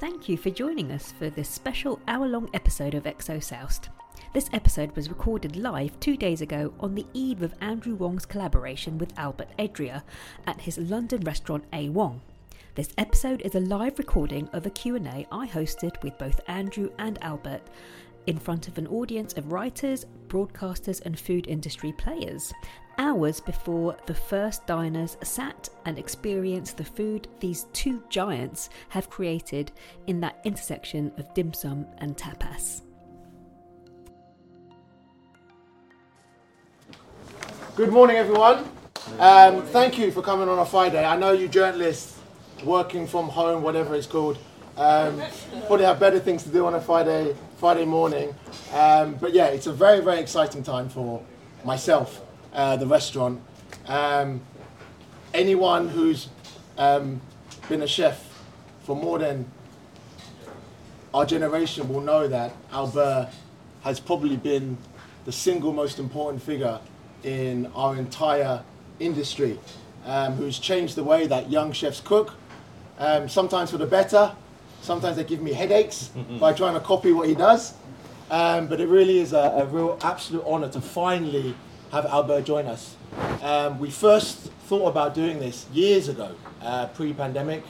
Thank 0.00 0.28
you 0.28 0.36
for 0.36 0.50
joining 0.50 0.92
us 0.92 1.10
for 1.10 1.28
this 1.28 1.48
special 1.48 1.98
hour 2.06 2.28
long 2.28 2.48
episode 2.54 2.94
of 2.94 3.02
XO. 3.02 3.88
This 4.32 4.48
episode 4.52 4.94
was 4.94 5.08
recorded 5.08 5.56
live 5.56 5.98
two 5.98 6.16
days 6.16 6.40
ago 6.40 6.72
on 6.78 6.94
the 6.94 7.04
eve 7.14 7.42
of 7.42 7.52
Andrew 7.60 7.96
Wong's 7.96 8.24
collaboration 8.24 8.96
with 8.96 9.18
Albert 9.18 9.48
Adrià 9.58 10.04
at 10.46 10.60
his 10.60 10.78
London 10.78 11.22
restaurant 11.22 11.64
A 11.72 11.88
Wong. 11.88 12.20
This 12.76 12.92
episode 12.96 13.40
is 13.40 13.56
a 13.56 13.60
live 13.60 13.98
recording 13.98 14.48
of 14.52 14.66
a 14.66 14.70
Q&A 14.70 15.26
I 15.32 15.48
hosted 15.48 16.00
with 16.04 16.16
both 16.16 16.40
Andrew 16.46 16.90
and 17.00 17.18
Albert 17.24 17.62
in 18.28 18.38
front 18.38 18.68
of 18.68 18.78
an 18.78 18.86
audience 18.86 19.32
of 19.32 19.50
writers, 19.50 20.06
broadcasters 20.28 21.04
and 21.04 21.18
food 21.18 21.48
industry 21.48 21.90
players 21.90 22.52
hours 22.98 23.40
before 23.40 23.96
the 24.06 24.14
first 24.14 24.66
diners 24.66 25.16
sat 25.22 25.68
and 25.84 25.98
experienced 25.98 26.76
the 26.76 26.84
food 26.84 27.28
these 27.40 27.64
two 27.72 28.02
giants 28.10 28.68
have 28.88 29.08
created 29.08 29.72
in 30.06 30.20
that 30.20 30.40
intersection 30.44 31.12
of 31.16 31.32
dim 31.34 31.54
sum 31.54 31.86
and 31.98 32.16
tapas. 32.16 32.82
Good 37.76 37.92
morning, 37.92 38.16
everyone. 38.16 38.64
Um, 39.20 39.62
thank 39.62 39.98
you 39.98 40.10
for 40.10 40.20
coming 40.20 40.48
on 40.48 40.58
a 40.58 40.66
Friday. 40.66 41.04
I 41.04 41.16
know 41.16 41.32
you 41.32 41.48
journalists 41.48 42.18
working 42.64 43.06
from 43.06 43.28
home, 43.28 43.62
whatever 43.62 43.94
it's 43.94 44.06
called, 44.06 44.36
um, 44.76 45.22
probably 45.66 45.84
have 45.84 45.98
better 46.00 46.18
things 46.18 46.42
to 46.42 46.48
do 46.48 46.66
on 46.66 46.74
a 46.74 46.80
Friday 46.80 47.34
Friday 47.58 47.84
morning. 47.84 48.34
Um, 48.72 49.14
but 49.14 49.32
yeah, 49.32 49.46
it's 49.46 49.66
a 49.66 49.72
very 49.72 50.00
very 50.00 50.20
exciting 50.20 50.62
time 50.62 50.88
for 50.88 51.22
myself, 51.64 52.20
uh, 52.58 52.74
the 52.76 52.86
restaurant. 52.86 53.40
Um, 53.86 54.40
anyone 55.32 55.88
who's 55.88 56.28
um, 56.76 57.20
been 57.68 57.82
a 57.82 57.86
chef 57.86 58.42
for 58.82 58.96
more 58.96 59.20
than 59.20 59.46
our 61.14 61.24
generation 61.24 61.88
will 61.88 62.00
know 62.00 62.26
that 62.26 62.52
Albert 62.72 63.30
has 63.82 64.00
probably 64.00 64.36
been 64.36 64.76
the 65.24 65.30
single 65.30 65.72
most 65.72 66.00
important 66.00 66.42
figure 66.42 66.80
in 67.22 67.70
our 67.76 67.96
entire 67.96 68.62
industry, 68.98 69.58
um, 70.04 70.32
who's 70.34 70.58
changed 70.58 70.96
the 70.96 71.04
way 71.04 71.28
that 71.28 71.50
young 71.50 71.70
chefs 71.70 72.00
cook, 72.00 72.34
um, 72.98 73.28
sometimes 73.28 73.70
for 73.70 73.78
the 73.78 73.86
better, 73.86 74.32
sometimes 74.82 75.16
they 75.16 75.24
give 75.24 75.40
me 75.40 75.52
headaches 75.52 76.10
by 76.40 76.52
trying 76.52 76.74
to 76.74 76.80
copy 76.80 77.12
what 77.12 77.28
he 77.28 77.36
does. 77.36 77.74
Um, 78.30 78.66
but 78.66 78.80
it 78.80 78.88
really 78.88 79.20
is 79.20 79.32
a, 79.32 79.38
a 79.38 79.66
real 79.66 79.96
absolute 80.02 80.42
honor 80.44 80.68
to 80.70 80.80
finally 80.80 81.54
have 81.92 82.06
Albert 82.06 82.42
join 82.42 82.66
us. 82.66 82.96
Um, 83.42 83.78
we 83.78 83.90
first 83.90 84.50
thought 84.66 84.88
about 84.88 85.14
doing 85.14 85.38
this 85.38 85.66
years 85.72 86.08
ago, 86.08 86.34
uh, 86.60 86.86
pre-pandemic, 86.88 87.62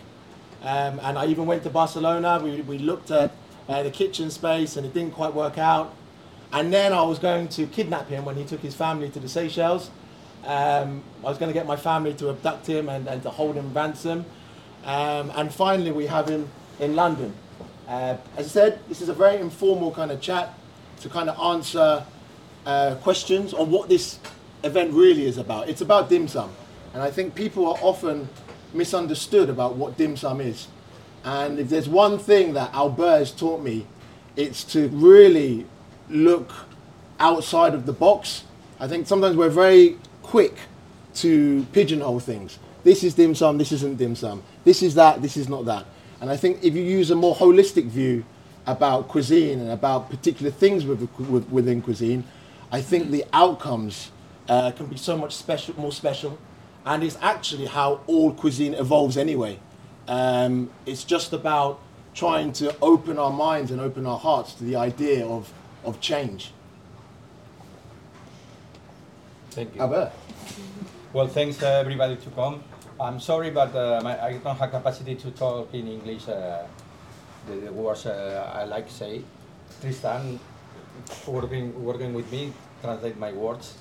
um, 0.63 1.01
and 1.03 1.19
I 1.19 1.27
even 1.27 1.47
went 1.47 1.63
to 1.63 1.71
Barcelona. 1.71 2.41
We, 2.43 2.63
we 2.63 2.79
looked 2.79 3.11
at 3.11 3.31
uh, 3.69 3.83
the 3.83 3.91
kitchen 3.91 4.31
space, 4.31 4.77
and 4.77 4.85
it 4.85 4.93
didn't 4.93 5.13
quite 5.13 5.35
work 5.35 5.59
out. 5.59 5.95
And 6.53 6.73
then 6.73 6.93
I 6.93 7.03
was 7.03 7.19
going 7.19 7.49
to 7.49 7.67
kidnap 7.67 8.09
him 8.09 8.25
when 8.25 8.37
he 8.37 8.45
took 8.45 8.61
his 8.61 8.75
family 8.75 9.11
to 9.11 9.21
the 9.21 9.29
Seychelles. 9.29 9.91
Um, 10.45 11.03
I 11.23 11.29
was 11.29 11.39
going 11.39 11.51
to 11.51 11.55
get 11.55 11.67
my 11.67 11.77
family 11.77 12.15
to 12.15 12.31
abduct 12.31 12.67
him 12.67 12.89
and, 12.89 13.07
and 13.07 13.23
to 13.23 13.31
hold 13.31 13.57
him 13.57 13.73
ransom. 13.75 14.25
Um, 14.85 15.31
and 15.37 15.53
finally, 15.53 15.93
we 15.93 16.07
have 16.07 16.29
him 16.29 16.49
in 16.81 16.97
London. 16.97 17.35
Uh, 17.87 18.17
as 18.37 18.47
I 18.47 18.49
said, 18.49 18.81
this 18.89 19.01
is 19.01 19.09
a 19.09 19.15
very 19.15 19.37
informal 19.41 19.93
kind 19.93 20.11
of 20.11 20.21
chat 20.21 20.55
to 21.01 21.09
kind 21.09 21.29
of 21.29 21.39
answer 21.39 22.05
uh, 22.67 22.97
questions 22.97 23.55
on 23.55 23.71
what 23.71 23.89
this 23.89 24.19
event 24.65 24.93
really 24.93 25.27
is 25.27 25.39
about. 25.39 25.69
It's 25.69 25.81
about 25.81 26.09
dim 26.09 26.29
sum. 26.29 26.51
And 26.95 27.03
I 27.03 27.11
think 27.11 27.35
people 27.35 27.67
are 27.67 27.79
often 27.81 28.29
misunderstood 28.73 29.49
about 29.49 29.77
what 29.77 29.97
dim 29.97 30.17
sum 30.17 30.41
is. 30.41 30.69
And 31.25 31.59
if 31.59 31.69
there's 31.69 31.89
one 31.89 32.19
thing 32.19 32.55
that 32.55 32.73
Albert 32.73 33.19
has 33.19 33.31
taught 33.33 33.63
me, 33.63 33.87
it's 34.37 34.65
to 34.65 34.89
really 34.89 35.67
look 36.09 36.53
outside 37.19 37.75
of 37.75 37.87
the 37.87 37.93
box. 37.93 38.45
I 38.81 38.89
think 38.89 39.07
sometimes 39.07 39.37
we're 39.37 39.49
very 39.49 39.99
quick 40.23 40.57
to 41.17 41.67
pigeonhole 41.73 42.21
things. 42.21 42.59
This 42.85 43.03
is 43.03 43.15
dim 43.15 43.35
sum, 43.35 43.59
this 43.59 43.73
isn't 43.73 43.99
dim 43.99 44.15
sum. 44.15 44.43
This 44.65 44.83
is 44.83 44.95
that, 44.95 45.21
this 45.21 45.37
is 45.37 45.49
not 45.49 45.65
that. 45.65 45.85
And 46.21 46.31
I 46.31 46.37
think 46.37 46.63
if 46.63 46.75
you 46.75 46.83
use 46.83 47.11
a 47.11 47.17
more 47.17 47.35
holistic 47.35 47.87
view 47.87 48.25
about 48.67 49.09
cuisine 49.09 49.61
and 49.61 49.71
about 49.71 50.11
particular 50.11 50.51
things 50.51 50.85
with, 50.85 51.09
with, 51.19 51.49
within 51.51 51.83
cuisine, 51.83 52.25
I 52.71 52.81
think 52.83 53.11
the 53.11 53.25
outcomes 53.33 54.11
uh, 54.49 54.71
can 54.73 54.87
be 54.87 54.97
so 54.97 55.17
much 55.17 55.35
special, 55.35 55.79
more 55.79 55.93
special. 55.93 56.39
And 56.85 57.03
it's 57.03 57.19
actually 57.21 57.67
how 57.67 58.01
all 58.07 58.33
cuisine 58.33 58.75
evolves 58.75 59.17
anyway. 59.17 59.59
Um, 60.07 60.71
it's 60.87 61.05
just 61.05 61.33
about 61.33 61.81
trying 62.15 62.53
to 62.53 62.75
open 62.81 63.19
our 63.19 63.33
minds 63.33 63.71
and 63.71 63.81
open 63.81 64.07
our 64.07 64.19
hearts 64.19 64.55
to 64.55 64.65
the 64.65 64.77
idea 64.77 65.27
of, 65.27 65.53
of 65.85 66.01
change. 66.01 66.53
Thank 69.51 69.75
you. 69.75 69.81
Albert. 69.81 70.13
Well, 71.13 71.29
thanks 71.29 71.63
uh, 71.63 71.67
everybody 71.67 72.17
to 72.17 72.31
come. 72.31 72.63
I'm 73.01 73.21
sorry, 73.21 73.51
but 73.51 73.75
uh, 73.75 74.01
my, 74.03 74.21
I 74.21 74.33
don't 74.39 74.57
have 74.57 74.71
capacity 74.71 75.15
to 75.17 75.31
talk 75.31 75.73
in 75.73 75.89
English. 75.89 76.29
Uh, 76.29 76.67
the, 77.47 77.57
the 77.57 77.73
words 77.73 78.07
uh, 78.07 78.53
I 78.55 78.65
like 78.65 78.87
to 78.89 78.93
say. 78.93 79.23
Tristan, 79.81 80.41
working, 81.27 81.73
working 81.85 82.15
with 82.15 82.31
me, 82.31 82.53
translate 82.83 83.17
my 83.19 83.33
words. 83.33 83.75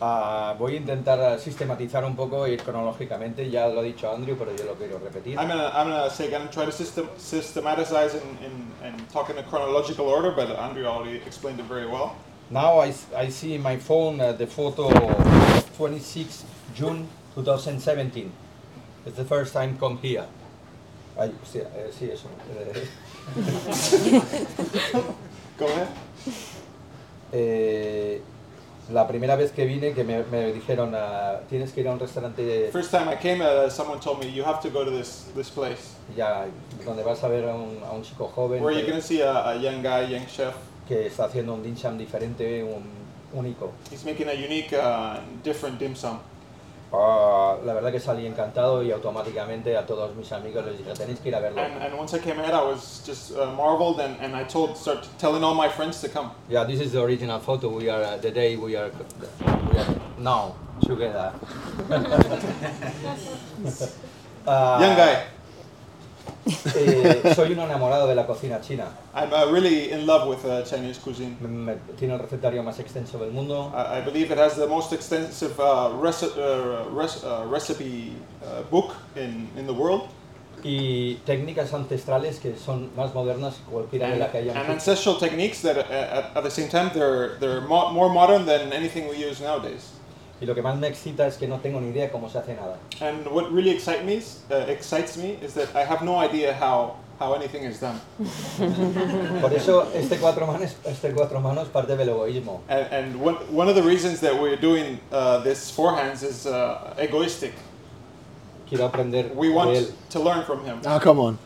Ah, 0.00 0.54
voy 0.58 0.74
a 0.74 0.76
intentar 0.78 1.20
uh, 1.20 1.38
sistematizar 1.38 2.04
un 2.04 2.16
poco, 2.16 2.46
ir 2.48 2.60
cronológicamente. 2.62 3.48
Ya 3.48 3.68
lo 3.68 3.80
ha 3.80 3.82
dicho 3.82 4.10
Andrew, 4.10 4.36
pero 4.36 4.54
yo 4.54 4.64
lo 4.64 4.74
quiero 4.74 4.98
repetir. 4.98 5.38
I'm 5.38 5.48
gonna 5.48 5.68
I'm 5.68 5.88
gonna 5.88 6.10
say 6.10 6.26
again, 6.26 6.48
try 6.50 6.64
to 6.64 6.72
system 6.72 7.08
systematize 7.16 8.14
in, 8.14 8.44
in 8.44 8.72
and 8.82 9.08
talk 9.10 9.30
in 9.30 9.38
a 9.38 9.42
chronological 9.44 10.06
order, 10.06 10.32
but 10.32 10.50
Andrew 10.58 10.84
already 10.86 11.22
explained 11.24 11.60
it 11.60 11.66
very 11.66 11.86
well. 11.86 12.16
Now 12.50 12.80
I 12.80 13.30
see 13.30 13.54
in 13.54 13.62
my 13.62 13.78
phone 13.78 14.20
uh, 14.20 14.32
the 14.32 14.46
photo 14.46 14.88
of 14.90 15.76
26 15.76 16.44
June 16.74 17.08
2017. 17.34 18.30
It's 19.06 19.16
the 19.16 19.24
first 19.24 19.52
time 19.52 19.78
come 19.78 19.98
here. 19.98 20.26
I, 21.16 21.28
sí, 21.44 21.60
eh, 21.60 21.90
sí, 21.92 22.10
eso. 22.10 22.28
la 28.94 29.06
primera 29.06 29.36
vez 29.36 29.52
que 29.52 29.66
vine 29.66 29.92
que 29.92 30.04
me, 30.04 30.22
me 30.30 30.52
dijeron 30.52 30.94
ah, 30.94 31.40
tienes 31.48 31.72
que 31.72 31.80
ir 31.80 31.88
a 31.88 31.92
un 31.92 31.98
restaurante 31.98 32.70
First 32.72 32.92
time 32.92 33.12
I 33.12 33.16
came, 33.16 33.42
uh, 33.42 33.68
someone 33.68 34.00
told 34.00 34.20
me 34.20 34.32
you 34.32 34.44
have 34.44 34.60
to 34.62 34.70
go 34.70 34.84
to 34.84 34.90
this 34.90 35.26
this 35.34 35.50
place 35.50 35.96
ya 36.16 36.46
donde 36.84 37.02
vas 37.02 37.22
a 37.24 37.28
ver 37.28 37.44
a 37.48 37.54
un, 37.54 37.82
a 37.84 37.92
un 37.92 38.02
chico 38.02 38.28
joven 38.28 38.62
where 38.62 38.72
you're 38.72 38.86
que, 38.86 38.92
gonna 38.92 39.02
see 39.02 39.20
a, 39.20 39.50
a 39.50 39.54
young 39.56 39.82
guy, 39.82 40.06
young 40.08 40.26
chef. 40.26 40.54
que 40.86 41.06
está 41.06 41.24
haciendo 41.24 41.54
un 41.54 41.62
dim 41.62 41.76
sum 41.76 41.96
diferente, 41.96 42.62
un 42.62 42.84
único. 43.32 43.72
He's 43.90 44.04
making 44.04 44.28
a 44.28 44.34
unique, 44.34 44.72
uh, 44.72 45.18
different 45.42 45.78
dim 45.78 45.96
sum. 45.96 46.18
Ah, 46.96 47.56
la 47.64 47.74
verdad 47.74 47.90
que 47.90 47.98
salí 47.98 48.24
encantado 48.24 48.82
y 48.82 48.92
automáticamente 48.92 49.76
a 49.76 49.84
todos 49.84 50.14
mis 50.14 50.30
amigos 50.30 50.64
les 50.64 50.78
dije 50.78 50.92
tenéis 50.94 51.18
que 51.18 51.30
ir 51.30 51.34
a 51.34 51.40
verlo. 51.40 51.60
And, 51.60 51.82
and 51.82 51.98
once 51.98 52.14
I 52.14 52.20
came 52.20 52.38
in, 52.38 52.50
I 52.52 52.62
was 52.62 53.02
just 53.04 53.32
uh, 53.32 53.46
marveled, 53.56 53.98
and, 53.98 54.16
and 54.20 54.36
I 54.36 54.44
told, 54.44 54.76
start 54.76 55.08
telling 55.18 55.42
all 55.42 55.54
my 55.54 55.68
friends 55.68 56.00
to 56.02 56.08
come. 56.08 56.30
Yeah, 56.48 56.62
this 56.64 56.80
is 56.80 56.92
the 56.92 57.02
original 57.02 57.40
photo. 57.40 57.68
We 57.68 57.88
are 57.90 58.02
uh, 58.02 58.16
the 58.18 58.30
day 58.30 58.54
we 58.56 58.76
are, 58.76 58.90
we 59.72 59.78
are 59.78 59.94
now 60.18 60.54
together. 60.86 61.32
Ah, 64.46 64.78
Young 64.78 64.94
guy. 64.94 65.24
Eh, 66.76 67.32
soy 67.34 67.52
un 67.52 67.60
enamorado 67.60 68.06
de 68.06 68.14
la 68.14 68.26
cocina 68.26 68.60
china. 68.60 68.88
I'm 69.14 69.32
uh, 69.32 69.50
really 69.52 69.90
in 69.92 70.06
love 70.06 70.28
with 70.28 70.44
uh, 70.44 70.62
Chinese 70.64 70.98
cuisine. 70.98 71.36
Me- 71.40 71.48
me- 71.48 71.76
tiene 71.98 72.14
el 72.14 72.20
recetario 72.20 72.62
más 72.62 72.78
extenso 72.78 73.18
del 73.18 73.30
mundo. 73.30 73.72
I, 73.74 73.98
I 73.98 74.00
believe 74.02 74.30
it 74.32 74.38
has 74.38 74.54
the 74.56 74.66
most 74.66 74.92
extensive 74.92 75.58
uh, 75.58 75.90
reci- 76.00 76.36
uh, 76.36 76.88
res- 76.90 77.24
uh, 77.24 77.46
recipe 77.48 78.12
uh, 78.42 78.62
book 78.70 78.94
in, 79.16 79.48
in 79.56 79.66
the 79.66 79.72
world. 79.72 80.02
y 80.66 81.16
técnicas 81.26 81.74
ancestrales 81.74 82.38
que 82.40 82.56
son 82.56 82.88
más 82.96 83.12
modernas 83.12 83.54
que 83.56 83.70
cualquiera 83.70 84.06
de 84.06 84.12
and, 84.14 84.20
la 84.20 84.30
que 84.30 84.38
and 84.38 84.50
hayamos 84.50 84.68
ancestral 84.70 85.18
techniques 85.18 85.60
that 85.60 85.76
uh, 85.76 85.80
at, 85.92 86.36
at 86.36 86.42
the 86.42 86.50
same 86.50 86.68
time 86.70 86.90
they're 86.94 87.36
they're 87.38 87.60
mo- 87.60 87.90
more 87.92 88.08
modern 88.08 88.46
than 88.46 88.72
anything 88.72 89.06
we 89.06 89.16
use 89.16 89.42
nowadays. 89.42 89.90
Y 90.40 90.46
lo 90.46 90.54
que 90.54 90.62
más 90.62 90.76
me 90.76 90.88
excita 90.88 91.26
es 91.26 91.36
que 91.36 91.46
no 91.46 91.58
tengo 91.60 91.80
ni 91.80 91.90
idea 91.90 92.10
cómo 92.10 92.28
se 92.28 92.38
hace 92.38 92.54
nada 92.54 92.78
And 93.00 93.26
what 93.28 93.50
really 93.52 93.70
excites 93.70 94.04
me 94.04 94.18
uh, 94.50 94.68
excites 94.70 95.16
me 95.16 95.38
is 95.42 95.54
that 95.54 95.68
I 95.74 95.84
have 95.84 96.04
no 96.04 96.20
idea 96.20 96.54
how 96.54 96.96
how 97.20 97.34
anything 97.34 97.62
is 97.62 97.78
done. 97.80 98.00
por 99.40 99.52
eso 99.52 99.86
este 99.94 100.18
cuatro 100.18 100.46
manos 100.46 100.74
este 100.84 101.12
cuatro 101.12 101.40
manos 101.40 101.68
parte 101.68 101.96
del 101.96 102.08
egoísmo 102.08 102.60
And, 102.68 102.86
and 102.92 103.16
one, 103.20 103.36
one 103.52 103.68
of 103.68 103.76
the 103.76 103.82
reasons 103.82 104.20
that 104.20 104.34
we're 104.40 104.56
doing 104.60 104.98
uh, 105.12 105.38
this 105.44 105.70
forehands 105.70 106.22
is 106.22 106.46
uh, 106.46 106.94
egoistic. 106.98 107.52
quiero 108.68 108.86
aprender 108.86 109.30
We 109.34 109.48
de 109.48 109.54
want 109.54 109.70
él 109.70 109.92
to 110.10 110.20
learn 110.20 110.44
from 110.44 110.64
him. 110.64 110.80
Oh, 110.86 110.98
come 110.98 111.20
on. 111.20 111.38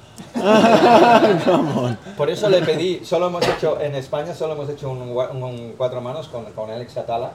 Come 1.45 1.69
on. 1.79 1.99
por 2.17 2.29
eso 2.31 2.49
le 2.49 2.61
pedí 2.63 3.05
solo 3.05 3.27
hemos 3.29 3.47
hecho 3.47 3.81
en 3.81 3.95
España 3.95 4.35
solo 4.35 4.55
hemos 4.55 4.69
hecho 4.69 4.91
un, 4.91 5.13
gua- 5.15 5.31
un 5.33 5.75
cuatro 5.77 6.01
manos 6.01 6.29
con, 6.29 6.45
con 6.53 6.71
Alex 6.71 6.97
Atala 6.97 7.33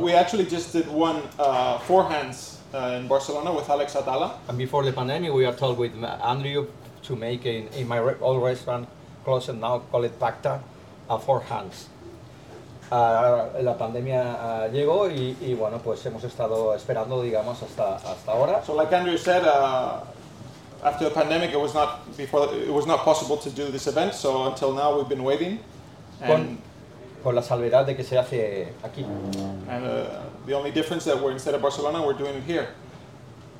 we 0.00 0.14
actually 0.14 0.46
just 0.48 0.72
did 0.72 0.86
one 0.88 1.20
uh, 1.38 1.78
forehands 1.86 2.58
uh, 2.74 2.96
in 3.00 3.08
Barcelona 3.08 3.52
with 3.52 3.68
Alex 3.70 3.94
Atala. 3.96 4.34
and 4.48 4.58
before 4.58 4.84
the 4.84 4.92
pandemic 4.92 5.32
we 5.32 5.44
are 5.46 5.54
told 5.54 5.78
with 5.78 5.92
Andrew 6.24 6.66
to 7.02 7.16
make 7.16 7.46
in, 7.46 7.68
in 7.76 7.86
my 7.88 7.98
re- 7.98 8.16
old 8.20 8.42
restaurant 8.42 8.88
closed 9.24 9.54
now 9.54 9.80
call 9.90 10.04
it 10.04 10.18
Pacta 10.18 10.60
a 11.10 11.18
four 11.18 11.40
hands. 11.40 11.88
Ah, 12.90 13.48
la 13.60 13.74
pandemia 13.76 14.36
ah, 14.40 14.68
llegó 14.72 15.10
y, 15.10 15.36
y, 15.42 15.52
bueno 15.54 15.78
pues 15.78 16.04
hemos 16.06 16.24
estado 16.24 16.74
esperando 16.74 17.20
digamos 17.22 17.62
hasta 17.62 17.96
hasta 17.96 18.32
ahora. 18.32 18.62
So 18.64 18.74
like 18.74 18.90
Andrew 18.94 19.18
said, 19.18 19.44
uh, 19.44 20.00
after 20.82 21.04
the 21.04 21.10
pandemic, 21.10 21.50
it 21.52 21.60
was 21.60 21.74
not 21.74 22.16
before 22.16 22.54
it 22.54 22.72
was 22.72 22.86
not 22.86 23.00
possible 23.00 23.36
to 23.36 23.50
do 23.50 23.70
this 23.70 23.86
event. 23.86 24.14
So 24.14 24.46
until 24.46 24.72
now, 24.72 24.96
we've 24.96 25.08
been 25.08 25.24
waiting, 25.24 25.60
and, 26.20 26.58
con 27.22 27.34
la 27.34 27.42
salvedad 27.42 27.86
de 27.86 27.94
que 27.94 28.04
se 28.04 28.16
hace 28.16 28.68
aquí. 28.82 29.04
and 29.68 29.84
uh, 29.84 30.20
the 30.46 30.54
only 30.54 30.70
difference 30.70 31.04
that 31.04 31.20
we're 31.20 31.32
instead 31.32 31.54
of 31.54 31.62
Barcelona, 31.62 32.04
we're 32.04 32.12
doing 32.12 32.34
it 32.34 32.44
here. 32.44 32.68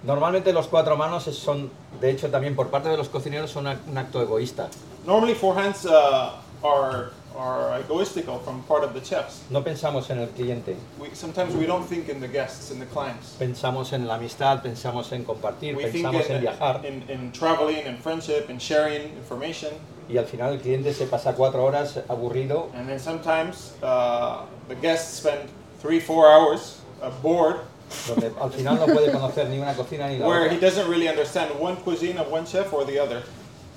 Normalmente 0.04 0.52
los 0.52 0.68
cuatro 0.68 0.96
manos 0.96 1.24
son, 1.24 1.70
de 2.00 2.10
hecho 2.10 2.30
también 2.30 2.54
por 2.54 2.68
parte 2.68 2.88
de 2.88 2.96
los 2.96 3.08
cocineros, 3.08 3.50
son 3.50 3.66
un 3.66 3.98
acto 3.98 4.22
egoísta. 4.22 4.68
Normally, 5.04 5.34
four 5.34 5.54
hands 5.54 5.86
uh, 5.86 6.36
are 6.62 7.10
are 7.38 7.80
egoistical 7.80 8.42
from 8.42 8.62
part 8.64 8.82
of 8.82 8.92
the 8.94 9.00
chefs. 9.00 9.42
No 9.48 9.62
pensamos 9.62 10.10
en 10.10 10.18
el 10.18 10.26
cliente, 10.28 10.76
We, 10.98 11.10
sometimes 11.14 11.54
we 11.54 11.66
don't 11.66 11.86
think 11.88 12.08
in 12.08 12.20
the 12.20 12.26
guests, 12.26 12.70
in 12.72 12.80
the 12.80 12.86
clients. 12.86 13.36
pensamos 13.38 13.92
en 13.92 14.06
la 14.08 14.16
amistad, 14.16 14.60
pensamos 14.62 15.12
en 15.12 15.24
compartir, 15.24 15.76
We 15.76 15.84
think 15.84 16.04
pensamos 16.04 16.28
en 16.28 16.36
in, 16.36 16.42
viajar 16.42 16.84
in, 16.84 17.02
in 17.08 17.32
traveling, 17.32 17.86
in 17.86 17.96
friendship, 17.98 18.50
in 18.50 18.58
sharing 18.58 19.02
information. 19.16 19.70
y 20.08 20.16
al 20.16 20.24
final 20.24 20.54
el 20.54 20.58
cliente 20.60 20.92
se 20.94 21.06
pasa 21.06 21.34
cuatro 21.34 21.62
horas 21.64 22.00
aburrido 22.08 22.70
And 22.74 22.88
then 22.88 22.98
sometimes 22.98 23.74
uh, 23.82 24.46
the 24.68 24.74
guests 24.74 25.18
spend 25.18 25.48
three, 25.80 26.00
four 26.00 26.26
hours 26.28 26.80
uh, 27.02 27.10
bored, 27.22 27.60
donde 28.08 28.32
al 28.40 28.50
final 28.50 28.76
no 28.76 28.86
puede 28.86 29.12
conocer 29.12 29.48
ni 29.48 29.58
una 29.60 29.74
cocina 29.74 30.08
ni 30.08 30.18
la 30.18 30.26
where 30.26 30.48
he 30.50 30.58
doesn't 30.58 30.88
really 30.90 31.08
understand 31.08 31.50
one 31.60 31.76
cuisine 31.76 32.18
of 32.18 32.30
one 32.32 32.44
chef 32.46 32.72
or 32.72 32.84
the 32.84 32.98
other. 32.98 33.22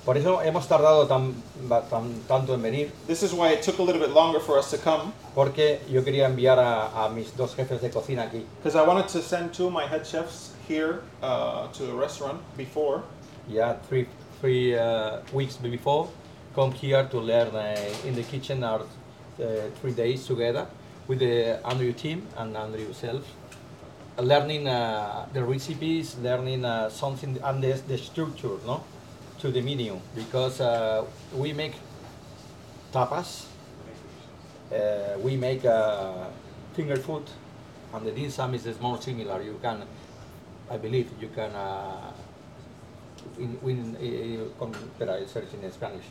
Por 0.05 0.17
eso 0.17 0.41
hemos 0.41 0.67
tardado 0.67 1.05
tan, 1.07 1.33
tan- 1.89 2.21
tanto 2.27 2.55
en 2.55 2.61
venir, 2.63 2.91
This 3.07 3.21
is 3.21 3.33
why 3.33 3.51
it 3.53 3.61
took 3.61 3.77
a 3.79 3.83
little 3.83 4.01
bit 4.01 4.09
longer 4.15 4.39
for 4.39 4.57
us 4.57 4.71
to 4.71 4.77
come, 4.77 5.13
porque 5.35 5.79
yo 5.89 6.03
quería 6.03 6.25
enviar 6.25 6.57
a, 6.57 7.05
a 7.05 7.09
mis 7.09 7.35
dos 7.37 7.53
jefes 7.55 7.81
de 7.81 7.89
cocina 7.91 8.23
aquí. 8.23 8.43
because 8.63 8.75
I 8.75 8.81
wanted 8.85 9.07
to 9.09 9.21
send 9.21 9.53
two 9.53 9.67
of 9.67 9.73
my 9.73 9.85
head 9.85 10.03
chefs 10.05 10.53
here 10.67 11.01
uh, 11.21 11.67
to 11.73 11.83
the 11.85 11.93
restaurant 11.93 12.39
before. 12.57 13.03
Yeah, 13.47 13.75
three, 13.87 14.07
three 14.39 14.75
uh, 14.75 15.19
weeks 15.33 15.57
before, 15.57 16.07
come 16.55 16.71
here 16.71 17.03
to 17.05 17.19
learn 17.19 17.55
uh, 17.55 17.75
in 18.03 18.15
the 18.15 18.23
kitchen 18.23 18.63
our 18.63 18.81
uh, 18.81 19.45
three 19.81 19.93
days 19.93 20.25
together 20.25 20.65
with 21.07 21.19
the 21.19 21.59
Andrew 21.67 21.93
team 21.93 22.25
and 22.37 22.57
Andrew 22.57 22.85
himself, 22.85 23.21
learning 24.17 24.67
uh, 24.67 25.27
the 25.33 25.43
recipes, 25.43 26.15
learning 26.23 26.65
uh, 26.65 26.89
something 26.89 27.37
and 27.43 27.63
the, 27.63 27.73
the 27.87 27.97
structure, 27.99 28.57
no, 28.65 28.81
to 29.41 29.51
the 29.51 29.61
menu 29.61 29.99
because 30.15 30.61
uh, 30.61 31.03
we 31.35 31.51
make 31.51 31.73
tapas, 32.93 33.45
uh, 34.71 35.17
we 35.19 35.35
make 35.35 35.65
uh, 35.65 36.27
finger 36.73 36.95
food, 36.95 37.23
and 37.93 38.05
the 38.05 38.11
dim 38.11 38.29
sum 38.29 38.53
is 38.53 38.79
more 38.79 39.01
similar. 39.01 39.41
You 39.41 39.59
can, 39.61 39.81
I 40.69 40.77
believe, 40.77 41.09
you 41.19 41.29
can. 41.29 41.51
Uh, 41.51 42.11
in, 43.37 43.57
in, 43.63 43.95
eh, 44.01 44.37
con, 44.57 44.71
espera, 44.73 45.27
search 45.27 45.53
in 45.53 45.71
Spanish, 45.71 46.05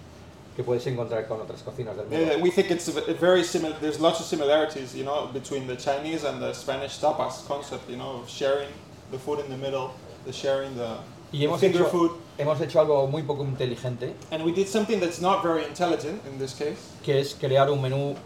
que 0.54 0.64
puedes 0.64 0.86
encontrar 0.86 1.26
con 1.26 1.40
otras 1.40 1.62
cocinas 1.62 1.96
del 1.96 2.06
mundo. 2.06 2.36
Uh, 2.36 2.38
we 2.38 2.50
think 2.50 2.70
it's 2.70 2.88
very 2.88 3.42
similar. 3.42 3.76
There's 3.80 4.00
lots 4.00 4.20
of 4.20 4.26
similarities, 4.26 4.94
you 4.94 5.04
know, 5.04 5.26
between 5.26 5.66
the 5.66 5.76
Chinese 5.76 6.24
and 6.24 6.40
the 6.40 6.52
Spanish 6.52 6.98
tapas 6.98 7.46
concept, 7.46 7.88
you 7.88 7.96
know, 7.96 8.20
of 8.22 8.28
sharing 8.28 8.68
the 9.10 9.18
food 9.18 9.40
in 9.40 9.50
the 9.50 9.56
middle, 9.56 9.94
the 10.24 10.32
sharing 10.32 10.76
the, 10.76 10.98
y 11.32 11.44
hemos 11.44 11.60
finger 11.60 11.82
hecho, 11.82 11.90
food. 11.90 12.10
hemos 12.38 12.60
hecho 12.60 12.80
algo 12.80 13.06
muy 13.06 13.22
poco 13.22 13.44
inteligente, 13.44 14.14
And 14.30 14.44
we 14.44 14.52
did 14.52 14.66
something 14.68 14.98
that's 15.00 15.20
not 15.20 15.42
very 15.42 15.64
intelligent 15.64 16.20
in 16.26 16.38
this 16.38 16.54
case. 16.54 16.78
que 17.04 17.20
es 17.20 17.34
crear 17.34 17.70
un 17.70 17.80
menú 17.80 18.16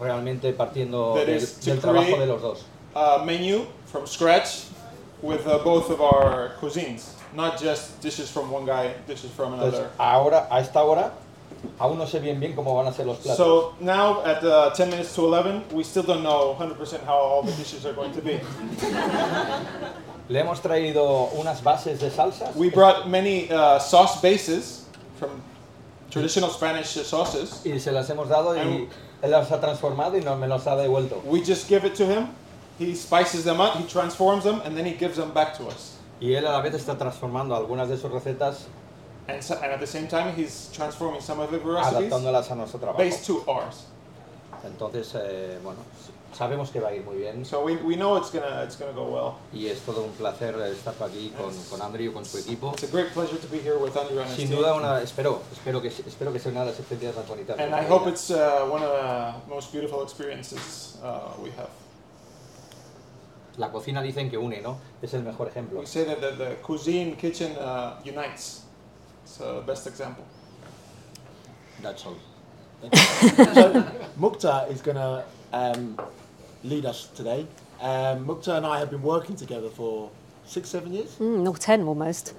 realmente 0.00 0.52
partiendo 0.52 1.14
That 1.14 1.26
del, 1.26 1.40
del 1.64 1.80
trabajo 1.80 2.16
de 2.18 2.26
los 2.26 2.42
dos. 2.42 2.64
A 2.94 3.24
menu 3.24 3.64
from 3.86 4.06
scratch 4.06 4.64
with 5.22 5.46
uh, 5.46 5.58
both 5.64 5.88
of 5.90 6.00
our 6.00 6.50
cuisines, 6.60 7.14
not 7.34 7.58
just 7.58 8.00
dishes 8.02 8.28
from 8.30 8.50
one 8.50 8.66
guy, 8.66 8.92
dishes 9.06 9.30
from 9.30 9.54
Entonces, 9.54 9.78
another. 9.78 9.90
ahora, 9.98 10.46
a 10.50 10.60
esta 10.60 10.82
hora, 10.82 11.12
aún 11.78 11.96
no 11.96 12.04
sé 12.06 12.20
bien 12.20 12.38
bien 12.40 12.54
cómo 12.54 12.74
van 12.76 12.88
a 12.88 12.92
ser 12.92 13.06
los 13.06 13.18
platos. 13.18 13.36
So 13.36 13.74
now 13.80 14.20
at 14.24 14.42
uh, 14.44 14.70
10 14.74 14.90
minutes 14.90 15.14
to 15.14 15.24
11, 15.24 15.62
we 15.72 15.84
still 15.84 16.02
don't 16.02 16.22
know 16.24 16.54
100% 16.58 17.04
how 17.04 17.14
all 17.14 17.42
the 17.44 17.52
dishes 17.52 17.86
are 17.86 17.92
going 17.94 18.12
to 18.12 18.20
be. 18.20 18.40
Le 20.28 20.40
hemos 20.40 20.60
traído 20.60 21.30
unas 21.38 21.62
bases 21.62 22.00
de 22.00 22.10
salsas. 22.10 22.54
We 22.54 22.70
brought 22.70 23.08
many 23.08 23.50
uh, 23.50 23.78
sauce 23.78 24.20
bases 24.20 24.86
from 25.18 25.42
traditional 26.10 26.50
Spanish 26.50 26.96
sauces. 27.04 27.64
y 27.64 27.78
se 27.78 27.90
las 27.90 28.08
hemos 28.08 28.28
dado 28.28 28.54
y 28.56 28.88
él 29.22 29.30
las 29.30 29.50
ha 29.50 29.60
transformado 29.60 30.16
y 30.16 30.20
nos 30.22 30.38
me 30.38 30.46
los 30.46 30.66
ha 30.66 30.76
devuelto. 30.76 31.22
We 31.24 31.42
just 31.42 31.68
give 31.68 31.84
it 31.84 31.94
to 31.96 32.06
him. 32.06 32.28
He 32.78 32.94
spices 32.94 33.44
them 33.44 33.60
up, 33.60 33.76
he 33.76 33.86
transforms 33.86 34.44
them, 34.44 34.60
and 34.64 34.76
then 34.76 34.86
he 34.86 34.92
gives 34.92 35.16
them 35.16 35.32
back 35.32 35.56
to 35.58 35.66
us. 35.66 35.98
Y 36.20 36.28
él 36.34 36.46
a 36.46 36.52
la 36.52 36.62
vez 36.62 36.74
está 36.74 36.96
transformando 36.96 37.54
algunas 37.54 37.88
de 37.88 37.96
sus 37.96 38.10
recetas, 38.10 38.66
And, 39.28 39.40
so, 39.42 39.54
and 39.54 39.72
at 39.72 39.78
the 39.78 39.86
same 39.86 40.08
time, 40.08 40.34
he's 40.34 40.68
transforming 40.72 41.20
some 41.20 41.38
of 41.38 41.50
his 41.52 41.62
recipes 41.62 42.10
adaptándolas 42.10 42.50
a 42.50 42.56
nuestro 42.56 42.80
trabajo. 42.80 42.98
based 42.98 43.24
to 43.26 43.44
ours. 43.46 43.86
Entonces, 44.64 45.14
eh, 45.14 45.58
bueno, 45.62 45.78
sabemos 46.32 46.70
que 46.70 46.80
va 46.80 46.88
a 46.88 46.94
ir 46.94 47.04
muy 47.04 47.16
bien 47.16 47.44
So 47.44 47.64
we, 47.64 47.76
we 47.76 47.94
know 47.94 48.16
it's 48.16 48.30
gonna 48.30 48.62
it's 48.64 48.76
gonna 48.76 48.92
go 48.92 49.04
well. 49.04 49.34
y 49.52 49.68
es 49.68 49.80
todo 49.80 50.02
un 50.04 50.12
placer 50.12 50.54
estar 50.72 50.94
aquí 51.02 51.32
con, 51.36 51.52
con 51.70 51.82
Andrew 51.82 52.10
y 52.10 52.12
con 52.12 52.24
su 52.24 52.38
equipo. 52.38 52.72
It's 52.72 52.84
a 52.84 52.86
great 52.86 53.12
pleasure 53.12 53.38
to 53.38 53.48
be 53.48 53.58
here 53.58 53.76
with 53.78 53.96
Andrew 53.96 54.20
and 54.20 54.30
his 54.30 54.36
Sin 54.36 54.50
duda, 54.50 54.74
una, 54.74 55.02
espero, 55.02 55.42
espero, 55.52 55.80
que, 55.80 55.88
espero 55.88 56.32
que 56.32 56.38
sea 56.38 56.52
una 56.52 56.60
de 56.60 56.70
las 56.70 56.78
experiencias 56.80 57.16
más 57.16 57.28
bonitas. 57.28 57.58
And 57.58 57.74
I 57.74 57.84
hope 57.88 58.08
it's 58.08 58.30
uh, 58.30 58.66
one 58.70 58.82
of 58.82 58.92
the 58.92 59.54
most 59.54 59.72
beautiful 59.72 60.02
experiences 60.02 60.98
uh, 61.02 61.32
we 61.42 61.50
have. 61.50 61.68
La 63.58 63.70
cocina 63.70 64.00
dicen 64.02 64.30
que 64.30 64.38
une, 64.38 64.62
¿no? 64.62 64.78
Es 65.02 65.12
el 65.12 65.22
mejor 65.22 65.48
ejemplo. 65.48 65.80
We 65.80 65.86
say 65.86 66.04
that 66.04 66.20
the, 66.20 66.32
the 66.32 66.56
cuisine 66.62 67.16
kitchen 67.16 67.52
uh, 67.58 68.00
unites. 68.04 68.62
It's 69.24 69.36
the 69.36 69.62
best 69.66 69.86
example. 69.86 70.24
That's 71.82 72.06
all. 72.06 72.16
so 72.92 73.84
Mukta 74.18 74.70
is 74.70 74.80
going 74.80 74.96
to 74.96 75.24
um, 75.52 75.96
lead 76.64 76.86
us 76.86 77.08
today. 77.08 77.46
Um, 77.80 78.26
Mukta 78.26 78.56
and 78.56 78.66
I 78.66 78.78
have 78.78 78.90
been 78.90 79.02
working 79.02 79.36
together 79.36 79.68
for 79.68 80.10
six, 80.44 80.68
seven 80.68 80.92
years. 80.92 81.16
Mm, 81.16 81.48
or 81.48 81.56
10 81.56 81.82
almost. 81.82 82.34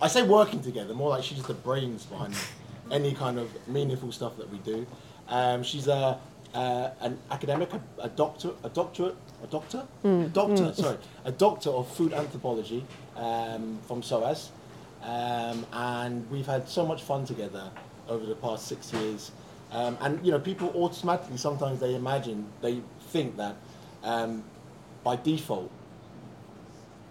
I 0.00 0.08
say 0.08 0.22
working 0.22 0.60
together, 0.60 0.94
more 0.94 1.10
like 1.10 1.22
she's 1.24 1.42
the 1.42 1.54
brains 1.54 2.04
behind 2.06 2.34
any 2.90 3.14
kind 3.14 3.38
of 3.38 3.48
meaningful 3.68 4.12
stuff 4.12 4.36
that 4.36 4.50
we 4.50 4.58
do. 4.58 4.86
Um, 5.28 5.62
she's 5.62 5.88
a, 5.88 6.18
uh, 6.54 6.90
an 7.00 7.18
academic, 7.30 7.72
a, 7.72 7.80
a 7.98 8.08
doctor, 8.08 8.50
a 8.64 8.68
doctorate, 8.68 9.16
a 9.42 9.46
doctor, 9.46 9.86
a 10.04 10.28
doctor, 10.28 10.72
sorry, 10.74 10.98
a 11.24 11.32
doctor 11.32 11.70
of 11.70 11.88
food 11.94 12.12
anthropology 12.12 12.84
um, 13.16 13.78
from 13.86 14.02
SOAS, 14.02 14.50
um, 15.02 15.66
and 15.72 16.28
we've 16.30 16.46
had 16.46 16.68
so 16.68 16.86
much 16.86 17.02
fun 17.02 17.24
together 17.24 17.70
over 18.08 18.24
the 18.26 18.36
past 18.36 18.66
six 18.66 18.92
years. 18.92 19.32
Um, 19.72 19.98
and 20.00 20.24
you 20.24 20.30
know, 20.30 20.38
people 20.38 20.70
automatically 20.74 21.36
sometimes 21.36 21.80
they 21.80 21.94
imagine, 21.94 22.46
they 22.62 22.80
think 23.16 23.36
that 23.38 23.56
um, 24.02 24.44
by 25.02 25.16
default 25.16 25.70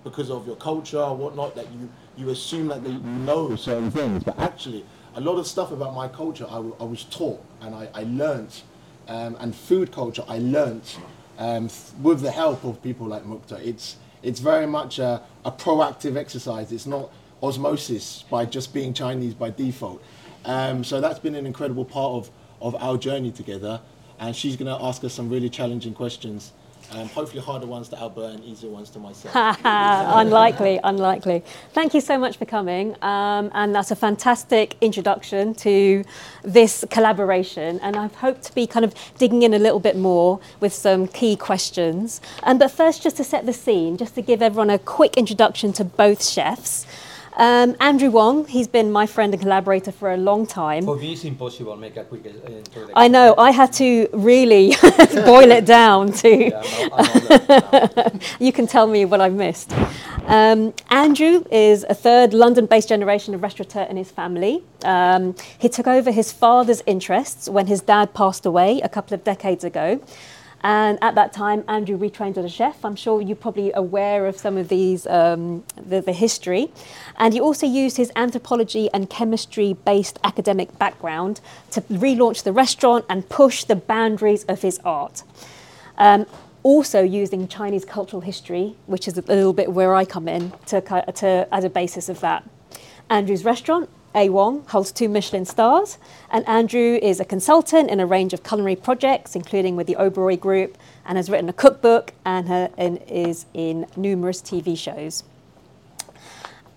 because 0.04 0.30
of 0.30 0.46
your 0.46 0.56
culture 0.56 1.00
or 1.00 1.16
whatnot 1.18 1.56
that 1.56 1.66
you, 1.72 1.90
you 2.16 2.30
assume 2.30 2.68
that 2.68 2.84
they 2.84 2.94
know 2.94 3.56
certain 3.56 3.90
things. 3.90 4.24
But 4.24 4.38
actually, 4.38 4.86
a 5.16 5.22
lot 5.22 5.38
of 5.40 5.48
stuff 5.48 5.72
about 5.72 5.96
my 5.96 6.08
culture 6.08 6.46
I, 6.48 6.60
was 6.60 7.06
taught 7.06 7.44
and 7.62 7.74
I, 7.74 7.90
I 7.94 8.04
learnt. 8.04 8.64
Um, 9.08 9.38
and 9.40 9.56
food 9.56 9.92
culture 9.92 10.24
I 10.28 10.40
learnt 10.40 11.00
um, 11.38 11.68
th- 11.68 11.94
with 12.02 12.22
the 12.22 12.32
help 12.32 12.64
of 12.64 12.82
people 12.82 13.08
like 13.08 13.24
Mukta. 13.24 13.60
It's, 13.64 13.98
it's 14.24 14.40
very 14.40 14.66
much 14.66 15.00
a, 15.00 15.22
a 15.44 15.52
proactive 15.52 16.18
exercise. 16.18 16.72
It's 16.72 16.88
not 16.88 17.12
osmosis 17.42 18.26
by 18.30 18.46
just 18.46 18.74
being 18.74 18.94
Chinese 18.94 19.34
by 19.34 19.52
default. 19.52 20.04
Um, 20.44 20.84
so 20.84 21.02
that's 21.02 21.20
been 21.20 21.36
an 21.36 21.46
incredible 21.46 21.86
part 21.86 22.14
of, 22.14 22.32
of 22.62 22.76
our 22.76 22.98
journey 22.98 23.32
together. 23.32 23.82
And 24.20 24.36
she's 24.36 24.56
going 24.56 24.68
to 24.68 24.84
ask 24.84 25.04
us 25.04 25.14
some 25.14 25.30
really 25.30 25.50
challenging 25.50 25.94
questions. 25.94 26.54
Um, 26.92 27.10
hopefully 27.10 27.42
harder 27.42 27.66
ones 27.66 27.90
to 27.90 28.00
Albert 28.00 28.36
and 28.36 28.44
easier 28.44 28.70
ones 28.70 28.90
to 28.92 29.00
myself. 29.00 29.34
unlikely, 29.64 30.80
unlikely. 30.84 31.44
Thank 31.74 31.94
you 31.94 32.02
so 32.02 32.18
much 32.18 32.38
for 32.38 32.46
coming. 32.46 32.96
Um, 33.02 33.50
and 33.54 33.74
that's 33.74 33.92
a 33.92 33.96
fantastic 33.96 34.76
introduction 34.82 35.56
to 35.56 36.04
this 36.44 36.86
collaboration. 36.92 37.80
And 37.82 37.96
I've 37.96 38.16
hoped 38.16 38.44
to 38.44 38.56
be 38.56 38.68
kind 38.68 38.86
of 38.86 38.94
digging 39.18 39.42
in 39.42 39.54
a 39.54 39.60
little 39.60 39.80
bit 39.80 39.98
more 39.98 40.40
with 40.60 40.74
some 40.74 41.08
key 41.08 41.36
questions. 41.36 42.22
Um, 42.44 42.60
but 42.60 42.70
first, 42.70 43.02
just 43.02 43.18
to 43.18 43.24
set 43.24 43.46
the 43.46 43.54
scene, 43.54 43.98
just 43.98 44.16
to 44.16 44.22
give 44.22 44.42
everyone 44.42 44.70
a 44.70 44.80
quick 44.80 45.18
introduction 45.18 45.74
to 45.74 45.84
both 45.84 46.24
chefs. 46.24 46.86
Um, 47.38 47.76
Andrew 47.82 48.12
Wong, 48.12 48.46
he's 48.48 48.68
been 48.68 48.92
my 48.92 49.06
friend 49.06 49.34
and 49.34 49.42
collaborator 49.42 49.92
for 49.92 50.14
a 50.14 50.18
long 50.18 50.48
time. 50.48 50.86
For 50.86 50.96
me, 50.96 51.14
it's 51.14 51.26
impossible 51.26 51.76
make 51.76 51.98
a 51.98 52.06
quick 52.06 52.26
uh, 52.26 52.30
introduction. 52.48 52.94
I 52.96 53.10
know, 53.10 53.36
I 53.38 53.52
had 53.52 53.74
to 53.74 54.08
really 54.14 54.74
boil 55.26 55.52
it 55.52 55.66
down 55.66 56.14
to. 56.14 56.50
Yeah, 56.50 58.10
you 58.40 58.54
can 58.54 58.68
tell 58.68 58.88
me 58.88 59.04
what 59.04 59.20
I've 59.20 59.34
missed. 59.34 59.74
Um, 60.28 60.74
Andrew 60.90 61.44
is 61.52 61.86
a 61.90 61.94
third 61.94 62.34
London 62.34 62.68
based 62.68 62.88
generation 62.90 63.34
of 63.34 63.44
restaurateur 63.44 63.84
in 63.84 63.98
his 63.98 64.12
family. 64.12 64.64
Um, 64.86 65.36
he 65.58 65.68
took 65.68 65.88
over 65.88 66.12
his 66.12 66.32
father's 66.32 66.82
interests 66.86 67.50
when 67.50 67.68
his 67.68 67.82
dad 67.82 68.14
passed 68.14 68.46
away 68.46 68.80
a 68.82 68.90
couple 68.90 69.14
of 69.14 69.24
decades 69.24 69.64
ago. 69.64 70.00
And 70.62 70.98
at 71.02 71.16
that 71.16 71.32
time, 71.32 71.64
Andrew 71.68 71.98
retrained 71.98 72.38
as 72.38 72.46
a 72.46 72.50
chef. 72.50 72.84
I'm 72.84 72.96
sure 72.96 73.22
you're 73.22 73.36
probably 73.36 73.72
aware 73.74 74.26
of 74.26 74.38
some 74.38 74.58
of 74.58 74.68
these, 74.68 75.06
um, 75.06 75.64
the, 75.76 76.02
the 76.02 76.14
history. 76.14 76.72
And 77.18 77.34
he 77.34 77.40
also 77.40 77.68
used 77.68 77.98
his 77.98 78.12
anthropology 78.16 78.90
and 78.94 79.10
chemistry 79.10 79.74
based 79.86 80.18
academic 80.24 80.78
background 80.80 81.40
to 81.72 81.82
relaunch 81.82 82.44
the 82.44 82.52
restaurant 82.52 83.06
and 83.10 83.30
push 83.30 83.64
the 83.64 83.76
boundaries 83.76 84.44
of 84.46 84.62
his 84.64 84.80
art. 84.84 85.24
Um, 85.98 86.26
also 86.64 87.04
using 87.04 87.48
Chinese 87.48 87.86
cultural 87.86 88.22
history, 88.22 88.76
which 88.88 89.08
is 89.08 89.20
a 89.20 89.22
little 89.22 89.54
bit 89.54 89.72
where 89.72 89.94
I 89.94 90.04
come 90.04 90.28
in, 90.28 90.52
to, 90.66 90.82
to, 90.82 91.48
as 91.52 91.64
a 91.64 91.70
basis 91.70 92.10
of 92.10 92.22
that. 92.22 92.44
Andrew's 93.08 93.46
restaurant 93.46 93.88
a 94.16 94.30
Wong 94.30 94.66
holds 94.70 94.92
two 94.92 95.10
Michelin 95.10 95.46
stars, 95.46 95.98
and 96.32 96.48
Andrew 96.48 96.98
is 97.02 97.20
a 97.20 97.26
consultant 97.26 97.92
in 97.92 98.00
a 98.00 98.06
range 98.06 98.34
of 98.34 98.44
culinary 98.44 98.78
projects, 98.78 99.36
including 99.36 99.76
with 99.76 99.88
the 99.88 99.96
Oberoi 99.96 100.40
Group, 100.40 100.78
and 101.06 101.18
has 101.18 101.30
written 101.30 101.50
a 101.50 101.54
cookbook 101.54 102.14
and, 102.24 102.48
her, 102.48 102.70
and 102.78 103.02
is 103.10 103.46
in 103.54 103.86
numerous 103.98 104.42
TV 104.42 104.78
shows. 104.78 105.24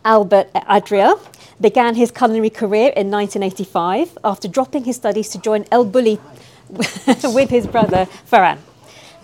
Albert 0.04 0.52
Adrià 0.52 1.18
began 1.60 1.94
his 1.94 2.10
culinary 2.10 2.50
career 2.50 2.92
in 2.96 3.10
1985 3.10 4.18
after 4.24 4.48
dropping 4.48 4.84
his 4.84 4.96
studies 4.96 5.28
to 5.28 5.38
join 5.38 5.64
El 5.70 5.86
Bulli 5.86 6.18
with 7.34 7.50
his 7.50 7.66
brother 7.66 8.06
Ferran. 8.30 8.58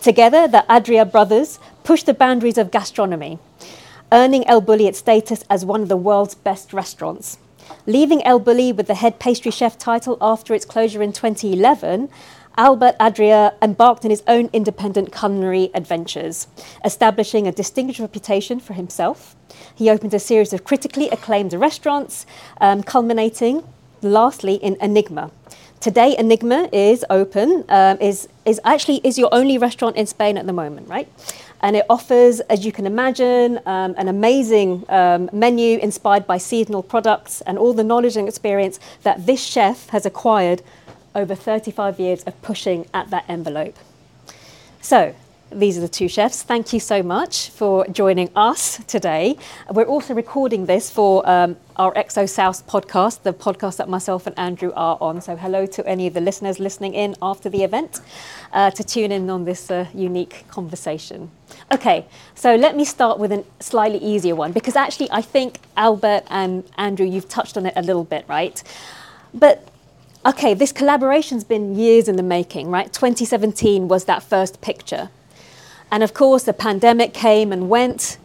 Together, 0.00 0.46
the 0.46 0.64
Adrià 0.68 1.10
brothers 1.10 1.58
pushed 1.82 2.06
the 2.06 2.14
boundaries 2.14 2.58
of 2.58 2.70
gastronomy, 2.70 3.38
earning 4.12 4.46
El 4.46 4.62
Bulli 4.62 4.86
its 4.86 4.98
status 4.98 5.44
as 5.48 5.64
one 5.64 5.82
of 5.82 5.88
the 5.88 5.96
world's 5.96 6.34
best 6.34 6.72
restaurants. 6.72 7.38
Leaving 7.86 8.24
El 8.24 8.40
Bulli 8.40 8.74
with 8.74 8.86
the 8.86 8.94
head 8.94 9.18
pastry 9.18 9.50
chef 9.50 9.76
title 9.78 10.16
after 10.20 10.54
its 10.54 10.64
closure 10.64 11.02
in 11.02 11.12
2011, 11.12 12.08
Albert 12.56 12.96
Adrià 13.00 13.54
embarked 13.60 14.04
on 14.04 14.10
his 14.10 14.22
own 14.28 14.48
independent 14.52 15.12
culinary 15.12 15.70
adventures, 15.74 16.46
establishing 16.84 17.48
a 17.48 17.52
distinguished 17.52 17.98
reputation 17.98 18.60
for 18.60 18.74
himself. 18.74 19.34
He 19.74 19.90
opened 19.90 20.14
a 20.14 20.20
series 20.20 20.52
of 20.52 20.64
critically 20.64 21.08
acclaimed 21.10 21.52
restaurants, 21.52 22.26
um, 22.60 22.82
culminating 22.82 23.64
lastly 24.02 24.54
in 24.54 24.76
Enigma. 24.80 25.30
Today, 25.80 26.16
Enigma 26.16 26.68
is 26.72 27.04
open. 27.10 27.64
Um, 27.68 27.98
is 28.00 28.28
is 28.46 28.60
actually 28.64 29.00
is 29.04 29.18
your 29.18 29.28
only 29.32 29.58
restaurant 29.58 29.96
in 29.96 30.06
Spain 30.06 30.38
at 30.38 30.46
the 30.46 30.52
moment, 30.52 30.88
right? 30.88 31.08
And 31.64 31.76
it 31.76 31.86
offers, 31.88 32.40
as 32.40 32.66
you 32.66 32.72
can 32.72 32.86
imagine, 32.86 33.58
um, 33.64 33.94
an 33.96 34.08
amazing 34.08 34.84
um, 34.90 35.30
menu 35.32 35.78
inspired 35.78 36.26
by 36.26 36.36
seasonal 36.36 36.82
products 36.82 37.40
and 37.40 37.56
all 37.56 37.72
the 37.72 37.82
knowledge 37.82 38.18
and 38.18 38.28
experience 38.28 38.78
that 39.02 39.24
this 39.24 39.42
chef 39.42 39.88
has 39.88 40.04
acquired 40.04 40.60
over 41.14 41.34
35 41.34 41.98
years 41.98 42.22
of 42.24 42.40
pushing 42.42 42.86
at 42.92 43.08
that 43.08 43.24
envelope. 43.30 43.78
So, 44.82 45.14
these 45.50 45.78
are 45.78 45.80
the 45.80 45.88
two 45.88 46.06
chefs. 46.06 46.42
Thank 46.42 46.74
you 46.74 46.80
so 46.80 47.02
much 47.02 47.48
for 47.48 47.86
joining 47.86 48.28
us 48.36 48.84
today. 48.84 49.38
We're 49.70 49.84
also 49.84 50.12
recording 50.12 50.66
this 50.66 50.90
for 50.90 51.26
um, 51.26 51.56
our 51.76 51.94
XO 51.94 52.28
Soused 52.28 52.66
podcast, 52.66 53.22
the 53.22 53.32
podcast 53.32 53.78
that 53.78 53.88
myself 53.88 54.26
and 54.26 54.38
Andrew 54.38 54.72
are 54.76 54.98
on. 55.00 55.22
So, 55.22 55.34
hello 55.34 55.64
to 55.64 55.86
any 55.86 56.06
of 56.06 56.12
the 56.12 56.20
listeners 56.20 56.58
listening 56.58 56.92
in 56.92 57.14
after 57.22 57.48
the 57.48 57.62
event 57.62 58.02
uh, 58.52 58.70
to 58.72 58.84
tune 58.84 59.12
in 59.12 59.30
on 59.30 59.46
this 59.46 59.70
uh, 59.70 59.86
unique 59.94 60.44
conversation. 60.48 61.30
Okay, 61.74 62.06
so 62.36 62.54
let 62.54 62.76
me 62.76 62.84
start 62.84 63.18
with 63.18 63.32
a 63.32 63.44
slightly 63.58 63.98
easier 63.98 64.36
one 64.36 64.52
because 64.52 64.76
actually, 64.76 65.10
I 65.10 65.20
think 65.20 65.58
Albert 65.76 66.22
and 66.30 66.62
Andrew, 66.78 67.04
you've 67.04 67.28
touched 67.28 67.56
on 67.56 67.66
it 67.66 67.72
a 67.74 67.82
little 67.82 68.04
bit, 68.04 68.24
right? 68.28 68.62
But 69.34 69.66
okay, 70.24 70.54
this 70.54 70.70
collaboration's 70.70 71.42
been 71.42 71.74
years 71.74 72.06
in 72.06 72.14
the 72.14 72.22
making, 72.22 72.70
right? 72.70 72.92
2017 72.92 73.88
was 73.88 74.04
that 74.04 74.22
first 74.22 74.60
picture. 74.60 75.10
And 75.90 76.04
of 76.04 76.14
course, 76.14 76.44
the 76.44 76.52
pandemic 76.52 77.12
came 77.12 77.52
and 77.52 77.68
went. 77.68 78.18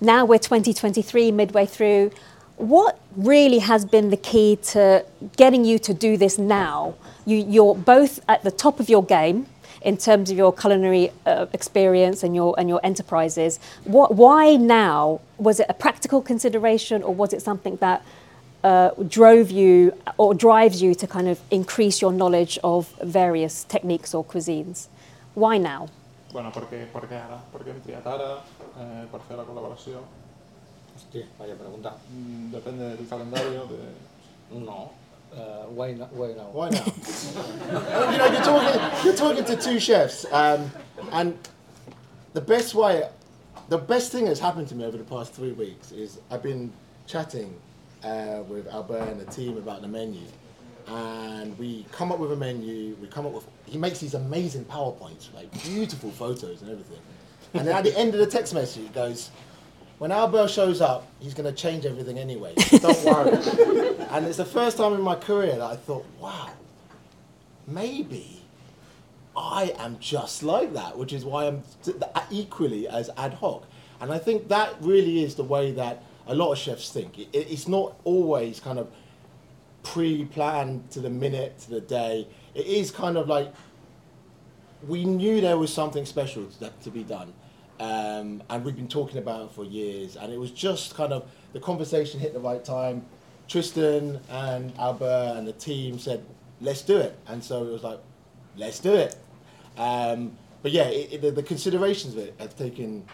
Now 0.00 0.24
we're 0.24 0.38
2023, 0.38 1.32
midway 1.32 1.66
through. 1.66 2.12
What 2.56 3.00
really 3.16 3.58
has 3.58 3.84
been 3.84 4.10
the 4.10 4.16
key 4.16 4.60
to 4.74 5.04
getting 5.36 5.64
you 5.64 5.80
to 5.80 5.92
do 5.92 6.16
this 6.16 6.38
now? 6.38 6.94
You, 7.24 7.38
you're 7.38 7.74
both 7.74 8.20
at 8.28 8.44
the 8.44 8.52
top 8.52 8.78
of 8.78 8.88
your 8.88 9.02
game 9.02 9.46
in 9.86 9.96
terms 9.96 10.30
of 10.32 10.36
your 10.36 10.52
culinary 10.52 11.10
uh, 11.24 11.46
experience 11.52 12.22
and 12.24 12.34
your 12.34 12.54
and 12.58 12.68
your 12.68 12.80
enterprises. 12.82 13.58
What, 13.84 14.14
why 14.16 14.56
now? 14.56 15.20
Was 15.38 15.60
it 15.60 15.66
a 15.68 15.74
practical 15.74 16.20
consideration, 16.20 17.02
or 17.02 17.14
was 17.14 17.32
it 17.32 17.40
something 17.40 17.76
that 17.76 18.02
uh, 18.64 18.90
drove 19.08 19.50
you 19.50 19.92
or 20.18 20.34
drives 20.34 20.82
you 20.82 20.94
to 20.96 21.06
kind 21.06 21.28
of 21.28 21.38
increase 21.50 22.02
your 22.02 22.12
knowledge 22.12 22.58
of 22.64 22.88
various 23.02 23.64
techniques 23.64 24.12
or 24.12 24.24
cuisines? 24.24 24.88
Why 25.34 25.58
now? 25.58 25.88
Bueno, 26.32 26.50
perquè, 26.50 26.82
perquè 26.92 27.16
ara? 27.16 27.38
Per 27.52 27.62
què 27.62 27.70
hem 27.72 27.80
triat 27.84 28.06
eh, 28.12 29.04
per 29.12 29.20
fer 29.28 29.36
la 29.38 29.44
col·laboració? 29.46 30.02
Hòstia, 30.96 31.28
vaya 31.38 31.54
pregunta. 31.54 31.94
Mm, 32.10 32.50
depèn 32.52 32.80
del 32.82 33.06
calendari. 33.08 33.60
De... 33.70 33.78
No. 34.66 34.90
Uh, 35.36 35.66
why, 35.66 35.92
not, 35.92 36.12
why 36.12 36.28
now? 36.32 36.48
Why 36.50 36.70
now? 36.70 36.84
you 38.10 38.18
know, 38.18 38.26
you're 38.32 38.42
talking, 38.42 39.04
you're 39.04 39.16
talking 39.16 39.44
to 39.44 39.56
two 39.56 39.78
chefs, 39.78 40.24
um, 40.32 40.70
and 41.12 41.38
the 42.32 42.40
best 42.40 42.74
way, 42.74 43.08
the 43.68 43.78
best 43.78 44.12
thing 44.12 44.24
that's 44.24 44.40
happened 44.40 44.68
to 44.68 44.74
me 44.74 44.84
over 44.84 44.96
the 44.96 45.04
past 45.04 45.34
three 45.34 45.52
weeks 45.52 45.92
is 45.92 46.20
I've 46.30 46.42
been 46.42 46.72
chatting 47.06 47.54
uh, 48.02 48.44
with 48.48 48.66
Albert 48.68 49.08
and 49.08 49.20
the 49.20 49.26
team 49.26 49.58
about 49.58 49.82
the 49.82 49.88
menu 49.88 50.22
and 50.88 51.58
we 51.58 51.84
come 51.90 52.12
up 52.12 52.18
with 52.18 52.32
a 52.32 52.36
menu. 52.36 52.96
We 53.00 53.08
come 53.08 53.26
up 53.26 53.32
with. 53.32 53.46
He 53.66 53.78
makes 53.78 53.98
these 53.98 54.14
amazing 54.14 54.64
powerpoints, 54.66 55.34
like 55.34 55.50
beautiful 55.64 56.10
photos 56.10 56.62
and 56.62 56.70
everything. 56.70 57.00
And 57.54 57.66
then 57.66 57.74
at 57.74 57.84
the 57.84 57.96
end 57.98 58.14
of 58.14 58.20
the 58.20 58.26
text 58.26 58.54
message, 58.54 58.82
he 58.82 58.88
goes, 58.88 59.30
"When 59.98 60.12
Albert 60.12 60.48
shows 60.48 60.80
up, 60.80 61.06
he's 61.20 61.34
going 61.34 61.52
to 61.52 61.58
change 61.60 61.86
everything 61.86 62.18
anyway. 62.18 62.54
Don't 62.70 63.04
worry." 63.04 63.32
and 64.10 64.26
it's 64.26 64.36
the 64.36 64.44
first 64.44 64.76
time 64.76 64.92
in 64.94 65.00
my 65.00 65.14
career 65.14 65.52
that 65.56 65.62
I 65.62 65.76
thought, 65.76 66.06
"Wow, 66.20 66.50
maybe." 67.66 68.42
I 69.36 69.74
am 69.78 69.98
just 70.00 70.42
like 70.42 70.72
that, 70.72 70.96
which 70.96 71.12
is 71.12 71.22
why 71.22 71.46
I'm 71.46 71.62
equally 72.30 72.88
as 72.88 73.10
ad 73.18 73.34
hoc. 73.34 73.64
And 74.00 74.10
I 74.10 74.18
think 74.18 74.48
that 74.48 74.74
really 74.80 75.22
is 75.22 75.34
the 75.34 75.44
way 75.44 75.72
that 75.72 76.02
a 76.26 76.34
lot 76.34 76.52
of 76.52 76.58
chefs 76.58 76.90
think. 76.90 77.18
It, 77.18 77.28
it's 77.32 77.68
not 77.68 77.96
always 78.04 78.60
kind 78.60 78.78
of 78.78 78.88
pre-planned 79.82 80.90
to 80.90 81.00
the 81.00 81.10
minute, 81.10 81.58
to 81.60 81.70
the 81.70 81.80
day. 81.80 82.26
It 82.54 82.66
is 82.66 82.90
kind 82.90 83.16
of 83.16 83.28
like 83.28 83.52
we 84.86 85.04
knew 85.04 85.40
there 85.40 85.58
was 85.58 85.72
something 85.72 86.04
special 86.04 86.46
to, 86.60 86.72
to 86.82 86.90
be 86.90 87.04
done. 87.04 87.32
Um, 87.78 88.42
and 88.48 88.64
we've 88.64 88.76
been 88.76 88.88
talking 88.88 89.18
about 89.18 89.46
it 89.46 89.50
for 89.52 89.64
years. 89.64 90.16
And 90.16 90.32
it 90.32 90.38
was 90.38 90.50
just 90.50 90.94
kind 90.94 91.12
of 91.12 91.30
the 91.52 91.60
conversation 91.60 92.20
hit 92.20 92.32
the 92.32 92.40
right 92.40 92.64
time. 92.64 93.04
Tristan 93.48 94.20
and 94.28 94.72
Albert 94.78 95.34
and 95.36 95.46
the 95.46 95.52
team 95.52 95.98
said, 95.98 96.24
let's 96.60 96.82
do 96.82 96.96
it. 96.96 97.18
And 97.26 97.42
so 97.42 97.66
it 97.66 97.72
was 97.72 97.82
like, 97.82 98.00
let's 98.56 98.78
do 98.78 98.94
it. 98.94 99.16
Um, 99.76 100.36
but 100.62 100.72
yeah, 100.72 100.84
it, 100.84 101.12
it, 101.12 101.22
the, 101.22 101.30
the, 101.30 101.42
considerations 101.42 102.14
of 102.14 102.20
it 102.20 102.34
have 102.38 102.56
taken 102.56 103.04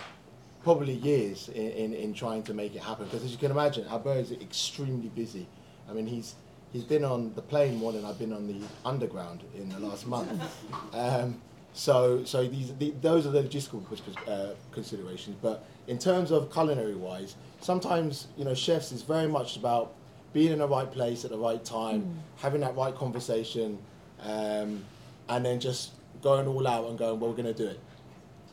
probably 0.62 0.94
years 0.94 1.48
in, 1.48 1.70
in, 1.72 1.94
in 1.94 2.14
trying 2.14 2.42
to 2.44 2.54
make 2.54 2.74
it 2.74 2.82
happen. 2.82 3.04
Because 3.06 3.24
as 3.24 3.32
you 3.32 3.38
can 3.38 3.50
imagine, 3.50 3.86
Albert 3.88 4.18
is 4.18 4.32
extremely 4.32 5.08
busy. 5.08 5.46
I 5.90 5.92
mean, 5.92 6.06
he's 6.06 6.36
he's 6.72 6.84
been 6.84 7.04
on 7.04 7.34
the 7.34 7.42
plane 7.42 7.76
more 7.76 7.92
than 7.92 8.04
I've 8.04 8.18
been 8.18 8.32
on 8.32 8.46
the 8.46 8.60
underground 8.86 9.42
in 9.56 9.68
the 9.68 9.80
last 9.80 10.06
month. 10.06 10.30
Um, 10.92 11.40
so, 11.74 12.24
so 12.24 12.46
these, 12.46 12.74
the, 12.76 12.92
those 13.00 13.26
are 13.26 13.30
the 13.30 13.42
logistical 13.42 13.82
uh, 14.28 14.54
considerations. 14.72 15.36
But 15.40 15.64
in 15.86 15.98
terms 15.98 16.30
of 16.30 16.52
culinary 16.52 16.94
wise, 16.94 17.36
sometimes 17.60 18.28
you 18.36 18.44
know 18.44 18.54
chefs 18.54 18.92
is 18.92 19.02
very 19.02 19.28
much 19.28 19.56
about 19.56 19.94
being 20.32 20.52
in 20.52 20.58
the 20.58 20.68
right 20.68 20.90
place 20.90 21.24
at 21.24 21.30
the 21.30 21.38
right 21.38 21.64
time, 21.64 22.02
mm. 22.02 22.40
having 22.40 22.60
that 22.60 22.76
right 22.76 22.94
conversation, 22.94 23.78
um, 24.22 24.84
and 25.28 25.44
then 25.44 25.60
just 25.60 25.92
going 26.22 26.46
all 26.46 26.66
out 26.66 26.88
and 26.88 26.98
going, 26.98 27.20
well, 27.20 27.30
we're 27.30 27.36
going 27.36 27.54
to 27.54 27.62
do 27.62 27.68
it. 27.68 27.80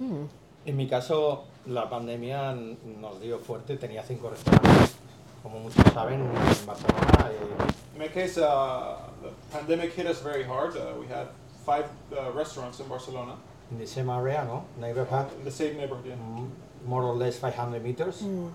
Mm. 0.02 0.28
En 0.66 0.78
mi 0.78 0.88
caso, 0.88 1.46
la 1.68 1.90
pandemia 1.90 2.54
nos 3.00 3.20
dio 3.20 3.40
fuerte. 3.40 3.78
Tenía 3.78 4.04
cinco 4.04 4.30
restaurantes, 4.30 4.96
como 5.42 5.60
muchos 5.60 5.84
saben, 5.94 6.20
en 6.20 6.66
Barcelona. 6.66 7.32
Eh, 7.32 7.74
in 7.96 8.00
my 8.00 8.08
case, 8.08 8.38
uh, 8.38 8.98
the 9.22 9.30
pandemic 9.52 9.94
hit 9.94 10.06
us 10.06 10.22
very 10.22 10.44
hard. 10.44 10.76
Uh, 10.76 10.94
we 11.00 11.08
had 11.08 11.28
five 11.70 11.88
uh, 12.18 12.32
restaurants 12.42 12.80
in 12.80 12.88
Barcelona. 12.88 13.36
In 13.72 13.78
the 13.78 13.86
same 13.96 14.10
area, 14.10 14.44
no? 14.52 14.58
Neighborhood? 14.86 15.28
In 15.40 15.46
the 15.46 15.56
same 15.62 15.78
neighborhood, 15.78 16.08
yeah. 16.08 16.16
Mm, 16.16 16.50
more 16.86 17.04
or 17.04 17.16
less 17.16 17.38
500 17.38 17.84
meters. 17.84 18.22
Mm. 18.24 18.52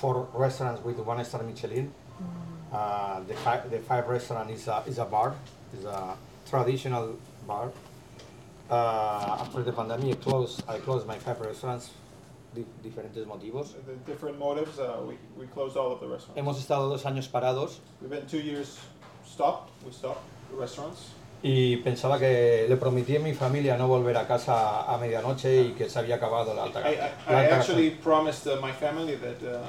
Four 0.00 0.28
restaurants 0.34 0.84
with 0.84 0.98
one 0.98 1.24
star 1.24 1.42
Michelin. 1.42 1.86
Mm. 1.88 2.26
Uh, 2.72 3.20
the, 3.28 3.34
fi- 3.34 3.66
the 3.72 3.78
five 3.78 4.06
restaurant 4.08 4.50
is 4.50 4.68
a, 4.68 4.82
is 4.86 4.98
a 4.98 5.06
bar, 5.06 5.34
is 5.76 5.84
a 5.84 6.16
traditional 6.50 7.16
bar. 7.46 7.72
Uh, 8.70 9.38
after 9.40 9.62
the 9.62 9.72
pandemic 9.72 10.20
closed, 10.20 10.62
I 10.68 10.76
closed 10.78 11.06
my 11.06 11.18
five 11.18 11.40
restaurants 11.40 11.90
di- 12.54 12.66
diferentes 12.84 13.24
motivos. 13.24 13.68
The 13.86 13.94
different 14.10 14.38
motives, 14.38 14.78
uh, 14.78 15.00
we, 15.08 15.14
we 15.40 15.46
closed 15.46 15.76
all 15.78 15.90
of 15.92 16.00
the 16.00 16.08
restaurants. 16.08 16.38
Hemos 16.40 16.58
estado 16.58 16.90
dos 16.90 17.04
años 17.04 17.26
parados 17.28 17.78
We've 18.02 18.10
been 18.10 18.26
two 18.26 18.42
years 18.50 18.78
stopped. 19.24 19.70
We 19.86 19.92
stopped 19.92 20.24
the 20.50 20.56
restaurants. 20.56 21.00
Y 21.42 21.76
pensaba 21.78 22.18
que 22.18 22.66
le 22.68 22.76
prometí 22.76 23.16
a 23.16 23.20
mi 23.20 23.32
familia 23.32 23.76
no 23.76 23.88
volver 23.88 24.16
a 24.16 24.26
casa 24.26 24.82
a 24.82 24.98
medianoche 24.98 25.62
y 25.62 25.68
que 25.72 25.88
se 25.88 25.98
había 25.98 26.16
acabado 26.16 26.52
la 26.54 26.64
alta 26.64 26.80
I, 26.80 26.94
I, 26.94 26.96
la 26.96 27.08
I 27.32 27.44
alta 27.44 27.56
actually 27.56 27.90
promised 27.90 28.46
uh, 28.46 28.60
my 28.60 28.72
family 28.72 29.16
that 29.16 29.42
uh, 29.42 29.62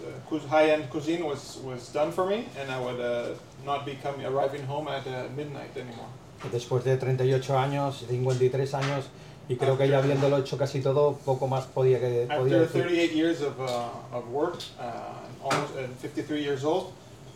the 0.00 0.38
high-end 0.48 0.90
cuisine 0.90 1.24
was, 1.24 1.58
was 1.64 1.92
done 1.92 2.12
for 2.12 2.26
me, 2.26 2.46
and 2.58 2.70
I 2.70 2.78
would 2.80 3.00
uh, 3.00 3.34
not 3.64 3.84
be 3.84 3.96
coming 4.02 4.26
arriving 4.26 4.64
home 4.66 4.88
at 4.88 5.06
uh, 5.06 5.28
midnight 5.36 5.76
anymore. 5.76 6.08
Después 6.50 6.84
de 6.84 6.96
38 6.96 7.58
años, 7.58 8.04
53 8.08 8.74
años 8.74 9.04
y 9.48 9.56
creo 9.56 9.76
que 9.76 9.88
ya 9.88 9.98
habiéndolo 9.98 10.38
hecho 10.38 10.56
casi 10.56 10.80
todo, 10.80 11.18
poco 11.24 11.46
más 11.48 11.66
podía, 11.66 11.98
que, 11.98 12.26
podía 12.28 12.62
After 12.62 12.82
decir. 12.82 12.82
38 12.82 13.12
years 13.12 13.42
of, 13.42 13.58
uh, 13.60 14.16
of 14.16 14.26
work, 14.32 14.62
uh, 14.78 15.44
almost 15.44 15.76
and 15.76 15.94
53 15.98 16.40
years 16.40 16.64
old, 16.64 16.92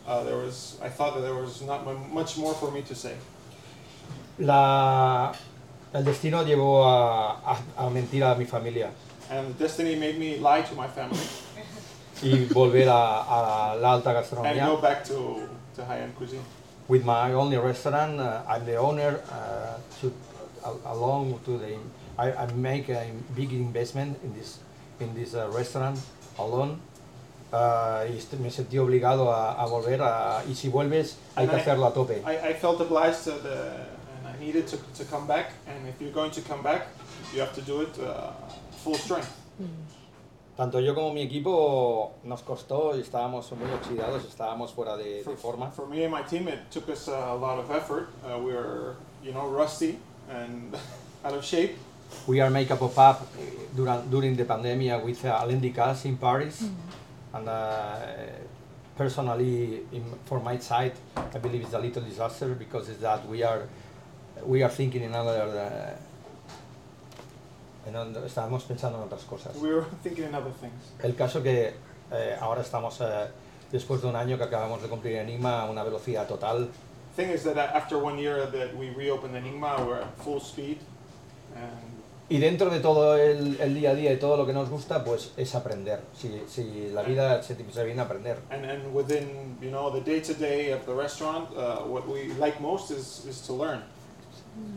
uh, 0.07 0.23
there 0.23 0.37
was 0.37 0.79
I 0.81 0.89
thought 0.89 1.13
that 1.15 1.21
there 1.21 1.35
was 1.35 1.61
not 1.61 1.85
mu- 1.85 2.07
much 2.13 2.37
more 2.37 2.53
for 2.53 2.71
me 2.71 2.81
to 2.83 2.95
say. 2.95 3.15
La, 4.37 5.31
el 5.93 6.03
destino 6.03 6.43
llevó 6.43 6.85
a, 6.85 7.31
a, 7.39 7.57
a 7.77 7.89
mentir 7.89 8.23
a 8.23 8.35
mi 8.35 8.45
familia 8.45 8.89
And 9.29 9.57
destiny 9.57 9.95
made 9.95 10.17
me 10.19 10.37
lie 10.37 10.61
to 10.63 10.75
my 10.75 10.87
family 10.87 11.19
y 12.21 12.45
volver 12.53 12.87
a, 12.89 13.21
a 13.71 13.75
la 13.75 13.93
alta 13.93 14.09
and 14.11 14.19
gastronomía. 14.19 14.67
go 14.67 14.77
back 14.81 15.03
to, 15.03 15.47
to 15.75 15.83
high-end 15.85 16.13
cuisine. 16.15 16.41
with 16.87 17.03
my 17.03 17.33
only 17.33 17.57
restaurant. 17.57 18.19
Uh, 18.19 18.41
I'm 18.47 18.65
the 18.65 18.77
owner. 18.77 19.19
Uh, 19.29 19.77
to, 20.01 20.13
a- 20.63 20.91
along 20.93 21.39
to 21.45 21.57
the, 21.57 21.77
I, 22.17 22.31
I 22.31 22.45
make 22.53 22.87
a 22.89 23.11
big 23.35 23.51
investment 23.51 24.17
in 24.23 24.33
this 24.33 24.59
in 24.99 25.13
this 25.15 25.33
uh, 25.33 25.49
restaurant 25.51 25.99
alone. 26.39 26.79
Uh, 27.51 28.05
y 28.07 28.19
me 28.39 28.49
sentí 28.49 28.77
obligado 28.77 29.31
a, 29.33 29.61
volver 29.65 30.01
a, 30.01 30.41
y 30.47 30.53
si 30.55 30.69
vuelves 30.69 31.17
hay 31.35 31.47
que 31.47 31.51
And 31.55 31.59
I- 31.59 31.61
hacerlo 31.61 31.87
a 31.87 31.93
tope. 31.93 32.21
I, 32.25 32.49
I 32.51 32.53
felt 32.53 32.79
obliged 32.79 33.23
to 33.25 33.31
the, 33.31 33.85
and 34.35 34.41
I 34.41 34.45
needed 34.45 34.67
to, 34.67 34.77
to 34.77 35.05
come 35.05 35.27
back. 35.27 35.51
And 35.67 35.87
if 35.87 36.01
you're 36.01 36.11
going 36.11 36.31
to 36.31 36.41
come 36.41 36.61
back, 36.61 36.87
you 37.33 37.39
have 37.39 37.53
to 37.53 37.61
do 37.61 37.81
it 37.81 37.99
uh, 37.99 38.31
full 38.83 38.95
strength. 38.95 39.31
Tanto 40.57 40.79
yo 40.79 40.93
como 40.93 41.13
mi 41.13 41.21
equipo 41.21 42.13
nos 42.23 42.41
costó 42.41 42.95
y 42.95 43.01
estábamos 43.01 43.51
muy 43.51 43.69
oxidados, 43.71 44.23
estábamos 44.23 44.71
fuera 44.71 44.95
de, 44.95 45.21
de 45.21 45.35
forma. 45.35 45.69
For 45.71 45.85
me 45.85 46.03
and 46.03 46.11
my 46.13 46.23
team, 46.23 46.47
it 46.47 46.71
took 46.71 46.87
us 46.89 47.09
uh, 47.09 47.11
a 47.11 47.35
lot 47.35 47.59
of 47.59 47.69
effort. 47.71 48.07
Uh, 48.23 48.39
we 48.39 48.53
were, 48.53 48.95
you 49.21 49.33
know, 49.33 49.49
rusty 49.49 49.99
and 50.29 50.73
out 51.25 51.33
of 51.33 51.43
shape. 51.43 51.75
We 52.25 52.39
are 52.39 52.49
make 52.49 52.69
a 52.69 52.77
pop-up 52.77 53.27
during, 53.75 54.09
during 54.09 54.35
the 54.37 54.45
pandemic 54.45 55.03
with 55.03 55.25
uh, 55.25 55.39
Alain 55.41 55.59
Ducasse 55.59 56.05
in 56.05 56.15
Paris. 56.15 56.69
And 57.33 57.49
uh, 57.49 57.97
personally, 58.95 59.81
in, 59.91 60.05
for 60.23 60.39
my 60.39 60.57
side, 60.57 60.93
I 61.17 61.37
believe 61.37 61.63
it's 61.63 61.73
a 61.73 61.79
little 61.79 62.01
disaster 62.01 62.55
because 62.55 62.87
it's 62.87 63.01
that 63.01 63.27
we 63.27 63.43
are, 63.43 63.67
we 64.45 64.63
are 64.63 64.71
thinking 64.73 65.03
in 65.03 65.13
other, 65.15 65.47
uh, 65.47 65.89
en 67.89 67.95
other- 67.95 68.25
estábamos 68.25 68.63
pensando 68.63 68.97
en 68.99 69.05
otras 69.05 69.23
cosas. 69.23 69.55
We 69.57 69.73
were 69.73 69.85
thinking 70.03 70.25
in 70.25 70.35
other 70.35 70.51
things. 70.59 70.73
El 71.03 71.15
caso 71.15 71.41
que 71.43 71.73
eh, 72.11 72.35
ahora 72.39 72.61
estamos, 72.61 72.99
eh, 73.01 73.27
después 73.71 74.01
de 74.01 74.07
un 74.07 74.15
año 74.15 74.37
que 74.37 74.43
acabamos 74.43 74.81
de 74.81 74.87
cumplir 74.89 75.15
Enigma, 75.17 75.61
a 75.61 75.65
una 75.69 75.83
velocidad 75.83 76.27
total, 76.27 76.69
Thing 77.15 77.29
is 77.29 77.43
that 77.43 77.57
after 77.57 77.97
one 77.97 78.19
year 78.21 78.45
that 78.51 78.75
we 78.75 78.89
reopened 78.89 79.35
Enigma, 79.37 79.77
we're 79.85 80.01
at 80.01 80.17
full 80.23 80.39
speed. 80.41 80.77
And 81.55 81.95
Y 82.27 82.39
dentro 82.39 82.69
de 82.71 82.79
todo 82.81 83.15
el, 83.17 83.55
el 83.61 83.73
día 83.75 83.91
a 83.91 83.95
día 83.95 84.11
y 84.11 84.17
todo 84.17 84.35
lo 84.35 84.45
que 84.47 84.51
nos 84.51 84.67
gusta, 84.69 85.03
pues 85.05 85.31
es 85.37 85.53
aprender. 85.55 86.01
Si, 86.13 86.41
si 86.49 86.89
la 86.91 87.03
vida 87.03 87.41
se, 87.43 87.55
se 87.55 87.83
viene 87.85 88.01
a 88.01 88.05
aprender. 88.05 88.39
And, 88.49 88.65
and 88.65 88.93
within 88.93 89.57
you 89.61 89.69
know 89.69 89.89
the 89.91 90.01
day 90.01 90.19
to 90.21 90.33
day 90.33 90.71
of 90.73 90.85
the 90.87 90.93
restaurant, 90.93 91.47
uh, 91.55 91.83
what 91.85 92.05
we 92.07 92.33
like 92.39 92.59
most 92.59 92.89
is, 92.91 93.23
is 93.29 93.39
to 93.47 93.53
learn. 93.53 93.81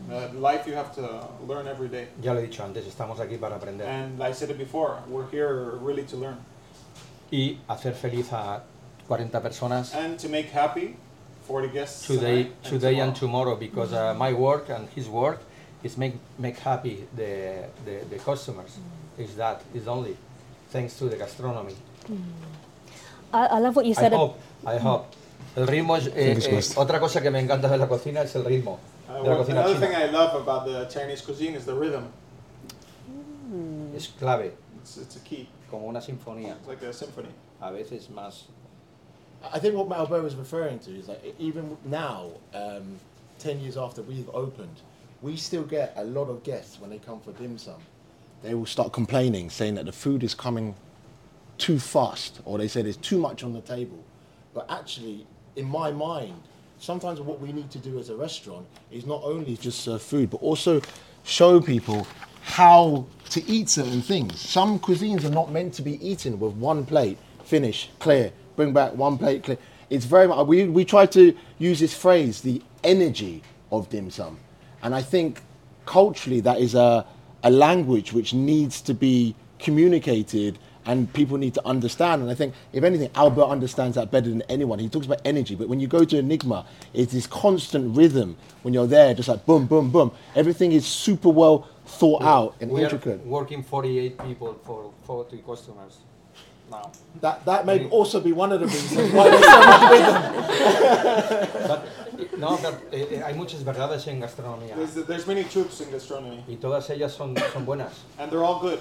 Uh, 0.09 0.27
life 0.39 0.67
you 0.67 0.75
have 0.75 0.93
to 0.95 1.27
learn 1.47 1.67
every 1.67 1.87
day. 1.87 2.07
Ya 2.21 2.33
lo 2.33 2.39
he 2.39 2.47
dicho 2.47 2.63
antes, 2.63 2.85
estamos 2.85 3.19
aquí 3.19 3.37
para 3.39 3.55
aprender. 3.55 3.87
And 3.87 4.21
I 4.21 4.33
said 4.33 4.49
it 4.49 4.57
before, 4.57 4.97
we're 5.07 5.29
here 5.31 5.77
really 5.81 6.03
to 6.03 6.17
learn 6.17 6.37
Y 7.31 7.59
hacer 7.67 7.93
feliz 7.93 8.33
a 8.33 8.63
40 9.07 9.39
personas 9.39 9.93
and 9.93 10.17
to 10.19 10.27
make 10.27 10.49
happy 10.49 10.95
40 11.47 11.67
guests 11.69 12.07
today, 12.07 12.41
and 12.41 12.63
today 12.63 12.99
and 12.99 13.15
tomorrow. 13.15 13.55
because 13.55 13.93
uh, 13.93 14.13
my 14.15 14.33
work 14.33 14.69
and 14.69 14.89
his 14.95 15.07
work 15.07 15.39
is 15.83 15.95
make, 15.97 16.15
make 16.37 16.57
happy 16.59 17.05
the, 17.15 17.65
the, 17.85 18.03
the 18.09 18.17
customers. 18.17 18.77
Is 19.17 19.35
that 19.35 19.61
is 19.73 19.87
only 19.87 20.17
thanks 20.71 20.97
to 20.97 21.05
the 21.09 21.17
gastronomy. 21.17 21.75
I, 23.33 23.45
I 23.45 23.59
love 23.59 23.75
what 23.75 23.85
you 23.85 23.91
I 23.91 23.95
said. 24.01 24.13
ab- 24.13 24.19
hope, 24.19 24.39
I 24.65 24.77
hope. 24.77 25.05
El 25.55 25.67
ritmo 25.67 25.97
es, 25.97 26.07
eh, 26.07 26.37
eh, 26.39 26.61
otra 26.77 26.99
cosa 26.99 27.21
que 27.21 27.29
me 27.31 27.39
encanta 27.39 27.67
de 27.69 27.77
la 27.77 27.87
cocina 27.87 28.21
es 28.21 28.35
el 28.35 28.45
ritmo. 28.45 28.79
Uh, 29.09 29.23
de 29.23 29.29
la 29.29 29.35
cocina 29.37 29.61
another 29.61 29.75
thing. 29.79 29.95
I 29.95 30.05
love 30.05 30.39
about 30.39 30.65
the 30.65 30.85
Chinese 30.85 31.21
cuisine 31.21 31.55
is 31.55 31.65
the 31.65 31.73
rhythm. 31.73 32.11
Es 33.95 34.07
clave, 34.07 34.51
It's, 34.81 34.97
it's 34.97 35.15
a 35.15 35.19
key. 35.19 35.49
como 35.69 35.87
una 35.89 35.99
sinfonía. 35.99 36.55
It's 36.57 36.67
like 36.67 36.81
a 36.83 36.93
symphony. 36.93 37.29
A 37.61 37.71
veces 37.71 38.07
más 38.09 38.43
I 39.53 39.57
think 39.59 39.75
what 39.75 39.87
Malbo 39.87 40.21
was 40.21 40.35
referring 40.35 40.79
to 40.79 40.91
is 40.91 41.07
like 41.07 41.23
e- 41.25 41.33
even 41.39 41.77
now, 41.85 42.29
um, 42.53 42.99
ten 43.39 43.59
years 43.59 43.77
after 43.77 44.01
we've 44.01 44.29
opened, 44.33 44.81
we 45.21 45.37
still 45.37 45.63
get 45.63 45.93
a 45.95 46.03
lot 46.03 46.29
of 46.29 46.43
guests 46.43 46.79
when 46.79 46.89
they 46.89 46.99
come 46.99 47.19
for 47.21 47.31
dim 47.31 47.57
sum. 47.57 47.81
They 48.43 48.53
will 48.53 48.65
start 48.65 48.91
complaining, 48.93 49.49
saying 49.49 49.75
that 49.75 49.85
the 49.85 49.91
food 49.91 50.23
is 50.23 50.33
coming 50.35 50.75
too 51.57 51.79
fast, 51.79 52.41
or 52.45 52.57
they 52.57 52.67
say 52.67 52.81
there's 52.81 52.97
too 52.97 53.17
much 53.17 53.43
on 53.43 53.53
the 53.53 53.61
table. 53.61 54.03
But 54.53 54.69
actually, 54.69 55.25
in 55.55 55.65
my 55.65 55.91
mind, 55.91 56.41
sometimes 56.79 57.19
what 57.19 57.39
we 57.39 57.51
need 57.51 57.69
to 57.71 57.77
do 57.77 57.99
as 57.99 58.09
a 58.09 58.15
restaurant 58.15 58.65
is 58.91 59.05
not 59.05 59.21
only 59.23 59.57
just 59.57 59.81
serve 59.81 60.01
food, 60.01 60.29
but 60.29 60.41
also 60.41 60.81
show 61.23 61.61
people 61.61 62.07
how 62.41 63.05
to 63.29 63.45
eat 63.47 63.69
certain 63.69 64.01
things. 64.01 64.39
Some 64.39 64.79
cuisines 64.79 65.25
are 65.25 65.29
not 65.29 65.51
meant 65.51 65.73
to 65.75 65.81
be 65.81 66.03
eaten 66.05 66.39
with 66.39 66.53
one 66.53 66.85
plate, 66.85 67.17
finish, 67.43 67.89
clear, 67.99 68.31
bring 68.55 68.73
back 68.73 68.95
one 68.95 69.17
plate, 69.17 69.43
clear. 69.43 69.57
It's 69.89 70.05
very 70.05 70.27
much, 70.27 70.47
we, 70.47 70.65
we 70.65 70.85
try 70.85 71.05
to 71.07 71.35
use 71.57 71.79
this 71.79 71.93
phrase, 71.93 72.41
the 72.41 72.61
energy 72.83 73.43
of 73.71 73.89
dim 73.89 74.09
sum. 74.09 74.39
And 74.81 74.95
I 74.95 75.01
think 75.01 75.41
culturally 75.85 76.39
that 76.41 76.59
is 76.59 76.75
a, 76.75 77.05
a 77.43 77.51
language 77.51 78.13
which 78.13 78.33
needs 78.33 78.81
to 78.81 78.93
be 78.93 79.35
communicated 79.59 80.57
and 80.89 81.13
people 81.13 81.37
need 81.37 81.53
to 81.53 81.65
understand. 81.67 82.23
And 82.23 82.31
I 82.31 82.33
think, 82.33 82.55
if 82.73 82.83
anything, 82.83 83.11
Albert 83.13 83.45
understands 83.45 83.93
that 83.95 84.09
better 84.09 84.27
than 84.27 84.41
anyone. 84.49 84.79
He 84.79 84.89
talks 84.89 85.05
about 85.05 85.21
energy, 85.23 85.53
but 85.53 85.69
when 85.69 85.79
you 85.79 85.87
go 85.87 86.03
to 86.03 86.17
Enigma, 86.17 86.65
it's 86.95 87.13
this 87.13 87.27
constant 87.27 87.95
rhythm 87.95 88.37
when 88.63 88.73
you're 88.73 88.87
there, 88.87 89.13
just 89.13 89.29
like 89.29 89.45
boom, 89.45 89.67
boom, 89.67 89.91
boom. 89.91 90.11
Everything 90.35 90.71
is 90.71 90.87
super 90.87 91.29
well 91.29 91.67
thought 91.85 92.23
out 92.23 92.55
and 92.59 92.71
we 92.71 92.83
intricate. 92.83 93.21
are 93.21 93.27
working 93.27 93.61
48 93.61 94.17
people 94.25 94.59
for 94.63 94.91
40 95.05 95.43
customers 95.45 95.97
now. 96.71 96.91
That, 97.21 97.45
that 97.45 97.67
may 97.67 97.87
also 97.89 98.19
be 98.19 98.31
one 98.31 98.51
of 98.51 98.59
the 98.59 98.65
reasons 98.65 99.11
why 99.13 99.29
there's 99.29 99.45
so 99.45 99.59
much 99.59 99.91
rhythm. 99.91 101.67
But, 101.67 102.39
no, 102.39 102.57
but, 102.57 102.81
eh, 102.91 103.05
eh, 103.11 103.21
hay 103.23 103.33
muchas 103.33 103.63
verdades 103.63 104.07
en 104.07 104.19
gastronomía 104.21 104.75
There's, 104.75 104.95
there's 105.05 105.27
many 105.27 105.43
truths 105.43 105.81
in 105.81 105.91
gastronomy, 105.91 106.43
y 106.47 106.55
todas 106.55 106.89
ellas 106.89 107.11
son, 107.15 107.35
son 107.53 107.65
buenas. 107.65 107.93
and 108.17 108.31
they're 108.31 108.43
all 108.43 108.59
good. 108.59 108.79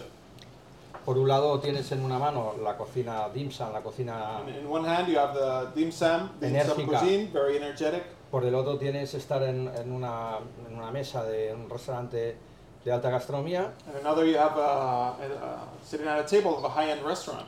Por 1.09 1.17
un 1.17 1.27
lado 1.27 1.59
tienes 1.59 1.91
en 1.93 2.05
una 2.05 2.19
mano 2.19 2.53
la 2.63 2.77
cocina 2.77 3.31
dim 3.31 3.51
sum, 3.51 3.73
la 3.73 3.81
cocina... 3.81 4.43
In, 4.47 4.57
in 4.57 4.71
one 4.71 4.87
hand, 4.87 5.09
you 5.09 5.19
have 5.19 5.33
the 5.33 5.71
dim 5.75 5.91
sum, 5.91 6.29
dim 6.39 6.51
sum 6.51 6.77
Enérgica. 6.77 6.99
cuisine, 6.99 7.31
very 7.33 7.57
energetic. 7.57 8.03
Por 8.31 8.45
el 8.45 8.55
otro 8.55 8.77
tienes 8.77 9.15
estar 9.15 9.43
en, 9.43 9.69
en 9.75 9.91
una, 9.91 10.37
en 10.69 10.77
una 10.77 10.91
mesa 10.91 11.25
de 11.25 11.55
un 11.55 11.71
restaurante 11.71 12.37
de 12.85 12.93
alta 12.93 13.09
gastronomía 13.09 13.73
And 13.87 13.97
another, 14.03 14.27
you 14.27 14.37
have 14.37 14.59
uh, 14.59 15.15
uh, 15.19 15.65
sitting 15.83 16.07
at 16.07 16.19
a 16.19 16.25
table 16.25 16.59
of 16.59 16.65
a 16.65 16.69
high-end 16.69 17.03
restaurant, 17.03 17.47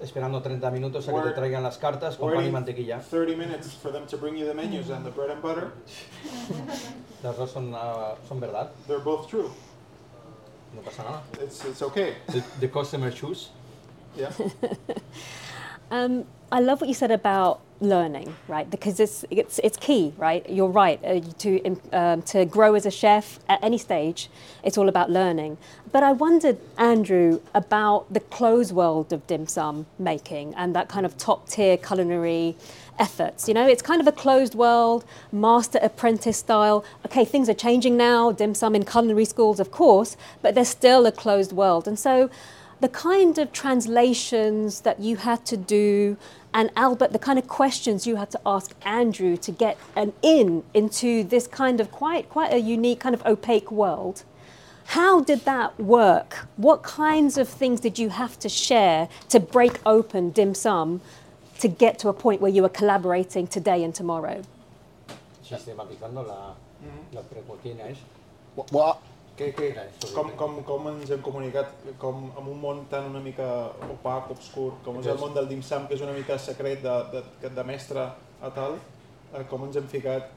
esperando 0.00 0.40
30 0.40 0.70
minutos 0.70 1.06
a 1.06 1.12
que 1.12 1.20
te 1.20 1.32
traigan 1.32 1.62
las 1.62 1.76
cartas 1.76 2.16
con 2.16 2.32
pan 2.32 2.46
y 2.46 2.50
mantequilla. 2.50 3.00
30 3.00 3.36
minutes 3.36 3.74
for 3.74 3.92
them 3.92 4.06
to 4.06 4.16
bring 4.16 4.34
you 4.34 4.46
the 4.46 4.54
menus 4.54 4.88
and 4.88 5.04
the 5.04 5.10
bread 5.10 5.28
and 5.28 5.42
butter. 5.42 5.72
Las 7.22 7.36
dos 7.36 7.50
son, 7.50 7.74
ah, 7.74 8.14
son 8.26 8.40
verdad, 8.40 8.70
They're 8.86 9.04
both 9.04 9.28
true. 9.28 9.50
No 10.74 10.82
pasa 10.82 11.02
nada. 11.02 11.22
It's, 11.40 11.64
it's 11.64 11.82
okay. 11.82 12.16
The, 12.28 12.42
the 12.60 12.68
customer 12.68 13.10
choose. 13.10 13.50
Yeah. 14.16 14.32
Um, 15.90 16.24
I 16.50 16.60
love 16.60 16.80
what 16.80 16.88
you 16.88 16.94
said 16.94 17.10
about 17.10 17.60
learning, 17.80 18.34
right? 18.48 18.68
Because 18.70 19.00
it's 19.00 19.24
it's 19.30 19.60
it's 19.62 19.76
key, 19.76 20.14
right? 20.16 20.48
You're 20.48 20.68
right. 20.68 20.98
Uh, 21.04 21.20
to 21.38 21.78
um, 21.92 22.22
to 22.22 22.44
grow 22.44 22.74
as 22.74 22.86
a 22.86 22.90
chef 22.90 23.38
at 23.48 23.62
any 23.62 23.78
stage, 23.78 24.30
it's 24.62 24.78
all 24.78 24.88
about 24.88 25.10
learning. 25.10 25.58
But 25.92 26.02
I 26.02 26.12
wondered, 26.12 26.58
Andrew, 26.78 27.40
about 27.54 28.12
the 28.12 28.20
closed 28.20 28.72
world 28.72 29.12
of 29.12 29.26
dim 29.26 29.46
sum 29.46 29.86
making 29.98 30.54
and 30.54 30.74
that 30.74 30.88
kind 30.88 31.06
of 31.06 31.16
top 31.18 31.48
tier 31.48 31.76
culinary 31.76 32.56
efforts. 32.98 33.48
You 33.48 33.54
know, 33.54 33.66
it's 33.66 33.82
kind 33.82 34.00
of 34.00 34.06
a 34.06 34.12
closed 34.12 34.54
world, 34.54 35.04
master 35.32 35.78
apprentice 35.82 36.38
style. 36.38 36.84
Okay, 37.06 37.24
things 37.24 37.48
are 37.48 37.54
changing 37.54 37.96
now. 37.96 38.32
Dim 38.32 38.54
sum 38.54 38.74
in 38.74 38.84
culinary 38.84 39.24
schools, 39.24 39.60
of 39.60 39.70
course, 39.70 40.16
but 40.42 40.54
there's 40.54 40.68
still 40.68 41.06
a 41.06 41.12
closed 41.12 41.52
world, 41.52 41.88
and 41.88 41.98
so. 41.98 42.30
the 42.80 42.88
kind 42.88 43.38
of 43.38 43.52
translations 43.52 44.80
that 44.80 45.00
you 45.00 45.16
had 45.16 45.44
to 45.46 45.56
do, 45.56 46.16
and 46.52 46.70
Albert, 46.76 47.12
the 47.12 47.18
kind 47.18 47.38
of 47.38 47.48
questions 47.48 48.06
you 48.06 48.16
had 48.16 48.30
to 48.30 48.40
ask 48.44 48.74
Andrew 48.84 49.36
to 49.38 49.50
get 49.50 49.78
an 49.96 50.12
in 50.22 50.62
into 50.74 51.24
this 51.24 51.46
kind 51.46 51.80
of 51.80 51.90
quite 51.90 52.28
quite 52.28 52.52
a 52.52 52.58
unique 52.58 53.00
kind 53.00 53.14
of 53.14 53.24
opaque 53.24 53.70
world. 53.70 54.24
How 54.88 55.20
did 55.22 55.46
that 55.46 55.80
work? 55.80 56.46
What 56.56 56.82
kinds 56.82 57.38
of 57.38 57.48
things 57.48 57.80
did 57.80 57.98
you 57.98 58.10
have 58.10 58.38
to 58.40 58.50
share 58.50 59.08
to 59.30 59.40
break 59.40 59.80
open 59.86 60.30
dim 60.30 60.54
sum 60.54 61.00
to 61.60 61.68
get 61.68 61.98
to 61.98 62.08
a 62.08 62.12
point 62.12 62.40
where 62.40 62.52
you 62.52 62.62
were 62.62 62.72
collaborating 62.72 63.46
today 63.46 63.84
and 63.84 63.94
tomorrow? 63.94 64.42
Sistematizando 65.42 66.22
la, 66.22 66.54
la 67.12 67.22
precutina 67.22 67.88
és... 67.90 67.98
What 68.56 68.98
Que, 69.36 69.52
que, 69.52 69.74
com, 70.14 70.28
com, 70.38 70.60
com 70.62 70.84
ens 70.92 71.10
hem 71.10 71.18
comunicat 71.18 71.72
com 71.98 72.28
amb 72.38 72.46
un 72.52 72.60
món 72.62 72.84
tan 72.86 73.08
una 73.08 73.18
mica 73.18 73.46
opac, 73.90 74.28
obscur, 74.30 74.76
com 74.84 75.00
és 75.00 75.08
el 75.10 75.18
món 75.18 75.34
del 75.34 75.48
dim 75.50 75.62
sum, 75.66 75.88
que 75.90 75.96
és 75.98 76.04
una 76.06 76.12
mica 76.14 76.36
secret 76.38 76.84
de, 76.84 76.92
de, 77.10 77.50
de 77.56 77.64
mestre 77.66 78.04
a 78.04 78.50
tal, 78.54 78.76
eh, 79.32 79.42
com 79.50 79.64
ens 79.66 79.74
hem 79.80 79.88
ficat, 79.90 80.28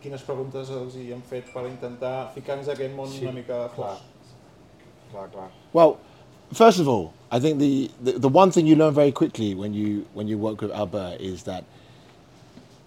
quines 0.00 0.24
preguntes 0.24 0.72
els 0.72 0.96
hi 0.96 1.10
hem 1.12 1.20
fet 1.28 1.52
per 1.52 1.66
intentar 1.68 2.30
ficar-nos 2.32 2.70
a 2.72 2.72
aquest 2.78 2.96
món 2.96 3.12
Sí, 3.12 3.26
una 3.26 3.34
mica 3.36 3.58
clar. 3.74 3.92
fos. 3.98 4.32
Clar, 5.12 5.28
clar. 5.36 5.50
Well, 5.76 5.98
first 6.52 6.78
of 6.78 6.88
all, 6.88 7.14
I 7.30 7.40
think 7.40 7.58
the, 7.58 7.90
the, 8.02 8.12
the 8.12 8.28
one 8.28 8.50
thing 8.50 8.66
you 8.66 8.76
learn 8.76 8.94
very 8.94 9.12
quickly 9.12 9.54
when 9.54 9.74
you 9.74 10.06
when 10.14 10.28
you 10.28 10.38
work 10.38 10.60
with 10.60 10.70
Albert 10.70 11.20
is 11.20 11.42
that 11.44 11.64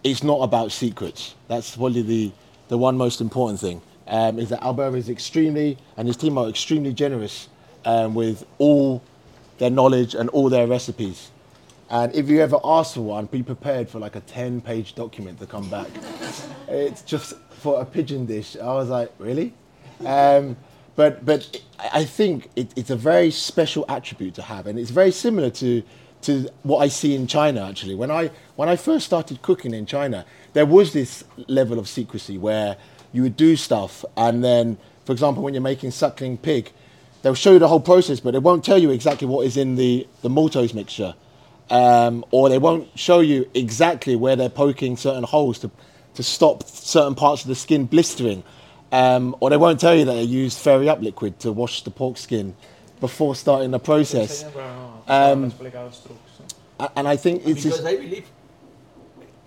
it's 0.03 0.23
not 0.23 0.41
about 0.41 0.71
secrets. 0.71 1.35
That's 1.47 1.75
probably 1.75 2.01
the, 2.01 2.31
the 2.69 2.77
one 2.77 2.97
most 2.97 3.21
important 3.21 3.59
thing. 3.59 3.81
Um, 4.07 4.39
is 4.39 4.49
that 4.49 4.63
Albert 4.63 4.95
is 4.95 5.09
extremely 5.09 5.77
and 5.97 6.07
his 6.07 6.17
team 6.17 6.37
are 6.37 6.47
extremely 6.47 6.93
generous 6.93 7.47
um, 7.85 8.15
with 8.15 8.45
all 8.57 9.03
their 9.59 9.69
knowledge 9.69 10.15
and 10.15 10.29
all 10.29 10.49
their 10.49 10.65
recipes. 10.65 11.29
And 11.91 12.13
if 12.15 12.29
you 12.29 12.41
ever 12.41 12.59
ask 12.63 12.95
for 12.95 13.01
one, 13.01 13.25
be 13.25 13.43
prepared 13.43 13.89
for 13.89 13.99
like 13.99 14.15
a 14.15 14.21
10 14.21 14.61
page 14.61 14.95
document 14.95 15.39
to 15.39 15.45
come 15.45 15.69
back. 15.69 15.87
it's 16.67 17.01
just 17.01 17.33
for 17.51 17.81
a 17.81 17.85
pigeon 17.85 18.25
dish. 18.25 18.55
I 18.55 18.73
was 18.73 18.89
like, 18.89 19.11
really? 19.19 19.53
Um, 20.05 20.55
but 20.99 21.23
but 21.23 21.61
I 21.93 22.03
think 22.03 22.49
it, 22.57 22.73
it's 22.75 22.89
a 22.89 22.95
very 22.97 23.31
special 23.31 23.85
attribute 23.87 24.33
to 24.33 24.41
have, 24.41 24.67
and 24.67 24.77
it's 24.77 24.91
very 24.91 25.11
similar 25.11 25.49
to 25.51 25.81
to 26.23 26.49
what 26.63 26.79
I 26.79 26.89
see 26.89 27.15
in 27.15 27.25
China. 27.25 27.65
Actually, 27.65 27.95
when 27.95 28.11
I 28.11 28.31
when 28.57 28.67
I 28.67 28.75
first 28.75 29.05
started 29.05 29.41
cooking 29.41 29.73
in 29.73 29.85
China, 29.85 30.25
there 30.51 30.65
was 30.65 30.91
this 30.91 31.23
level 31.47 31.79
of 31.79 31.87
secrecy 31.87 32.37
where 32.37 32.75
you 33.13 33.21
would 33.21 33.37
do 33.37 33.55
stuff, 33.55 34.03
and 34.17 34.43
then, 34.43 34.77
for 35.05 35.13
example, 35.13 35.41
when 35.41 35.53
you're 35.53 35.63
making 35.63 35.91
suckling 35.91 36.37
pig, 36.37 36.69
they'll 37.21 37.33
show 37.33 37.53
you 37.53 37.59
the 37.59 37.69
whole 37.69 37.79
process, 37.79 38.19
but 38.19 38.31
they 38.31 38.39
won't 38.39 38.65
tell 38.65 38.77
you 38.77 38.91
exactly 38.91 39.25
what 39.25 39.47
is 39.47 39.55
in 39.55 39.75
the 39.77 40.05
the 40.21 40.29
maltose 40.29 40.73
mixture, 40.73 41.15
um, 41.69 42.25
or 42.31 42.49
they 42.49 42.59
won't 42.59 42.89
show 42.99 43.21
you 43.21 43.49
exactly 43.53 44.17
where 44.17 44.35
they're 44.35 44.49
poking 44.49 44.97
certain 44.97 45.23
holes 45.23 45.59
to 45.59 45.71
to 46.15 46.23
stop 46.23 46.67
certain 46.67 47.15
parts 47.15 47.43
of 47.43 47.47
the 47.47 47.55
skin 47.55 47.85
blistering. 47.85 48.43
Um, 48.91 49.35
or 49.39 49.49
they 49.49 49.57
won't 49.57 49.79
tell 49.79 49.95
you 49.95 50.05
that 50.05 50.13
they 50.13 50.23
use 50.23 50.57
Fairy 50.57 50.89
Up 50.89 51.01
liquid 51.01 51.39
to 51.41 51.51
wash 51.51 51.83
the 51.83 51.91
pork 51.91 52.17
skin 52.17 52.55
before 52.99 53.35
starting 53.35 53.71
the 53.71 53.79
process. 53.79 54.43
Ensenya, 54.43 54.51
però 54.51 54.89
no, 55.07 55.31
Um, 55.33 55.41
no 55.41 55.47
explicar 55.47 55.85
els 55.85 55.99
trucs. 56.01 56.39
no? 56.39 56.45
A- 56.85 56.91
And 56.95 57.07
I 57.07 57.15
think 57.17 57.45
it's 57.45 57.63
Because 57.63 57.81
just, 57.81 57.85
I 57.85 57.95
believe 57.97 58.25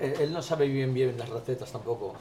eh, 0.01 0.15
él 0.21 0.31
no 0.33 0.41
sabe 0.43 0.69
bien 0.69 0.93
bien 0.95 1.17
las 1.19 1.29
recetas 1.29 1.71
tampoco. 1.73 2.15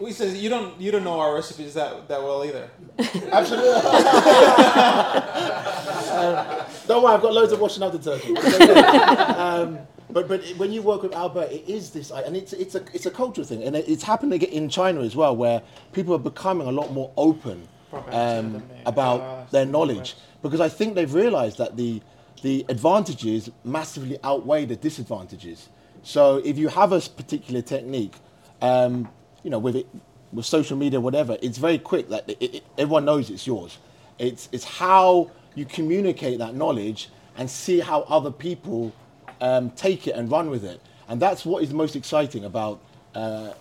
We 0.00 0.12
says 0.12 0.34
you 0.42 0.48
don't 0.50 0.78
you 0.80 0.90
don't 0.90 1.04
know 1.04 1.20
our 1.20 1.34
recipes 1.34 1.74
that, 1.74 2.08
that 2.08 2.22
well 2.22 2.42
either. 2.44 2.68
absolutely. 3.32 3.80
don't 6.86 7.02
worry, 7.02 7.14
I've 7.14 7.22
got 7.22 7.32
loads 7.32 7.52
of 7.52 7.60
washing 7.60 7.82
up 7.82 7.92
the 7.92 7.98
turkey. 7.98 8.36
um, 9.38 9.78
but 10.10 10.28
but 10.28 10.42
when 10.56 10.72
you 10.72 10.82
work 10.82 11.02
with 11.02 11.14
Albert, 11.14 11.50
it 11.50 11.68
is 11.68 11.90
this, 11.90 12.10
and 12.10 12.36
it's 12.36 12.52
it's 12.52 12.74
a 12.74 12.82
it's 12.94 13.06
a 13.06 13.10
cultural 13.10 13.46
thing, 13.46 13.62
and 13.62 13.74
it- 13.76 13.88
it's 13.88 14.02
happening 14.04 14.40
in 14.42 14.68
China 14.68 15.00
as 15.02 15.16
well, 15.16 15.34
where 15.36 15.62
people 15.92 16.14
are 16.14 16.18
becoming 16.32 16.66
a 16.66 16.72
lot 16.72 16.92
more 16.92 17.10
open 17.16 17.68
um, 18.12 18.62
about 18.86 19.50
their 19.50 19.66
knowledge 19.66 20.16
because 20.42 20.60
I 20.60 20.68
think 20.68 20.94
they've 20.94 21.12
realised 21.12 21.58
that 21.58 21.76
the 21.76 22.00
the 22.42 22.64
advantages 22.68 23.50
massively 23.64 24.18
outweigh 24.22 24.64
the 24.66 24.76
disadvantages. 24.76 25.68
So 26.02 26.36
if 26.44 26.58
you 26.58 26.68
have 26.68 26.92
a 26.92 27.00
particular 27.00 27.62
technique, 27.62 28.14
um, 28.62 29.08
you 29.42 29.50
know, 29.50 29.58
with 29.58 29.76
it, 29.76 29.86
with 30.32 30.46
social 30.46 30.76
media, 30.76 31.00
whatever, 31.00 31.36
it's 31.42 31.58
very 31.58 31.78
quick 31.78 32.08
that 32.10 32.28
it, 32.28 32.42
it, 32.56 32.64
everyone 32.78 33.04
knows 33.06 33.30
it's 33.30 33.46
yours. 33.46 33.78
It's 34.18 34.48
it's 34.52 34.64
how 34.64 35.30
you 35.54 35.64
communicate 35.64 36.38
that 36.38 36.54
knowledge 36.54 37.08
and 37.38 37.50
see 37.50 37.80
how 37.80 38.02
other 38.02 38.30
people 38.30 38.92
um, 39.40 39.70
take 39.70 40.06
it 40.06 40.14
and 40.14 40.30
run 40.30 40.50
with 40.50 40.64
it, 40.64 40.80
and 41.08 41.20
that's 41.20 41.44
what 41.44 41.62
is 41.62 41.72
most 41.72 41.96
exciting 41.96 42.44
about 42.44 42.80
uh, 43.14 43.52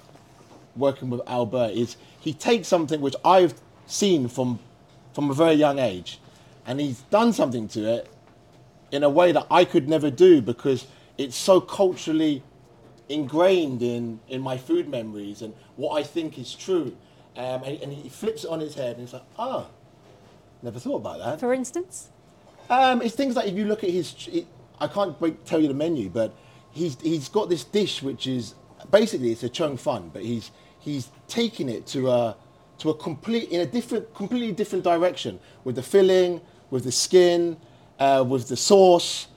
working 0.75 1.09
with 1.09 1.21
Albert 1.27 1.71
is 1.71 1.95
he 2.19 2.33
takes 2.33 2.67
something 2.67 3.01
which 3.01 3.15
I've 3.23 3.53
seen 3.87 4.27
from 4.27 4.59
from 5.13 5.29
a 5.29 5.33
very 5.33 5.53
young 5.53 5.79
age, 5.79 6.19
and 6.65 6.79
he's 6.79 7.01
done 7.03 7.31
something 7.33 7.67
to 7.69 7.89
it 7.89 8.09
in 8.91 9.03
a 9.03 9.09
way 9.09 9.31
that 9.31 9.47
I 9.49 9.65
could 9.65 9.87
never 9.87 10.09
do 10.09 10.41
because 10.41 10.85
it's 11.17 11.35
so 11.35 11.61
culturally 11.61 12.43
ingrained 13.07 13.81
in 13.81 14.19
in 14.27 14.41
my 14.41 14.57
food 14.57 14.89
memories 14.89 15.41
and 15.41 15.53
what 15.75 15.97
I 15.99 16.03
think 16.03 16.37
is 16.37 16.53
true. 16.53 16.95
Um, 17.37 17.63
and, 17.63 17.81
and 17.81 17.93
he 17.93 18.07
flips 18.07 18.45
it 18.45 18.49
on 18.49 18.61
his 18.61 18.75
head 18.75 18.91
and 18.91 19.01
he's 19.01 19.13
like, 19.13 19.25
ah, 19.37 19.67
never 20.61 20.79
thought 20.79 20.97
about 20.97 21.19
that. 21.19 21.39
For 21.39 21.53
instance? 21.53 22.09
Um, 22.69 23.01
it's 23.01 23.13
things 23.13 23.35
like 23.35 23.47
if 23.47 23.55
you 23.55 23.65
look 23.65 23.83
at 23.83 23.89
his, 23.89 24.13
I 24.79 24.87
can't 24.87 25.17
break, 25.19 25.43
tell 25.45 25.59
you 25.59 25.67
the 25.67 25.73
menu, 25.73 26.09
but 26.09 26.35
he's 26.71 26.99
he's 27.01 27.29
got 27.29 27.49
this 27.49 27.63
dish 27.63 28.01
which 28.03 28.27
is 28.27 28.55
basically 28.91 29.31
it's 29.31 29.43
a 29.43 29.49
chung 29.49 29.77
fun, 29.77 30.11
but 30.13 30.23
he's 30.23 30.51
he's 30.79 31.09
taking 31.27 31.69
it 31.69 31.87
to 31.87 32.09
a 32.09 32.35
to 32.79 32.89
a 32.89 32.93
complete 32.93 33.49
in 33.49 33.61
a 33.61 33.65
different, 33.65 34.13
completely 34.13 34.51
different 34.51 34.83
direction 34.83 35.39
with 35.63 35.75
the 35.75 35.83
filling, 35.83 36.41
with 36.69 36.83
the 36.83 36.91
skin, 36.91 37.57
uh, 37.99 38.23
with 38.27 38.47
the 38.47 38.57
sauce. 38.57 39.27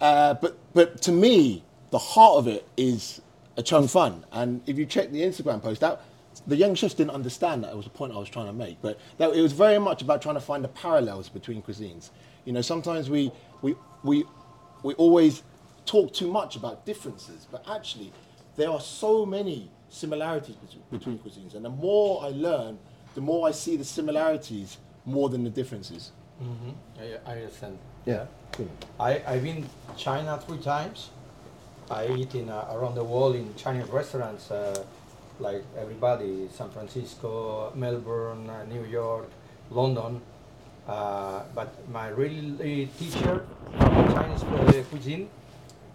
Uh, 0.00 0.34
but 0.34 0.58
but 0.74 1.00
to 1.02 1.12
me, 1.12 1.64
the 1.90 1.98
heart 1.98 2.36
of 2.38 2.48
it 2.48 2.66
is 2.76 3.20
a 3.56 3.62
chung 3.62 3.88
fun. 3.88 4.24
And 4.32 4.62
if 4.66 4.78
you 4.78 4.86
check 4.86 5.10
the 5.10 5.22
Instagram 5.22 5.62
post, 5.62 5.82
out, 5.82 6.02
the 6.46 6.56
young 6.56 6.74
chefs 6.74 6.94
didn't 6.94 7.10
understand 7.10 7.64
that 7.64 7.70
it 7.70 7.76
was 7.76 7.86
a 7.86 7.90
point 7.90 8.12
I 8.12 8.18
was 8.18 8.28
trying 8.28 8.46
to 8.46 8.52
make. 8.52 8.80
But 8.80 8.98
that, 9.18 9.34
it 9.34 9.42
was 9.42 9.52
very 9.52 9.78
much 9.78 10.02
about 10.02 10.22
trying 10.22 10.36
to 10.36 10.40
find 10.40 10.62
the 10.62 10.68
parallels 10.68 11.28
between 11.28 11.62
cuisines. 11.62 12.10
You 12.44 12.52
know, 12.52 12.62
sometimes 12.62 13.10
we 13.10 13.32
we 13.60 13.74
we 14.02 14.24
we 14.82 14.94
always 14.94 15.42
talk 15.86 16.12
too 16.12 16.30
much 16.30 16.56
about 16.56 16.84
differences, 16.84 17.46
but 17.50 17.64
actually 17.68 18.12
there 18.56 18.70
are 18.70 18.80
so 18.80 19.24
many 19.24 19.70
similarities 19.88 20.56
bet- 20.56 20.90
between 20.90 21.18
cuisines. 21.18 21.54
And 21.54 21.64
the 21.64 21.70
more 21.70 22.24
I 22.24 22.28
learn, 22.28 22.78
the 23.14 23.20
more 23.20 23.48
I 23.48 23.52
see 23.52 23.76
the 23.76 23.84
similarities 23.84 24.78
more 25.04 25.28
than 25.28 25.44
the 25.44 25.50
differences. 25.50 26.12
I, 27.00 27.30
I 27.30 27.36
understand. 27.38 27.78
Yeah. 28.06 28.26
I, 29.00 29.22
I've 29.26 29.42
been 29.42 29.68
China 29.96 30.38
three 30.38 30.58
times. 30.58 31.10
I 31.90 32.06
eat 32.08 32.34
in 32.34 32.48
uh, 32.48 32.68
around 32.70 32.94
the 32.94 33.04
world 33.04 33.34
in 33.34 33.54
Chinese 33.56 33.88
restaurants, 33.88 34.50
uh, 34.50 34.84
like 35.40 35.64
everybody, 35.76 36.48
San 36.52 36.70
Francisco, 36.70 37.72
Melbourne, 37.74 38.48
uh, 38.50 38.64
New 38.64 38.84
York, 38.84 39.30
London. 39.70 40.20
Uh, 40.86 41.42
but 41.54 41.88
my 41.90 42.08
really 42.08 42.88
teacher 42.98 43.44
from 43.76 44.14
Chinese 44.14 44.42
uh, 44.42 44.84
cuisine 44.90 45.28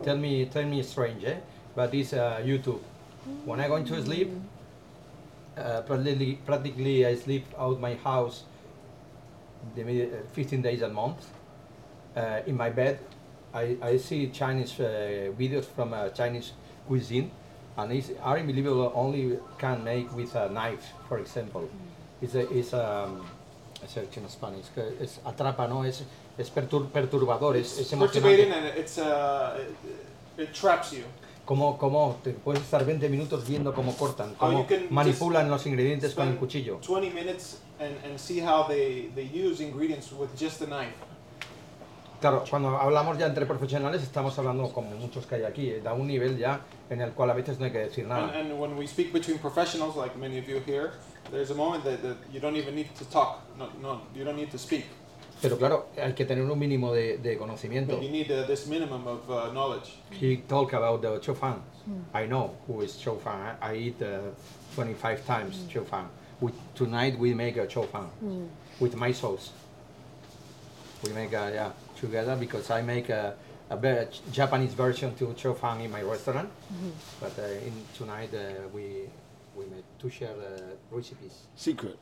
tell 0.03 0.17
me 0.17 0.45
tell 0.45 0.65
me 0.65 0.83
strange, 0.83 1.23
eh? 1.23 1.38
But 1.75 1.93
it's 1.93 2.13
uh, 2.13 2.41
YouTube. 2.43 2.79
When 3.45 3.59
I 3.59 3.67
go 3.67 3.81
to 3.81 4.03
sleep, 4.03 4.31
uh, 5.57 5.81
practically, 5.81 6.39
practically 6.45 7.05
I 7.05 7.15
sleep 7.15 7.45
out 7.57 7.79
my 7.79 7.95
house 7.95 8.43
the, 9.75 10.03
uh, 10.03 10.07
15 10.33 10.62
days 10.62 10.81
a 10.81 10.89
month 10.89 11.25
uh, 12.15 12.41
in 12.45 12.57
my 12.57 12.69
bed. 12.69 12.99
I, 13.53 13.77
I 13.81 13.97
see 13.97 14.27
Chinese 14.27 14.79
uh, 14.79 15.31
videos 15.38 15.65
from 15.65 15.93
uh, 15.93 16.09
Chinese 16.09 16.53
cuisine, 16.88 17.31
and 17.77 17.91
it's 17.93 18.12
unbelievable. 18.23 18.91
Only 18.93 19.39
can 19.57 19.83
make 19.83 20.13
with 20.15 20.36
a 20.36 20.49
knife, 20.49 20.93
for 21.07 21.19
example. 21.19 21.69
It's 22.21 22.36
a, 22.36 22.49
it's 22.51 22.73
um, 22.73 23.25
I 23.81 23.88
say 23.88 24.07
in 24.15 24.29
Spanish. 24.29 24.65
Es 24.99 25.19
atrapa, 25.25 25.67
no? 25.67 25.83
Es, 25.83 26.03
es 26.38 26.54
pertur- 26.54 26.88
perturbador, 26.89 27.58
es, 27.58 27.78
es 27.80 27.91
emocionante. 27.93 28.52
and 28.52 28.78
it's 28.78 28.98
uh, 28.98 29.58
it, 30.38 30.41
it 30.43 30.52
traps 30.54 30.91
you. 30.91 31.04
Como, 31.46 31.78
como 31.78 32.19
te 32.24 32.32
puedes 32.32 32.62
estar 32.63 32.86
20 32.86 33.10
minutos 33.10 33.46
viendo 33.46 33.74
cómo 33.74 33.93
cortan, 33.98 34.34
cómo 34.36 34.65
manipulan 34.89 35.50
los 35.50 35.65
ingredientes 35.65 36.13
con 36.15 36.30
el 36.30 36.38
cuchillo. 36.38 36.80
20 36.80 37.10
minutes 37.13 37.60
and, 37.82 37.93
and 38.06 38.17
see 38.17 38.39
how 38.39 38.65
they, 38.65 39.12
they 39.13 39.26
use 39.28 39.62
ingredients 39.62 40.12
with 40.13 40.30
just 40.39 40.62
a 40.62 40.65
knife. 40.65 40.93
Claro, 42.22 42.46
cuando 42.50 42.69
hablamos 42.78 43.17
ya 43.17 43.26
entre 43.26 43.46
profesionales 43.46 44.02
estamos 44.02 44.39
hablando 44.39 44.72
como 44.72 44.91
muchos 44.91 45.26
que 45.26 45.36
hay 45.36 45.43
aquí, 45.43 45.69
eh, 45.69 45.82
da 45.84 45.91
un 45.93 46.08
nivel 46.08 46.38
ya 46.38 46.62
en 46.89 47.02
el 47.02 47.12
cual 47.12 47.30
a 47.32 47.34
veces 47.34 47.60
no 47.60 47.65
hay 47.65 47.72
que 47.74 47.80
decir 47.80 48.06
And, 48.06 48.13
nada. 48.13 48.39
and 48.39 48.58
when 48.58 48.78
we 48.78 48.88
speak 48.88 49.12
between 49.12 49.38
professionals, 49.39 49.98
like 49.98 50.15
many 50.17 50.39
of 50.39 50.48
you 50.48 50.62
here, 50.65 50.93
there's 51.32 51.52
a 51.52 51.54
moment 51.56 51.84
that, 51.84 52.02
that 52.02 52.15
you 52.32 52.39
don't 52.39 52.56
even 52.56 52.74
need 52.76 52.88
to 52.98 53.04
talk. 53.12 53.41
No, 53.58 53.67
no, 53.82 54.00
you 54.15 54.24
don't 54.24 54.38
need 54.38 54.50
to 54.52 54.58
speak. 54.58 54.86
Pero 55.43 55.58
claro, 55.58 55.88
hay 56.01 56.13
que 56.13 56.25
tener 56.25 56.49
un 56.49 56.58
mínimo 56.58 56.93
de, 56.93 57.17
de 57.17 57.38
conocimiento. 57.38 57.95
But 57.95 58.03
you 58.03 58.10
need 58.10 58.32
uh, 58.32 58.47
this 58.47 58.65
minimum 58.65 59.06
of 59.06 59.29
uh, 59.29 59.51
knowledge. 59.51 59.91
He 60.10 60.38
talked 60.47 60.73
about 60.73 61.01
the 61.01 61.19
chow 61.19 61.34
fan. 61.34 61.62
I 62.13 62.25
know 62.25 62.51
who 62.65 62.82
is 62.82 62.97
chow 62.97 63.17
fan. 63.17 63.58
I, 63.62 63.73
I 63.73 63.75
eat 63.75 64.01
uh, 64.01 64.32
25 64.75 65.25
times 65.25 65.65
fan. 65.89 66.08
We, 66.39 66.51
tonight 66.73 67.19
we 67.19 67.34
make 67.34 67.58
a 67.58 67.67
chow 67.67 67.84
fan 67.84 68.08
with 68.79 68.95
my 68.95 69.12
sauce. 69.12 69.51
We 71.03 71.12
make 71.12 71.34
a, 71.34 71.51
yeah 71.53 71.71
together 71.99 72.36
because 72.36 72.69
I 72.71 72.82
make 72.82 73.10
a, 73.10 73.36
a 73.69 74.08
Japanese 74.32 74.73
version 74.73 75.13
to 75.15 75.34
chow 75.34 75.53
fan 75.53 75.82
in 75.82 75.91
my 75.91 76.01
restaurant. 76.01 76.49
But 77.19 77.38
uh, 77.38 77.67
in 77.67 77.73
tonight 77.97 78.34
uh, 78.34 78.67
we 78.73 79.10
we 79.58 79.65
made 79.65 79.84
to 79.99 80.10
share 80.10 80.34
the 80.36 80.51
recipes. 80.91 81.47
Secret. 81.56 81.97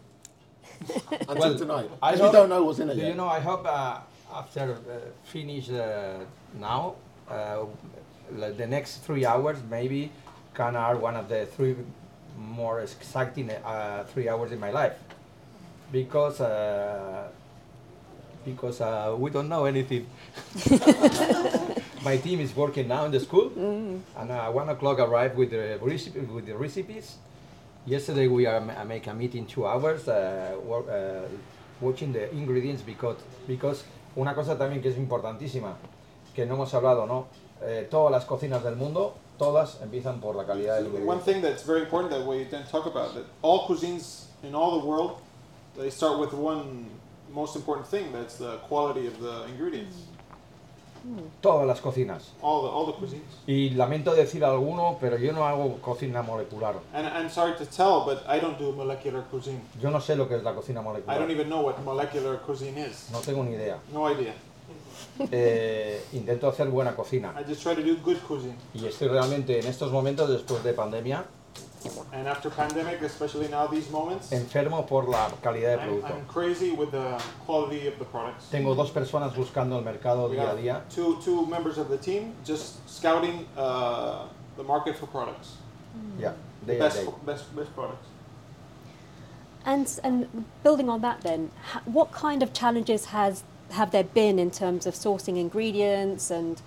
Until 1.12 1.36
Well, 1.38 1.58
tonight. 1.58 1.90
I 2.02 2.14
As 2.14 2.22
we 2.22 2.32
don't 2.32 2.50
know 2.50 2.64
what's 2.64 2.80
in 2.80 2.90
it 2.90 2.98
yet. 2.98 3.08
you 3.10 3.16
know? 3.16 3.28
I 3.28 3.40
hope 3.40 3.66
uh, 3.66 4.00
after 4.34 4.74
uh, 4.74 4.78
finish 5.24 5.70
uh, 5.70 6.20
now, 6.60 6.96
uh, 7.30 7.66
the 8.58 8.68
next 8.68 8.98
three 9.04 9.26
hours 9.26 9.58
maybe 9.70 10.12
can 10.54 10.76
are 10.76 10.98
one 10.98 11.16
of 11.16 11.28
the 11.30 11.46
three 11.46 11.76
more 12.38 12.82
exciting 12.82 13.50
uh, 13.52 14.04
three 14.12 14.28
hours 14.30 14.52
in 14.52 14.60
my 14.60 14.72
life 14.72 14.94
because 15.92 16.40
uh, 16.42 17.28
because 18.46 18.82
uh, 18.82 19.16
we 19.18 19.30
don't 19.30 19.50
know 19.50 19.66
anything. 19.66 20.08
my 22.04 22.18
team 22.18 22.40
is 22.40 22.56
working 22.56 22.88
now 22.88 23.06
in 23.06 23.12
the 23.12 23.20
school, 23.20 23.52
and 23.56 24.32
uh, 24.32 24.50
one 24.52 24.70
o'clock 24.70 25.00
arrive 25.00 25.36
with 25.36 25.52
the 25.52 25.78
recipe, 25.82 26.20
with 26.22 26.46
the 26.48 26.56
recipes. 26.56 27.18
Yesterday 27.86 28.28
we 28.28 28.46
are 28.46 28.60
ma- 28.62 28.84
make 28.84 29.08
a 29.08 29.14
meeting 29.14 29.46
two 29.48 29.66
hours, 29.66 30.08
uh, 30.08 30.56
wor- 30.64 30.86
uh, 30.90 31.28
watching 31.82 32.14
the 32.14 32.32
ingredients 32.32 32.84
because 32.84 33.18
because 33.48 33.84
una 34.16 34.36
cosa 34.36 34.56
también 34.58 34.82
que 34.82 34.90
es 34.90 34.98
importantísima 34.98 35.76
que 36.36 36.46
no 36.46 36.56
hemos 36.56 36.74
hablado, 36.74 37.08
¿no? 37.08 37.26
Eh, 37.64 37.88
todas 37.90 38.12
las 38.12 38.26
cocinas 38.26 38.64
del 38.64 38.76
mundo, 38.76 39.16
todas 39.38 39.80
empiezan 39.82 40.20
por 40.20 40.36
la 40.36 40.46
calidad 40.46 40.76
del 40.82 41.08
One 41.08 41.22
thing 41.22 41.42
that's 41.42 41.64
very 41.64 41.82
important 41.82 42.12
that 42.12 42.26
we 42.26 42.44
didn't 42.44 42.70
talk 42.70 42.86
about 42.86 43.14
that 43.16 43.26
all 43.42 43.66
cuisines 43.68 44.28
in 44.44 44.54
all 44.54 44.80
the 44.80 44.86
world 44.86 45.18
they 45.78 45.90
start 45.90 46.20
with 46.20 46.34
one 46.34 46.86
most 47.34 47.56
important 47.56 47.88
thing 47.88 48.12
that's 48.12 48.38
the 48.38 48.58
quality 48.68 49.08
of 49.08 49.20
the 49.20 49.46
ingredients. 49.48 49.96
Todas 51.42 51.66
las 51.68 51.82
cocinas. 51.82 52.34
All 52.42 52.62
the 52.62 52.68
all 52.70 52.86
the 52.86 52.94
cuisines. 52.94 53.24
Y 53.48 53.72
lamento 53.72 54.14
decir 54.14 54.44
alguno, 54.46 54.98
pero 55.00 55.18
yo 55.18 55.34
no 55.34 55.46
hago 55.48 55.78
cocina 55.82 56.22
molecular. 56.22 56.76
And 56.94 57.08
I'm 57.08 57.30
sorry 57.30 57.54
to 57.58 57.66
tell, 57.66 58.04
but 58.06 58.20
I 58.28 58.40
don't 58.40 58.60
do 58.60 58.72
molecular 58.72 59.24
cuisine. 59.32 59.62
Yo 59.82 59.90
no 59.90 60.00
sé 60.00 60.16
lo 60.16 60.28
que 60.28 60.36
es 60.36 60.44
la 60.44 60.54
cocina 60.54 60.82
I 60.82 60.84
molecular. 60.84 61.20
don't 61.20 61.32
even 61.32 61.48
know 61.50 61.62
what 61.62 61.78
molecular 61.84 62.40
cuisine 62.46 62.78
is. 62.78 63.10
No 63.12 63.20
tengo 63.20 63.44
ni 63.44 63.56
idea. 63.56 63.78
No 63.92 64.10
idea. 64.12 64.34
Eh, 65.32 66.04
intento 66.14 66.48
hacer 66.48 66.70
buena 66.70 66.96
cocina. 66.96 67.34
I 67.40 67.44
just 67.50 67.62
try 67.64 67.76
to 67.76 67.82
do 67.82 67.96
good 68.04 68.18
cuisine. 68.28 68.56
Y 68.74 68.86
estoy 68.86 69.08
realmente 69.08 69.60
en 69.60 69.68
estos 69.68 69.92
momentos, 69.92 70.30
después 70.30 70.64
de 70.64 70.74
pandemia, 70.74 71.26
And 72.14 72.28
after 72.28 72.50
pandemic, 72.50 73.02
especially 73.02 73.48
now 73.48 73.66
these 73.68 73.90
moments, 73.90 74.32
enfermo 74.32 74.86
por 74.88 75.04
la 75.06 75.30
calidad 75.42 75.78
de 75.78 75.82
I'm, 75.84 75.90
producto. 76.02 76.14
I'm 76.16 76.26
crazy 76.28 76.72
with 76.72 76.92
the 76.92 77.22
quality 77.46 77.88
of 77.88 77.98
the 77.98 78.06
products. 78.06 78.48
Tengo 78.52 78.76
dos 78.76 78.92
personas 78.92 79.34
buscando 79.34 79.78
el 79.78 79.82
mercado 79.84 80.30
We 80.30 80.36
día 80.36 80.44
a 80.44 80.48
have 80.48 80.60
día. 80.60 80.82
two 80.90 81.18
two 81.24 81.46
members 81.48 81.78
of 81.78 81.90
the 81.90 81.98
team 81.98 82.34
just 82.46 82.88
scouting 82.88 83.48
uh, 83.58 84.28
the 84.58 84.64
market 84.64 84.96
for 84.96 85.08
products. 85.08 85.56
Ya, 86.20 86.34
The 86.66 86.74
day 86.74 86.78
a 86.78 86.80
best, 86.80 86.98
day. 87.06 87.12
best 87.26 87.56
best 87.56 87.74
products. 87.74 88.08
And 89.66 89.88
and 90.04 90.46
building 90.64 90.90
on 90.90 91.02
that, 91.02 91.22
then, 91.22 91.52
ha- 91.72 91.82
what 91.86 92.12
kind 92.12 92.42
of 92.44 92.52
challenges 92.54 93.06
has 93.06 93.44
have 93.72 93.92
there 93.92 94.04
been 94.04 94.38
in 94.40 94.52
terms 94.52 94.86
of 94.86 94.94
sourcing 94.96 95.38
ingredients 95.38 96.30
and 96.32 96.62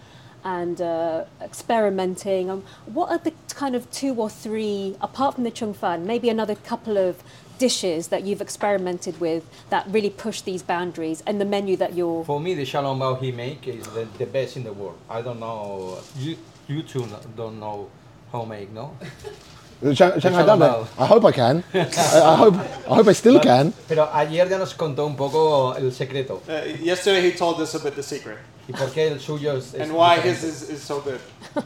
and 0.44 0.80
uh, 0.80 1.24
experimenting? 1.40 2.50
Um, 2.50 2.64
what 2.86 3.10
are 3.10 3.18
the 3.18 3.32
kind 3.54 3.74
of 3.74 3.90
two 3.90 4.14
or 4.14 4.30
three, 4.30 4.96
apart 5.00 5.34
from 5.34 5.44
the 5.44 5.50
chung 5.50 5.74
fan, 5.74 6.06
maybe 6.06 6.28
another 6.28 6.54
couple 6.54 6.98
of 6.98 7.22
dishes 7.58 8.08
that 8.08 8.24
you've 8.24 8.40
experimented 8.40 9.20
with 9.20 9.48
that 9.70 9.86
really 9.88 10.10
push 10.10 10.40
these 10.40 10.62
boundaries 10.62 11.22
and 11.26 11.40
the 11.40 11.44
menu 11.44 11.76
that 11.76 11.94
you're 11.94 12.24
For 12.24 12.40
me, 12.40 12.54
the 12.54 12.64
xiao 12.64 12.82
long 12.82 12.98
bao 12.98 13.20
he 13.20 13.32
make 13.32 13.66
is 13.68 13.86
the, 13.88 14.06
the 14.18 14.26
best 14.26 14.56
in 14.56 14.64
the 14.64 14.72
world. 14.72 14.98
I 15.08 15.22
don't 15.22 15.40
know. 15.40 15.98
You 16.18 16.36
you 16.66 16.82
two 16.82 17.06
don't 17.36 17.60
know 17.60 17.90
how 18.32 18.44
make, 18.44 18.70
no? 18.72 18.96
Shang- 19.92 20.18
Shanghai 20.20 20.44
Shalom 20.44 20.60
Dumbo. 20.60 20.86
I 20.98 21.06
hope 21.06 21.24
I 21.24 21.32
can. 21.32 21.64
I, 21.74 21.78
I 21.80 22.36
hope. 22.36 22.54
I 22.88 22.94
hope 22.94 23.08
I 23.08 23.12
still 23.12 23.38
can. 23.40 23.72
Pero 23.88 24.08
ayer 24.14 24.48
ya 24.48 24.56
nos 24.58 24.72
contó 24.74 25.04
un 25.06 25.16
poco 25.16 25.74
el 25.76 25.92
secreto 25.92 26.40
Uh, 26.48 26.64
yesterday 26.82 27.20
he 27.20 27.32
told 27.32 27.60
us 27.60 27.74
a 27.74 27.78
bit 27.78 27.94
the 27.94 28.02
secret 28.02 28.38
y 28.66 28.72
por 28.72 28.88
qué 28.92 29.08
el 29.08 29.20
suyo 29.20 29.56
es, 29.58 29.74
es 29.74 29.80
and 29.82 29.92
why 29.92 30.16
diferente, 30.16 30.30
his 30.30 30.62
is, 30.62 30.70
is 30.70 30.82
so 30.82 31.00
good 31.02 31.20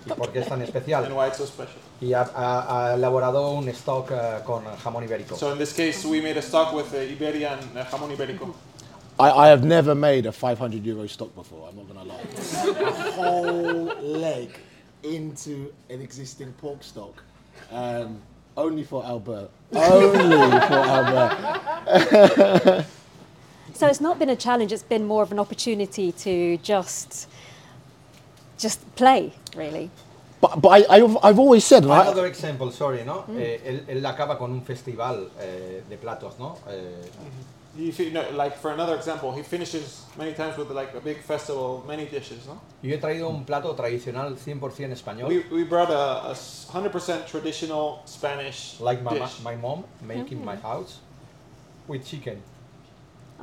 y 0.07 0.12
por 0.14 0.33
qué 0.33 0.40
es 0.40 0.48
tan 0.48 0.61
and 0.61 0.68
especial. 0.68 1.04
why 1.14 1.28
it's 1.28 1.38
so 1.38 1.46
special. 1.46 1.78
Y 2.00 2.12
ha, 2.12 2.24
ha- 2.35 2.90
ha 2.90 2.94
elaborado 2.94 3.50
un 3.52 3.68
stock 3.68 4.11
eh, 4.11 4.40
con 4.44 4.64
jamón 4.83 5.04
ibérico. 5.04 5.37
So 5.37 5.52
in 5.52 5.59
this 5.59 5.72
case, 5.72 6.04
we 6.04 6.20
made 6.20 6.37
a 6.38 6.42
stock 6.42 6.72
with 6.72 6.92
uh, 6.92 6.98
Iberian 6.98 7.59
uh, 7.76 7.85
jamón 7.85 8.11
ibérico. 8.11 8.52
I, 9.20 9.31
I 9.31 9.48
have 9.48 9.64
never 9.64 9.94
made 9.96 10.26
a 10.26 10.33
500 10.33 10.85
euro 10.87 11.04
stock 11.07 11.35
before. 11.35 11.68
I'm 11.68 11.76
not 11.76 11.88
gonna 11.88 12.04
lie. 12.04 12.20
a 12.81 13.11
whole 13.12 13.92
leg 14.00 14.50
into 15.02 15.72
an 15.90 16.00
existing 16.00 16.52
pork 16.54 16.83
stock, 16.83 17.22
um, 17.70 18.20
only 18.57 18.85
for 18.85 19.04
Albert. 19.04 19.50
Only 19.72 20.61
for 20.61 20.74
Albert. 20.74 22.87
So 23.78 23.87
it's 23.87 24.00
not 24.00 24.18
been 24.18 24.28
a 24.28 24.35
challenge, 24.35 24.72
it's 24.72 24.83
been 24.83 25.07
more 25.07 25.22
of 25.22 25.31
an 25.31 25.38
opportunity 25.38 26.11
to 26.11 26.57
just 26.59 27.28
just 28.59 28.81
play, 28.96 29.33
really. 29.54 29.88
But, 30.40 30.61
but 30.61 30.68
I, 30.70 30.96
I've, 30.96 31.16
I've 31.22 31.38
always 31.38 31.64
said, 31.64 31.85
and 31.85 31.92
I, 31.92 32.02
Another 32.02 32.26
example, 32.26 32.72
sorry, 32.72 33.04
¿no? 33.04 33.24
Eh, 33.37 33.61
él, 33.64 33.85
él 33.88 34.04
acaba 34.04 34.37
con 34.37 34.50
un 34.50 34.62
festival 34.62 35.31
eh, 35.40 35.85
de 35.88 35.96
platos, 35.96 36.40
¿no? 36.40 36.57
Eh, 36.68 37.09
He, 37.79 37.93
fi- 37.93 38.11
no, 38.11 38.29
like 38.33 38.57
for 38.57 38.73
another 38.73 38.97
example, 38.97 39.33
he 39.33 39.43
finishes 39.45 40.03
many 40.17 40.33
times 40.35 40.57
with 40.59 40.69
like 40.73 40.93
a 40.97 41.01
big 41.01 41.19
festival, 41.23 41.85
many 41.87 42.07
dishes. 42.07 42.45
No? 42.47 42.61
yo 42.83 42.91
he 42.91 42.99
traído 42.99 43.29
un 43.29 43.45
plato 43.45 43.73
tradicional 43.77 44.37
100% 44.37 44.91
español, 44.93 45.29
We, 45.29 45.45
we 45.53 45.62
brought 45.62 45.91
a 45.91 46.35
100% 46.35 47.27
traditional 47.29 48.03
Spanish 48.05 48.81
like 48.81 49.01
my, 49.03 49.17
ma- 49.17 49.27
dish. 49.27 49.41
my 49.45 49.55
mom 49.55 49.85
make 50.03 50.33
in 50.33 50.45
my 50.45 50.57
house, 50.57 50.99
with 51.87 52.05
chicken. 52.05 52.43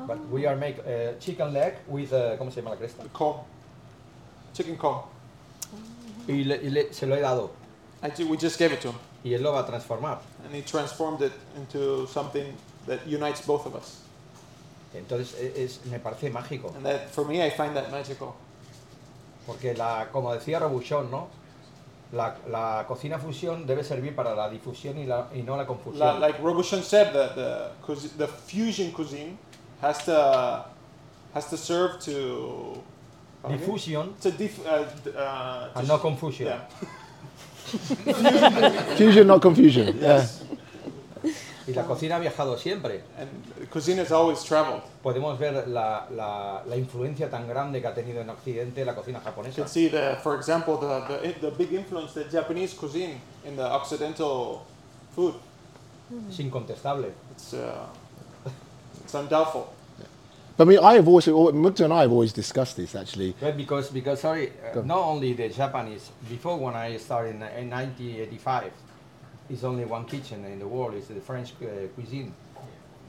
But 0.06 0.20
we 0.30 0.46
are 0.46 0.58
make 0.58 0.80
uh, 0.80 1.14
chicken 1.22 1.54
leg 1.54 1.76
with, 1.88 2.12
uh, 2.12 2.36
¿cómo 2.38 2.52
se 2.52 2.62
llama 2.62 2.72
la 2.72 2.76
cresta? 2.76 3.08
Com. 3.14 3.38
Chicken 4.54 4.76
com. 4.76 5.04
Y, 6.28 6.44
le- 6.44 6.58
y 6.62 6.70
le- 6.70 6.94
se 6.94 7.06
lo 7.06 7.16
he 7.16 7.22
dado. 7.22 7.52
I 8.04 8.10
ju- 8.10 8.28
we 8.28 8.36
just 8.36 8.60
gave 8.60 8.74
it 8.74 8.82
to 8.82 8.90
him, 8.90 8.96
Y 9.24 9.30
él 9.34 9.42
lo 9.42 9.54
va 9.54 9.62
a 9.62 9.66
transformar. 9.66 10.20
and 10.44 10.54
he 10.54 10.62
transformed 10.62 11.22
it 11.22 11.32
into 11.56 12.06
something 12.08 12.54
that 12.86 13.00
unites 13.08 13.40
both 13.48 13.66
of 13.66 13.74
us. 13.76 14.02
Entonces 14.98 15.36
e- 15.40 15.64
es, 15.64 15.86
me 15.86 16.00
parece 16.00 16.30
mágico. 16.30 16.72
And 16.76 16.86
that, 16.86 17.10
for 17.12 17.26
me, 17.26 17.46
I 17.46 17.50
find 17.52 17.74
that 17.76 17.90
magical. 17.92 18.30
Porque, 19.46 19.74
la, 19.76 20.08
como 20.12 20.34
decía 20.34 20.60
Robuchon, 20.60 21.12
¿no? 21.12 21.28
La, 22.12 22.36
la 22.50 22.86
cocina 22.88 23.18
fusión 23.20 23.66
debe 23.68 23.84
servir 23.84 24.16
para 24.16 24.34
la 24.36 24.50
difusión 24.50 24.98
y, 24.98 25.06
la, 25.06 25.28
y 25.36 25.42
no 25.44 25.56
la 25.58 25.64
La, 25.64 25.68
confusión. 25.68 26.20
like 26.22 26.40
Robuchon 26.42 26.82
said, 26.84 27.12
that 27.14 27.36
the 27.36 27.72
cuisi- 27.86 28.16
the 28.18 28.28
fusion 28.28 28.92
cuisine 28.92 29.38
has 29.82 30.04
to 30.06 30.66
has 31.34 31.46
to 31.50 31.58
serve 31.58 32.00
to 32.06 32.82
Difusión 33.48 34.14
to 34.22 34.32
dif- 34.32 34.66
uh, 34.66 34.86
uh, 35.16 35.70
and 35.76 35.88
no 35.88 35.98
sh- 35.98 36.02
confusion. 36.02 36.48
yeah. 36.48 36.62
fusion, 38.96 39.28
not 39.28 39.42
confusion. 39.42 39.96
Yeah. 40.00 40.26
Y 41.68 41.74
la 41.74 41.84
cocina 41.84 42.18
ha 42.18 42.20
viajado 42.20 42.58
siempre. 42.58 43.02
And 43.18 43.70
cuisine 43.72 44.00
has 44.02 44.12
always 44.12 44.44
traveled. 44.44 44.82
Podemos 45.04 45.40
ver 45.40 45.68
la, 45.68 46.06
la, 46.12 46.62
la 46.68 46.76
influencia 46.78 47.30
tan 47.30 47.48
grande 47.48 47.82
que 47.82 47.88
ha 47.88 47.94
tenido 47.94 48.22
en 48.22 48.30
Occidente 48.30 48.86
la 48.86 48.94
cocina 48.94 49.20
You 49.20 49.26
japonesa. 49.26 49.56
can 49.62 49.68
see 49.68 49.88
the, 49.90 50.16
for 50.22 50.36
example, 50.36 50.78
the, 50.78 51.18
the 51.42 51.50
the 51.50 51.52
big 51.52 51.74
influence 51.74 52.14
that 52.14 52.30
Japanese 52.32 52.74
cuisine 52.76 53.20
in 53.46 53.56
the 53.56 53.64
Occidental 53.66 54.62
food. 55.16 55.34
Es 56.30 56.40
incontestable. 56.40 57.12
It's 57.32 57.54
uh, 57.54 57.88
it's 59.04 59.14
undoubtful. 59.16 59.74
But 60.58 60.68
I 60.68 60.70
mean, 60.70 60.80
I 60.80 60.94
have 60.94 61.08
also, 61.08 61.52
Mukta 61.52 61.84
and 61.84 61.92
I 61.94 62.04
have 62.04 62.12
always 62.14 62.32
discussed 62.32 62.78
this 62.78 62.96
actually. 62.96 63.36
But 63.42 63.58
because, 63.58 63.90
because 63.90 64.22
sorry, 64.22 64.52
uh, 64.74 64.82
not 64.84 65.00
only 65.00 65.34
the 65.34 65.50
Japanese, 65.50 66.12
before 66.30 66.58
when 66.58 66.76
I 66.76 66.96
started 66.98 67.36
in, 67.36 67.42
in 67.42 67.70
1985, 67.72 68.72
it's 69.50 69.64
only 69.64 69.86
one 69.86 70.06
kitchen 70.06 70.44
in 70.46 70.60
the 70.60 70.68
world, 70.68 70.94
it's 70.94 71.08
the 71.08 71.22
French 71.22 71.54
uh, 71.62 71.88
cuisine. 71.96 72.34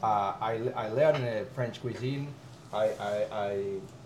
Uh, 0.02 0.34
I, 0.40 0.60
I 0.76 0.88
learned 0.88 1.24
uh, 1.24 1.44
French 1.54 1.80
cuisine, 1.80 2.28
I, 2.72 2.86
I, 3.00 3.26
I, 3.32 3.50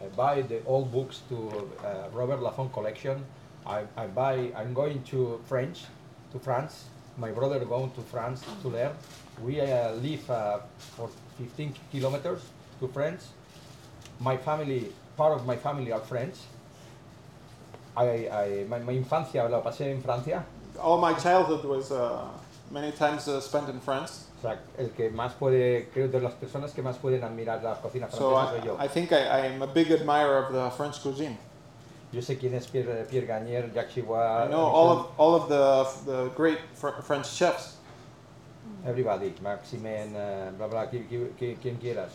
I 0.03 0.07
buy 0.17 0.43
the 0.43 0.63
old 0.65 0.93
books 0.93 1.23
to 1.29 1.69
uh, 1.85 2.09
Robert 2.13 2.41
Laffont 2.41 2.73
collection, 2.73 3.25
I, 3.67 3.85
I 3.97 4.07
buy, 4.07 4.53
I'm 4.57 4.73
going 4.73 5.03
to 5.05 5.41
French, 5.47 5.85
to 6.33 6.39
France, 6.39 6.85
my 7.17 7.31
brother 7.31 7.59
going 7.65 7.91
to 7.91 8.01
France 8.03 8.43
to 8.63 8.69
learn. 8.69 8.93
We 9.43 9.61
uh, 9.61 9.93
live 9.95 10.21
for 10.21 11.11
15 11.39 11.75
kilometers 11.91 12.41
to 12.79 12.89
France, 12.89 13.29
my 14.21 14.37
family, 14.37 14.93
part 15.17 15.33
of 15.33 15.47
my 15.47 15.57
family 15.57 15.93
are 15.93 16.01
French. 16.01 16.37
I, 17.97 18.29
I, 18.29 18.65
my, 18.69 18.79
mi 18.79 18.97
infancia 18.97 19.49
la 19.49 19.61
pasé 19.63 19.91
en 19.91 20.03
Francia. 20.03 20.45
All 20.83 20.99
my 20.99 21.15
childhood 21.15 21.65
was 21.65 21.91
uh, 21.91 22.25
many 22.71 22.93
times 22.93 23.29
uh, 23.29 23.41
spent 23.41 23.69
in 23.69 23.81
France. 23.81 24.27
O 24.39 24.43
sea, 24.43 24.59
el 24.79 24.91
que 24.91 25.11
más 25.11 25.35
puede, 25.35 25.89
creo 25.93 26.09
de 26.09 26.21
las 26.21 26.33
personas 26.35 26.73
que 26.73 26.83
más 26.83 26.97
pueden 26.97 27.23
admirar 27.23 27.63
la 27.63 27.75
cocina 27.81 28.09
So 28.11 28.31
francesa 28.31 28.51
soy 28.51 28.61
I, 28.61 28.65
yo. 28.67 28.77
I 28.85 28.89
think 28.89 29.13
I, 29.13 29.17
I 29.17 29.47
am 29.55 29.63
a 29.63 29.67
big 29.67 29.91
admirer 29.93 30.39
of 30.47 30.53
the 30.53 30.71
French 30.71 31.01
cuisine. 31.03 31.37
Yo 32.13 32.21
sé 32.23 32.39
quién 32.39 32.55
es 32.55 32.67
Pierre, 32.67 33.05
Pierre 33.09 33.27
Gagnier, 33.27 33.71
Jacques 33.73 33.91
Chivard, 33.95 34.49
I 34.49 34.51
know 34.51 34.65
all 34.67 34.91
of 34.91 35.07
all 35.19 35.35
of 35.35 35.49
the 35.49 36.11
the 36.11 36.31
great 36.35 36.59
fr- 36.75 37.01
French 37.03 37.27
chefs. 37.29 37.77
everybody, 38.87 39.35
Maximen, 39.43 40.15
eh, 40.17 40.51
bla 40.57 40.67
bla, 40.67 40.87
qui- 40.91 41.05
qui- 41.07 41.31
qui- 41.39 41.57
quien 41.61 41.77
quieras. 41.77 42.13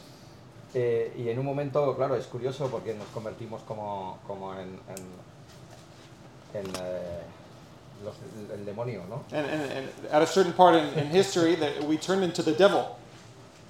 Eh, 0.73 1.13
y 1.15 1.29
en 1.29 1.37
un 1.39 1.45
momento, 1.45 1.95
claro, 1.95 2.15
es 2.15 2.25
curioso 2.27 2.67
porque 2.69 2.93
nos 2.95 3.07
convertimos 3.09 3.61
como, 3.63 4.17
como 4.27 4.53
en, 4.53 4.79
en, 4.89 6.59
en, 6.59 6.65
eh, 6.75 7.21
los- 8.03 8.15
el, 8.53 8.65
demonio, 8.65 9.03
¿no? 9.09 9.23
And, 9.31 9.45
and, 9.45 9.71
and 9.71 9.89
at 10.11 10.21
a 10.21 10.27
certain 10.27 10.53
part 10.53 10.75
in, 10.75 10.87
in 10.99 11.07
history, 11.07 11.55
that 11.55 11.83
we 11.83 11.97
turned 11.97 12.23
into 12.23 12.41
the 12.43 12.53
devil. 12.53 12.97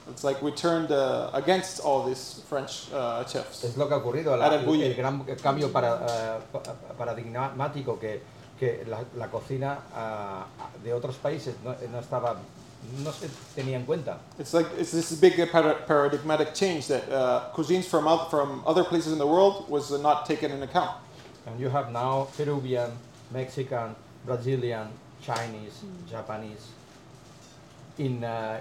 It's 0.09 0.23
like 0.23 0.41
we 0.43 0.51
turned 0.51 0.91
uh, 0.91 1.31
against 1.33 1.79
all 1.79 2.03
these 2.05 2.41
French 2.47 2.91
uh, 2.93 3.23
chefs. 3.25 3.63
Es 3.63 3.75
lo 3.75 3.87
que 3.87 3.95
ha 3.95 3.99
ocurrido, 3.99 4.37
la- 4.37 4.53
el, 4.53 4.81
el 4.81 4.93
gran 4.95 5.23
cambio 5.41 5.71
para, 5.71 6.39
pa- 6.53 6.61
paradigmático 6.97 7.99
que, 7.99 8.21
que 8.59 8.85
la, 8.87 9.03
la 9.15 9.27
cocina 9.27 9.79
ah, 9.95 10.45
de 10.83 10.93
otros 10.93 11.15
países 11.15 11.55
no, 11.63 11.75
no 11.91 11.99
estaba, 11.99 12.35
no 13.03 13.11
se 13.11 13.29
tenía 13.55 13.77
en 13.77 13.85
cuenta. 13.85 14.19
It's 14.37 14.53
like 14.53 14.67
it's 14.77 14.91
this 14.91 15.11
big 15.19 15.33
paradigmatic 15.51 16.53
change 16.53 16.87
that 16.87 17.09
uh, 17.11 17.49
cuisines 17.55 17.85
from 17.85 18.07
out, 18.07 18.29
from 18.29 18.61
other 18.67 18.83
places 18.83 19.11
in 19.11 19.17
the 19.17 19.25
world 19.27 19.67
was 19.69 19.91
uh, 19.91 19.97
not 19.97 20.25
taken 20.27 20.51
into 20.51 20.65
account. 20.65 20.91
And 21.47 21.59
you 21.59 21.69
have 21.69 21.91
now 21.91 22.27
Peruvian, 22.37 22.91
Mexican, 23.31 23.95
Brazilian, 24.25 24.89
Chinese, 25.21 25.83
Japanese. 26.09 26.73
In, 27.97 28.23
uh, 28.23 28.57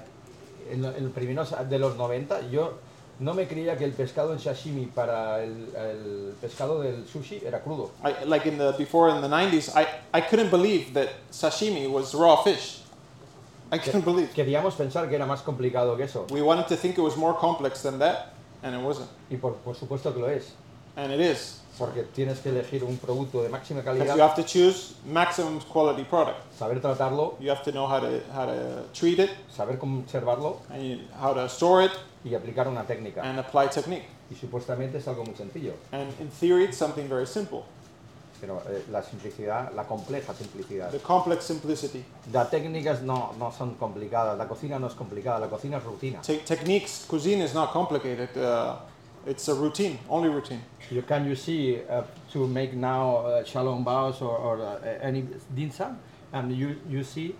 en, 0.70 0.84
en 0.84 1.04
los 1.04 1.12
primeros 1.12 1.54
de 1.68 1.78
los 1.78 1.96
90 1.96 2.48
yo 2.50 2.78
no 3.20 3.34
me 3.34 3.46
creía 3.46 3.76
que 3.76 3.84
el 3.84 3.92
pescado 3.92 4.32
en 4.32 4.38
sashimi 4.38 4.86
para 4.86 5.42
el, 5.42 5.68
el 5.76 6.34
pescado 6.40 6.80
del 6.80 7.06
sushi 7.06 7.42
era 7.44 7.62
crudo. 7.62 7.90
I, 8.02 8.24
like 8.24 8.46
in 8.48 8.58
the 8.58 8.72
before 8.76 9.08
in 9.10 9.20
the 9.20 9.28
90s, 9.28 9.70
I, 9.74 9.86
I 10.12 10.20
couldn't 10.20 10.50
believe 10.50 10.94
that 10.94 11.08
sashimi 11.30 11.88
was 11.90 12.14
raw 12.14 12.36
fish. 12.42 12.80
I 13.70 13.78
couldn't 13.78 14.04
believe. 14.04 14.32
Queríamos 14.34 14.74
pensar 14.74 15.08
que 15.08 15.16
era 15.16 15.26
más 15.26 15.42
complicado 15.42 15.96
que 15.96 16.04
eso. 16.04 16.26
We 16.30 16.42
wanted 16.42 16.66
to 16.68 16.76
think 16.76 16.98
it 16.98 17.02
was 17.02 17.16
more 17.16 17.34
complex 17.34 17.82
than 17.82 17.98
that, 17.98 18.34
and 18.62 18.74
it 18.74 18.82
wasn't. 18.82 19.08
Y 19.30 19.36
por, 19.36 19.54
por 19.64 19.74
supuesto 19.74 20.12
que 20.12 20.20
lo 20.20 20.28
es. 20.28 20.52
And 20.96 21.12
it 21.12 21.20
is. 21.20 21.60
Porque 21.78 22.02
tienes 22.04 22.38
que 22.38 22.50
elegir 22.50 22.84
un 22.84 22.98
producto 22.98 23.42
de 23.42 23.48
máxima 23.48 23.80
Because 23.80 23.98
you 23.98 24.04
calidad, 24.06 24.28
have 24.30 24.36
to 24.40 24.44
choose 24.46 24.94
maximum 25.06 25.58
quality 25.60 26.04
product. 26.04 26.38
saber 26.56 26.80
tratarlo, 26.80 27.34
You 27.40 27.50
have 27.50 27.62
to 27.64 27.72
know 27.72 27.86
how 27.88 27.98
to 28.00 28.20
how 28.32 28.46
to 28.46 28.84
treat 28.92 29.18
it 29.18 29.30
saber 29.50 29.76
conservarlo 29.78 30.58
and 30.70 31.00
how 31.20 31.34
to 31.34 31.48
store 31.48 31.84
it 31.84 31.92
y 32.24 32.34
aplicar 32.34 32.68
una 32.68 32.84
técnica. 32.84 33.22
and 33.22 33.38
apply 33.40 33.68
technique. 33.68 34.04
Y 34.30 34.36
supuestamente 34.36 34.98
es 34.98 35.08
algo 35.08 35.24
muy 35.24 35.34
sencillo. 35.34 35.72
And 35.92 36.08
in 36.20 36.30
theory, 36.30 36.64
it's 36.64 36.76
something 36.78 37.08
very 37.08 37.26
simple. 37.26 37.62
Pero 38.40 38.62
eh, 38.68 38.84
la 38.90 39.02
simplicidad, 39.02 39.72
la 39.74 39.84
compleja 39.84 40.32
simplicidad. 40.34 40.90
The 40.90 40.98
complex 41.00 41.44
simplicity. 41.44 42.04
Las 42.32 42.50
técnicas 42.50 43.02
no, 43.02 43.32
no 43.38 43.50
son 43.52 43.74
complicadas, 43.74 44.36
la 44.38 44.46
cocina 44.46 44.78
no 44.78 44.86
es 44.86 44.94
complicada, 44.94 45.38
la 45.40 45.48
cocina 45.48 45.78
es 45.78 45.84
rutina. 45.84 46.20
Te- 46.20 46.38
techniques, 46.38 47.04
cuisine 47.08 47.42
is 47.44 47.52
not 47.54 47.72
complicated. 47.72 48.28
Uh, 48.36 48.76
it's 49.26 49.48
a 49.48 49.54
routine, 49.54 49.98
only 50.08 50.28
routine. 50.28 50.62
You 50.90 51.02
can 51.02 51.26
you 51.26 51.34
see 51.34 51.80
uh, 51.88 52.02
to 52.32 52.46
make 52.46 52.74
now 52.74 53.16
uh, 53.16 53.42
xiao 53.42 53.64
long 53.64 53.84
baos 53.84 54.20
or, 54.20 54.36
or 54.36 54.62
uh, 54.62 54.78
any 55.00 55.26
dim 55.54 55.70
sum, 55.70 55.98
and 56.32 56.54
you 56.54 56.76
you 56.88 57.02
see, 57.04 57.34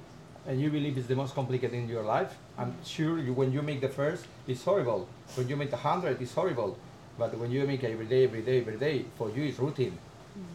and 0.47 0.61
you 0.61 0.71
believe 0.71 0.97
it's 0.97 1.07
the 1.07 1.17
most 1.17 1.35
complicated 1.35 1.75
in 1.75 1.89
your 1.89 2.03
life. 2.03 2.37
I'm 2.57 2.75
sure 2.85 3.19
you, 3.19 3.33
when 3.33 3.53
you 3.53 3.63
make 3.63 3.81
the 3.81 3.89
first, 3.89 4.27
it's 4.47 4.65
horrible. 4.65 5.09
When 5.35 5.49
you 5.49 5.57
make 5.57 5.71
the 5.71 5.77
hundred, 5.77 6.21
it's 6.23 6.35
horrible. 6.35 6.79
But 7.19 7.37
when 7.39 7.51
you 7.51 7.67
make 7.67 7.85
every 7.85 8.07
day, 8.07 8.25
every 8.25 8.43
day, 8.43 8.61
every 8.61 8.77
day, 8.77 9.05
for 9.17 9.31
you 9.31 9.45
it's 9.45 9.59
routine. 9.59 9.99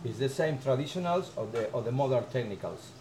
It's 0.04 0.18
the 0.18 0.30
same 0.30 0.58
traditionals 0.58 1.28
or 1.38 1.48
the 1.48 1.70
or 1.72 1.82
the 1.82 1.92
modern 1.92 2.26
technicals. 2.26 2.92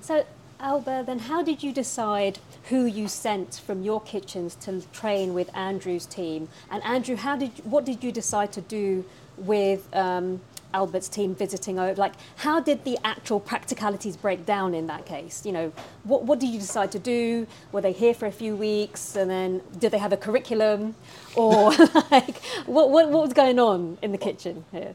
So, 0.00 0.24
Albert, 0.60 1.04
then 1.06 1.18
how 1.18 1.42
did 1.42 1.62
you 1.62 1.72
decide 1.72 2.38
who 2.70 2.86
you 2.86 3.08
sent 3.08 3.62
from 3.66 3.82
your 3.82 4.00
kitchens 4.00 4.54
to 4.56 4.82
train 4.92 5.34
with 5.34 5.54
Andrew's 5.54 6.06
team? 6.06 6.48
And 6.70 6.82
Andrew, 6.82 7.16
how 7.16 7.36
did 7.36 7.50
what 7.64 7.84
did 7.84 8.02
you 8.02 8.10
decide 8.12 8.52
to 8.52 8.60
do 8.60 9.04
with 9.36 9.94
um, 9.94 10.40
Albert's 10.72 11.08
team 11.08 11.34
visiting 11.34 11.78
over? 11.78 11.94
Like, 11.94 12.14
how 12.36 12.60
did 12.60 12.84
the 12.84 12.98
actual 13.04 13.40
practicalities 13.40 14.16
break 14.16 14.46
down 14.46 14.74
in 14.74 14.86
that 14.86 15.06
case? 15.06 15.44
You 15.44 15.52
know, 15.52 15.72
what 16.04 16.24
what 16.24 16.38
did 16.38 16.48
you 16.50 16.58
decide 16.58 16.90
to 16.92 16.98
do? 16.98 17.46
Were 17.72 17.80
they 17.80 17.92
here 17.92 18.14
for 18.14 18.26
a 18.26 18.32
few 18.32 18.56
weeks, 18.56 19.16
and 19.16 19.30
then 19.30 19.60
did 19.78 19.92
they 19.92 19.98
have 19.98 20.12
a 20.12 20.16
curriculum, 20.16 20.94
or 21.34 21.72
like 22.10 22.38
what 22.66 22.90
what 22.90 23.10
what 23.10 23.22
was 23.22 23.32
going 23.32 23.58
on 23.58 23.98
in 24.02 24.12
the 24.12 24.18
kitchen 24.18 24.64
here? 24.72 24.94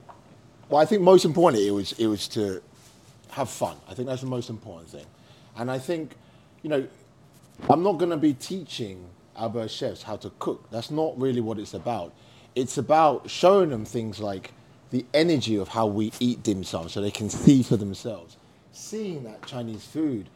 Well, 0.70 0.82
I 0.82 0.86
think 0.86 1.02
most 1.02 1.26
importantly, 1.26 1.68
it 1.68 1.72
was 1.72 1.92
it 1.94 2.08
was 2.08 2.28
to 2.30 2.62
have 3.32 3.50
fun. 3.50 3.78
I 3.90 3.94
think 3.94 4.08
that's 4.08 4.22
the 4.22 4.28
most 4.28 4.50
important 4.50 4.90
thing, 4.90 5.06
and 5.58 5.70
I 5.70 5.80
think, 5.80 6.16
you 6.62 6.70
know, 6.70 6.88
I'm 7.70 7.84
not 7.84 7.94
going 7.94 8.12
to 8.12 8.18
be 8.18 8.34
teaching 8.34 9.06
Albert 9.38 9.70
chefs 9.70 10.04
how 10.04 10.18
to 10.18 10.32
cook. 10.40 10.70
That's 10.72 10.92
not 10.92 11.20
really 11.20 11.42
what 11.42 11.60
it's 11.60 11.74
about. 11.74 12.14
It's 12.56 12.78
about 12.78 13.30
showing 13.30 13.70
them 13.70 13.86
things 13.86 14.20
like 14.20 14.52
the 14.90 15.06
energy 15.14 15.56
of 15.56 15.70
how 15.70 15.88
we 15.88 16.12
eat 16.20 16.44
dim 16.44 16.64
sum, 16.64 16.90
so 16.90 17.02
they 17.02 17.12
can 17.12 17.30
see 17.30 17.64
for 17.64 17.78
themselves, 17.78 18.38
seeing 18.72 19.24
that 19.24 19.46
Chinese 19.46 19.86
food, 19.86 20.30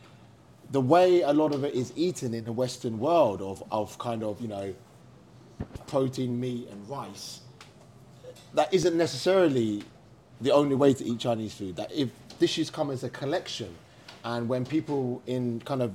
the 0.72 0.82
way 0.82 1.22
a 1.22 1.34
lot 1.34 1.54
of 1.54 1.64
it 1.64 1.74
is 1.74 1.92
eaten 1.96 2.34
in 2.34 2.46
the 2.46 2.54
Western 2.54 3.00
world 3.00 3.42
of 3.42 3.64
of 3.72 3.98
kind 4.00 4.24
of 4.24 4.40
you 4.42 4.48
know 4.48 4.74
protein, 5.88 6.40
meat, 6.40 6.68
and 6.72 6.90
rice 6.90 7.42
that 8.56 8.74
isn't 8.74 8.98
necessarily 8.98 9.84
the 10.42 10.52
only 10.52 10.76
way 10.76 10.94
to 10.94 11.06
eat 11.06 11.20
Chinese 11.20 11.54
food. 11.54 11.76
That 11.76 11.92
if 11.92 12.10
dishes 12.40 12.70
come 12.70 12.90
as 12.90 13.04
a 13.04 13.10
collection, 13.10 13.76
and 14.26 14.50
when 14.50 14.66
people 14.66 15.22
in 15.28 15.62
kind 15.62 15.82
of 15.82 15.94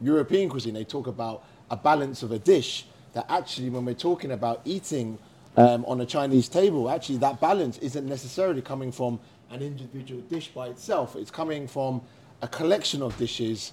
European 0.00 0.48
cuisine 0.48 0.74
they 0.74 0.84
talk 0.84 1.08
about 1.08 1.44
a 1.70 1.76
balance 1.76 2.22
of 2.22 2.32
a 2.32 2.38
dish, 2.38 2.86
that 3.12 3.26
actually 3.28 3.68
when 3.68 3.84
we're 3.84 3.94
talking 3.94 4.30
about 4.30 4.62
eating 4.64 5.18
um, 5.56 5.84
on 5.84 6.00
a 6.00 6.06
Chinese 6.06 6.48
table, 6.48 6.88
actually 6.88 7.18
that 7.18 7.40
balance 7.40 7.76
isn't 7.78 8.06
necessarily 8.06 8.62
coming 8.62 8.92
from 8.92 9.18
an 9.50 9.60
individual 9.60 10.20
dish 10.22 10.48
by 10.48 10.68
itself. 10.68 11.16
It's 11.16 11.30
coming 11.30 11.66
from 11.66 12.00
a 12.42 12.48
collection 12.48 13.02
of 13.02 13.16
dishes 13.18 13.72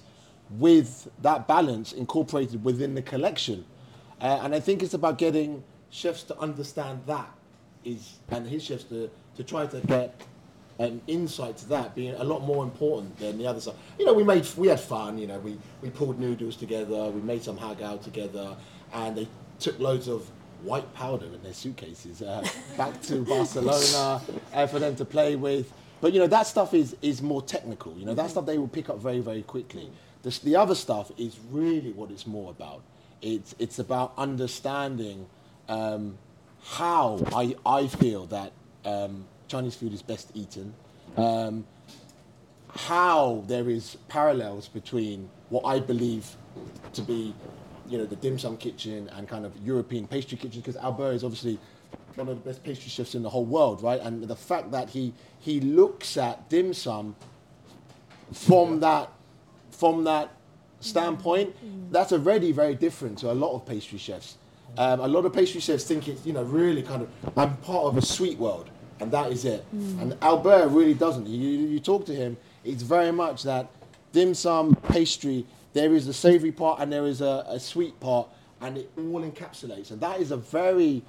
with 0.50 1.08
that 1.22 1.46
balance 1.46 1.92
incorporated 1.92 2.64
within 2.64 2.94
the 2.94 3.02
collection. 3.02 3.64
Uh, 4.20 4.40
and 4.42 4.54
I 4.54 4.60
think 4.60 4.82
it's 4.82 4.94
about 4.94 5.16
getting 5.16 5.62
chefs 5.90 6.24
to 6.24 6.38
understand 6.38 7.02
that 7.06 7.30
is, 7.84 8.18
and 8.30 8.46
his 8.46 8.64
chefs 8.64 8.84
to, 8.84 9.08
to 9.36 9.44
try 9.44 9.66
to 9.66 9.80
get 9.82 10.20
an 10.78 11.00
insight 11.06 11.56
to 11.56 11.68
that 11.68 11.94
being 11.94 12.14
a 12.14 12.24
lot 12.24 12.42
more 12.42 12.62
important 12.62 13.18
than 13.18 13.38
the 13.38 13.46
other 13.46 13.60
side. 13.60 13.74
You 13.98 14.04
know, 14.04 14.12
we 14.12 14.22
made 14.22 14.46
we 14.56 14.68
had 14.68 14.80
fun. 14.80 15.18
You 15.18 15.26
know, 15.26 15.38
we 15.38 15.58
we 15.82 15.90
pulled 15.90 16.18
noodles 16.18 16.56
together, 16.56 17.10
we 17.10 17.20
made 17.20 17.42
some 17.42 17.56
hagao 17.56 17.96
together, 18.02 18.56
and 18.92 19.16
they 19.16 19.28
took 19.58 19.78
loads 19.78 20.08
of 20.08 20.30
white 20.62 20.92
powder 20.94 21.26
in 21.26 21.42
their 21.42 21.54
suitcases 21.54 22.22
uh, 22.22 22.46
back 22.76 23.00
to 23.02 23.24
Barcelona 23.24 24.20
uh, 24.52 24.66
for 24.66 24.78
them 24.78 24.96
to 24.96 25.04
play 25.04 25.36
with. 25.36 25.72
But 26.00 26.12
you 26.12 26.20
know, 26.20 26.26
that 26.26 26.46
stuff 26.46 26.74
is 26.74 26.96
is 27.00 27.22
more 27.22 27.42
technical. 27.42 27.94
You 27.96 28.04
know, 28.04 28.14
that 28.14 28.30
stuff 28.30 28.44
they 28.46 28.58
will 28.58 28.68
pick 28.68 28.90
up 28.90 28.98
very 28.98 29.20
very 29.20 29.42
quickly. 29.42 29.90
The, 30.22 30.38
the 30.42 30.56
other 30.56 30.74
stuff 30.74 31.10
is 31.16 31.38
really 31.50 31.92
what 31.92 32.10
it's 32.10 32.26
more 32.26 32.50
about. 32.50 32.82
It's 33.22 33.54
it's 33.58 33.78
about 33.78 34.12
understanding 34.18 35.26
um, 35.68 36.18
how 36.62 37.24
I, 37.32 37.54
I 37.64 37.86
feel 37.86 38.26
that 38.26 38.52
um, 38.84 39.26
Chinese 39.48 39.74
food 39.74 39.92
is 39.92 40.02
best 40.02 40.30
eaten, 40.34 40.74
um, 41.16 41.64
how 42.68 43.44
there 43.46 43.70
is 43.70 43.96
parallels 44.08 44.68
between 44.68 45.28
what 45.48 45.64
I 45.64 45.78
believe 45.78 46.36
to 46.92 47.02
be, 47.02 47.34
you 47.88 47.98
know, 47.98 48.04
the 48.04 48.16
dim 48.16 48.38
sum 48.38 48.56
kitchen 48.56 49.08
and 49.16 49.28
kind 49.28 49.46
of 49.46 49.56
European 49.64 50.06
pastry 50.06 50.36
kitchen, 50.36 50.60
because 50.60 50.76
Albert 50.76 51.12
is 51.12 51.24
obviously 51.24 51.58
one 52.16 52.28
of 52.28 52.42
the 52.42 52.50
best 52.50 52.62
pastry 52.64 52.88
chefs 52.88 53.14
in 53.14 53.22
the 53.22 53.30
whole 53.30 53.44
world, 53.44 53.82
right? 53.82 54.00
And 54.00 54.24
the 54.24 54.36
fact 54.36 54.70
that 54.72 54.90
he 54.90 55.12
he 55.38 55.60
looks 55.60 56.16
at 56.16 56.48
dim 56.48 56.74
sum 56.74 57.14
from 58.32 58.80
that 58.80 59.12
from 59.70 60.04
that 60.04 60.30
standpoint, 60.80 61.54
that's 61.92 62.12
already 62.12 62.52
very 62.52 62.74
different 62.74 63.18
to 63.18 63.30
a 63.30 63.34
lot 63.34 63.54
of 63.54 63.66
pastry 63.66 63.98
chefs. 63.98 64.38
Um, 64.78 65.00
a 65.00 65.08
lot 65.08 65.24
of 65.24 65.32
pastry 65.32 65.60
chefs 65.60 65.84
think 65.84 66.08
it's 66.08 66.26
you 66.26 66.32
know 66.32 66.42
really 66.42 66.82
kind 66.82 67.02
of 67.02 67.38
I'm 67.38 67.56
part 67.58 67.84
of 67.84 67.96
a 67.96 68.02
sweet 68.02 68.38
world 68.38 68.70
and 69.00 69.10
that 69.12 69.30
is 69.32 69.44
it. 69.44 69.64
And 69.72 70.16
Albert 70.22 70.68
really 70.68 70.94
doesn't. 70.94 71.26
You, 71.26 71.66
you 71.66 71.80
talk 71.80 72.06
to 72.06 72.14
him, 72.14 72.36
it's 72.64 72.82
very 72.82 73.12
much 73.12 73.42
that 73.44 73.68
dim 74.12 74.34
sum 74.34 74.74
pastry. 74.88 75.46
There 75.72 75.94
is 75.94 76.08
a 76.08 76.14
savoury 76.14 76.52
part 76.52 76.80
and 76.80 76.92
there 76.92 77.06
is 77.06 77.20
a, 77.20 77.44
a 77.48 77.60
sweet 77.60 77.98
part, 78.00 78.28
and 78.60 78.78
it 78.78 78.90
all 78.96 79.20
encapsulates. 79.22 79.90
And 79.90 80.00
that 80.00 80.20
is 80.20 80.30
a 80.30 80.36
very 80.36 81.02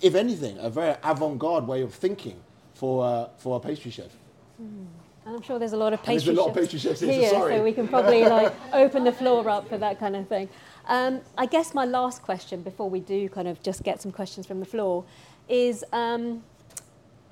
if 0.00 0.14
anything, 0.14 0.58
a 0.58 0.70
very 0.70 0.96
avant-garde 1.02 1.66
way 1.66 1.82
of 1.82 1.94
thinking 1.94 2.40
for 2.74 3.04
uh, 3.04 3.28
for 3.38 3.56
a 3.56 3.60
pastry 3.60 3.90
chef. 3.90 4.16
And 4.58 5.36
I'm 5.36 5.42
sure 5.42 5.58
there's 5.58 5.72
a 5.72 5.76
lot 5.76 5.92
of 5.92 6.02
pastry 6.02 6.34
a 6.34 6.36
lot 6.36 6.48
of 6.48 6.54
chefs 6.54 6.72
pastry 6.72 6.78
chefs 6.80 7.00
here, 7.00 7.12
so 7.12 7.20
here, 7.20 7.30
sorry. 7.30 7.54
so 7.56 7.62
we 7.62 7.72
can 7.72 7.86
probably 7.86 8.24
like 8.38 8.52
open 8.72 9.04
the 9.04 9.12
floor 9.12 9.48
up 9.48 9.68
for 9.68 9.78
that 9.78 9.98
kind 10.00 10.16
of 10.16 10.26
thing. 10.28 10.48
Um, 10.86 11.20
I 11.38 11.46
guess 11.46 11.74
my 11.74 11.84
last 11.84 12.22
question 12.22 12.62
before 12.62 12.90
we 12.90 13.00
do 13.00 13.28
kind 13.28 13.46
of 13.46 13.62
just 13.62 13.84
get 13.84 14.02
some 14.02 14.10
questions 14.10 14.46
from 14.46 14.58
the 14.58 14.66
floor 14.66 15.04
is 15.48 15.84
um, 15.92 16.42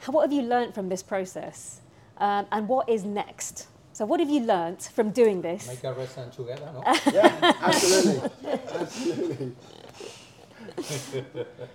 what 0.06 0.22
have 0.22 0.32
you 0.32 0.42
learnt 0.42 0.74
from 0.74 0.88
this 0.88 1.02
process 1.02 1.80
um, 2.18 2.46
and 2.52 2.68
what 2.68 2.88
is 2.88 3.04
next? 3.04 3.68
So 3.92 4.06
what 4.06 4.20
have 4.20 4.30
you 4.30 4.40
learnt 4.40 4.90
from 4.94 5.10
doing 5.10 5.42
this? 5.42 5.66
Make 5.68 5.84
a 5.84 5.92
restaurant 5.92 6.32
together, 6.32 6.70
no? 6.72 6.82
Yeah, 7.12 7.54
absolutely, 7.62 8.30
absolutely. 8.72 9.56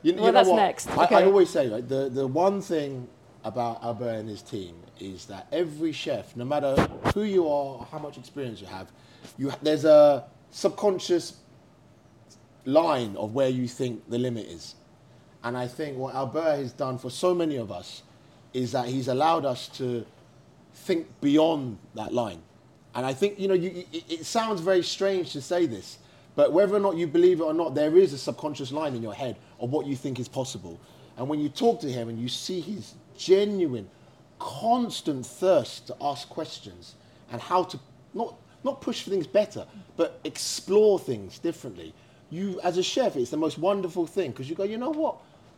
You, 0.03 0.15
Well, 0.15 0.31
that's 0.31 0.49
next. 0.49 0.89
I, 0.97 1.05
Okay. 1.05 1.15
I 1.15 1.25
always 1.25 1.49
say, 1.49 1.69
right, 1.69 1.87
the, 1.87 2.09
the 2.09 2.25
one 2.25 2.61
thing 2.61 3.07
about 3.43 3.83
Albert 3.83 4.15
and 4.15 4.29
his 4.29 4.41
team 4.41 4.75
is 4.99 5.25
that 5.25 5.47
every 5.51 5.91
chef, 5.91 6.35
no 6.35 6.45
matter 6.45 6.75
who 7.13 7.23
you 7.23 7.43
are, 7.43 7.77
or 7.77 7.87
how 7.91 7.99
much 7.99 8.17
experience 8.17 8.59
you 8.61 8.67
have, 8.67 8.91
you 9.37 9.51
there's 9.61 9.85
a 9.85 10.25
subconscious 10.49 11.37
line 12.65 13.15
of 13.17 13.33
where 13.35 13.49
you 13.49 13.67
think 13.67 14.09
the 14.09 14.17
limit 14.17 14.47
is. 14.47 14.75
And 15.43 15.55
I 15.55 15.67
think 15.67 15.97
what 15.97 16.15
Albert 16.15 16.55
has 16.57 16.71
done 16.73 16.97
for 16.97 17.11
so 17.11 17.35
many 17.35 17.57
of 17.57 17.71
us 17.71 18.01
is 18.55 18.71
that 18.71 18.87
he's 18.87 19.09
allowed 19.09 19.43
us 19.43 19.67
to 19.67 20.05
think 20.73 21.07
beyond 21.19 21.77
that 21.93 22.13
line. 22.13 22.41
And 22.95 23.05
I 23.05 23.13
think, 23.13 23.37
you 23.37 23.49
know, 23.49 23.53
you, 23.53 23.85
it, 23.91 24.03
it 24.09 24.25
sounds 24.25 24.61
very 24.61 24.81
strange 24.81 25.33
to 25.33 25.41
say 25.41 25.65
this, 25.65 25.97
but 26.37 26.53
whether 26.53 26.73
or 26.73 26.79
not 26.79 26.95
you 26.95 27.05
believe 27.05 27.41
it 27.41 27.43
or 27.43 27.53
not, 27.53 27.75
there 27.75 27.97
is 27.97 28.13
a 28.13 28.17
subconscious 28.17 28.71
line 28.71 28.95
in 28.95 29.03
your 29.03 29.13
head 29.13 29.35
of 29.59 29.71
what 29.71 29.85
you 29.85 29.97
think 29.97 30.19
is 30.19 30.29
possible. 30.29 30.79
And 31.17 31.27
when 31.27 31.41
you 31.41 31.49
talk 31.49 31.81
to 31.81 31.91
him 31.91 32.07
and 32.07 32.17
you 32.17 32.29
see 32.29 32.61
his 32.61 32.93
genuine, 33.17 33.89
constant 34.39 35.25
thirst 35.25 35.87
to 35.87 35.95
ask 35.99 36.29
questions 36.29 36.95
and 37.31 37.41
how 37.41 37.63
to 37.63 37.79
not, 38.13 38.35
not 38.63 38.79
push 38.79 39.01
for 39.03 39.09
things 39.09 39.27
better, 39.27 39.65
but 39.97 40.21
explore 40.23 40.97
things 40.97 41.39
differently, 41.39 41.93
you, 42.29 42.61
as 42.63 42.77
a 42.77 42.83
chef, 42.83 43.17
it's 43.17 43.31
the 43.31 43.37
most 43.37 43.57
wonderful 43.57 44.07
thing 44.07 44.31
because 44.31 44.49
you 44.49 44.55
go, 44.55 44.63
you 44.63 44.77
know 44.77 44.91
what? 44.91 45.17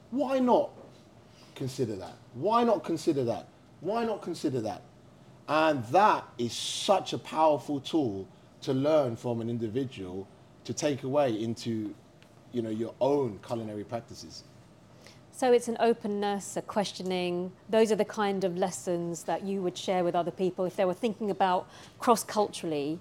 Why 0.09 0.39
not 0.39 0.71
consider 1.57 1.95
that? 1.97 2.13
Why 2.35 2.63
not 2.63 2.83
consider 2.83 3.23
that? 3.25 3.47
Why 3.81 4.05
not 4.05 4.21
consider 4.21 4.61
that? 4.61 4.81
And 5.49 5.83
that 5.85 6.23
is 6.37 6.53
such 6.53 7.13
a 7.13 7.17
powerful 7.17 7.79
tool 7.79 8.27
to 8.61 8.73
learn 8.73 9.15
from 9.15 9.41
an 9.41 9.49
individual 9.49 10.27
to 10.63 10.73
take 10.73 11.03
away 11.03 11.41
into, 11.41 11.93
you 12.51 12.61
know, 12.61 12.69
your 12.69 12.93
own 13.01 13.39
culinary 13.45 13.83
practices. 13.83 14.43
So 15.31 15.51
it's 15.53 15.67
an 15.67 15.77
openness, 15.79 16.57
a 16.57 16.61
questioning. 16.61 17.51
Those 17.69 17.91
are 17.91 17.95
the 17.95 18.05
kind 18.05 18.43
of 18.43 18.57
lessons 18.57 19.23
that 19.23 19.43
you 19.43 19.61
would 19.61 19.77
share 19.77 20.03
with 20.03 20.15
other 20.15 20.31
people 20.31 20.65
if 20.65 20.75
they 20.75 20.85
were 20.85 20.95
thinking 20.95 21.29
about 21.29 21.69
cross 21.99 22.23
culturally 22.23 22.99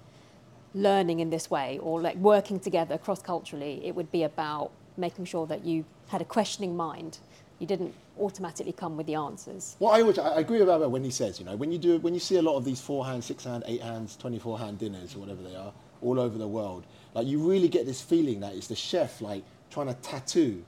learning 0.75 1.19
in 1.19 1.29
this 1.29 1.49
way 1.49 1.79
or 1.81 1.99
like 1.99 2.15
working 2.17 2.59
together 2.59 2.97
cross 2.97 3.21
culturally. 3.21 3.81
It 3.83 3.95
would 3.95 4.11
be 4.11 4.23
about 4.23 4.71
making 4.97 5.25
sure 5.25 5.47
that 5.47 5.65
you 5.65 5.85
had 6.07 6.21
a 6.21 6.25
questioning 6.25 6.77
mind. 6.77 7.17
You 7.59 7.67
didn't 7.67 7.93
automatically 8.19 8.71
come 8.71 8.97
with 8.97 9.07
the 9.07 9.15
answers. 9.15 9.75
Well, 9.79 9.91
I, 9.91 10.01
always, 10.01 10.19
I 10.19 10.39
agree 10.39 10.59
with 10.59 10.69
Albert 10.69 10.89
when 10.89 11.03
he 11.03 11.11
says, 11.11 11.39
you 11.39 11.45
know, 11.45 11.55
when 11.55 11.71
you 11.71 11.77
do, 11.77 11.97
when 11.99 12.13
you 12.13 12.19
see 12.19 12.35
a 12.37 12.41
lot 12.41 12.55
of 12.55 12.65
these 12.65 12.79
four 12.79 13.05
hand, 13.05 13.23
six 13.23 13.45
hand, 13.45 13.63
eight 13.65 13.81
hands, 13.81 14.15
24 14.17 14.59
hand 14.59 14.77
dinners 14.77 15.15
or 15.15 15.19
whatever 15.19 15.41
they 15.41 15.55
are, 15.55 15.73
all 16.01 16.19
over 16.19 16.37
the 16.37 16.47
world, 16.47 16.85
like 17.13 17.25
you 17.25 17.39
really 17.39 17.67
get 17.67 17.85
this 17.85 18.01
feeling 18.01 18.39
that 18.41 18.53
it's 18.53 18.67
the 18.67 18.75
chef 18.75 19.21
like 19.21 19.43
trying 19.71 19.87
to 19.87 19.95
tattoo 19.95 20.63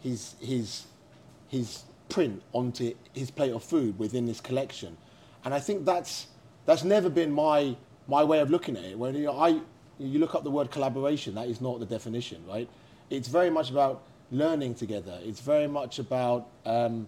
his 0.00 0.34
his 0.40 0.84
his 1.48 1.84
print 2.08 2.42
onto 2.52 2.94
his 3.14 3.30
plate 3.30 3.52
of 3.52 3.62
food 3.62 3.98
within 3.98 4.26
this 4.26 4.40
collection, 4.40 4.96
and 5.44 5.54
I 5.54 5.58
think 5.58 5.86
that's 5.86 6.26
that's 6.66 6.84
never 6.84 7.08
been 7.08 7.32
my 7.32 7.76
my 8.06 8.22
way 8.22 8.40
of 8.40 8.50
looking 8.50 8.76
at 8.76 8.84
it. 8.84 8.98
When 8.98 9.14
you 9.14 9.24
know, 9.24 9.38
I 9.40 9.60
you 9.98 10.18
look 10.18 10.34
up 10.34 10.44
the 10.44 10.50
word 10.50 10.70
collaboration, 10.70 11.34
that 11.36 11.48
is 11.48 11.60
not 11.60 11.80
the 11.80 11.86
definition, 11.86 12.44
right? 12.46 12.68
It's 13.08 13.28
very 13.28 13.50
much 13.50 13.70
about 13.70 14.02
learning 14.30 14.74
together. 14.74 15.18
It's 15.22 15.40
very 15.40 15.66
much 15.66 15.98
about 15.98 16.48
um, 16.64 17.06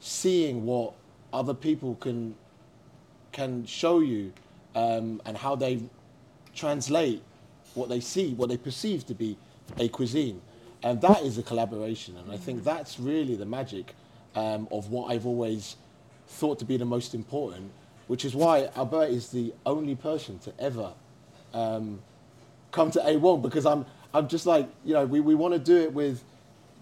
seeing 0.00 0.64
what 0.64 0.94
other 1.32 1.54
people 1.54 1.94
can 1.96 2.34
can 3.32 3.64
show 3.66 4.00
you 4.00 4.32
um, 4.74 5.20
and 5.24 5.36
how 5.36 5.54
they 5.54 5.80
translate 6.54 7.22
what 7.74 7.88
they 7.88 8.00
see, 8.00 8.34
what 8.34 8.48
they 8.48 8.56
perceive 8.56 9.06
to 9.06 9.14
be 9.14 9.36
a 9.78 9.88
cuisine. 9.88 10.40
And 10.82 11.00
that 11.02 11.22
is 11.22 11.38
a 11.38 11.42
collaboration. 11.42 12.16
And 12.16 12.32
I 12.32 12.36
think 12.36 12.64
that's 12.64 12.98
really 12.98 13.36
the 13.36 13.46
magic 13.46 13.94
um, 14.34 14.66
of 14.70 14.90
what 14.90 15.12
I've 15.12 15.26
always 15.26 15.76
thought 16.26 16.58
to 16.60 16.64
be 16.64 16.76
the 16.76 16.84
most 16.84 17.14
important, 17.14 17.70
which 18.06 18.24
is 18.24 18.34
why 18.34 18.70
Albert 18.76 19.10
is 19.10 19.28
the 19.30 19.52
only 19.66 19.94
person 19.94 20.38
to 20.40 20.52
ever 20.58 20.92
um, 21.54 22.00
come 22.70 22.90
to 22.92 23.08
A. 23.08 23.16
Wong 23.16 23.42
because 23.42 23.66
I'm, 23.66 23.84
I'm 24.14 24.28
just 24.28 24.46
like, 24.46 24.68
you 24.84 24.94
know, 24.94 25.04
we, 25.04 25.20
we 25.20 25.34
want 25.34 25.54
to 25.54 25.60
do 25.60 25.76
it 25.76 25.92
with 25.92 26.22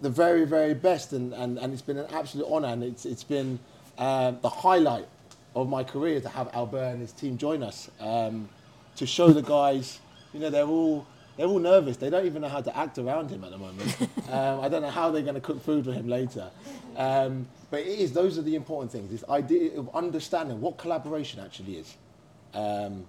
the 0.01 0.09
very, 0.09 0.45
very 0.45 0.73
best. 0.73 1.13
And, 1.13 1.33
and, 1.33 1.57
and 1.57 1.73
it's 1.73 1.81
been 1.81 1.97
an 1.97 2.07
absolute 2.11 2.47
honor. 2.49 2.69
And 2.69 2.83
it's, 2.83 3.05
it's 3.05 3.23
been 3.23 3.59
um, 3.97 4.39
the 4.41 4.49
highlight 4.49 5.07
of 5.55 5.69
my 5.69 5.83
career 5.83 6.21
to 6.21 6.29
have 6.29 6.49
Albert 6.53 6.91
and 6.91 7.01
his 7.01 7.11
team 7.11 7.37
join 7.37 7.63
us 7.63 7.89
um, 7.99 8.47
to 8.95 9.05
show 9.05 9.29
the 9.29 9.41
guys, 9.41 9.99
you 10.33 10.39
know, 10.39 10.49
they're 10.49 10.67
all, 10.67 11.05
they're 11.35 11.47
all 11.47 11.59
nervous. 11.59 11.97
They 11.97 12.09
don't 12.09 12.25
even 12.25 12.41
know 12.41 12.47
how 12.47 12.61
to 12.61 12.75
act 12.77 12.97
around 12.97 13.29
him 13.29 13.43
at 13.43 13.51
the 13.51 13.57
moment. 13.57 14.01
um, 14.31 14.59
I 14.61 14.69
don't 14.69 14.81
know 14.81 14.89
how 14.89 15.09
they're 15.11 15.21
going 15.23 15.35
to 15.35 15.41
cook 15.41 15.63
food 15.63 15.85
for 15.85 15.93
him 15.93 16.07
later. 16.07 16.49
Um, 16.95 17.47
but 17.69 17.81
it 17.81 17.87
is, 17.87 18.13
those 18.13 18.37
are 18.37 18.41
the 18.41 18.55
important 18.55 18.91
things. 18.91 19.09
This 19.09 19.27
idea 19.29 19.77
of 19.77 19.93
understanding 19.95 20.61
what 20.61 20.77
collaboration 20.77 21.41
actually 21.43 21.77
is. 21.77 21.95
Um, 22.53 23.05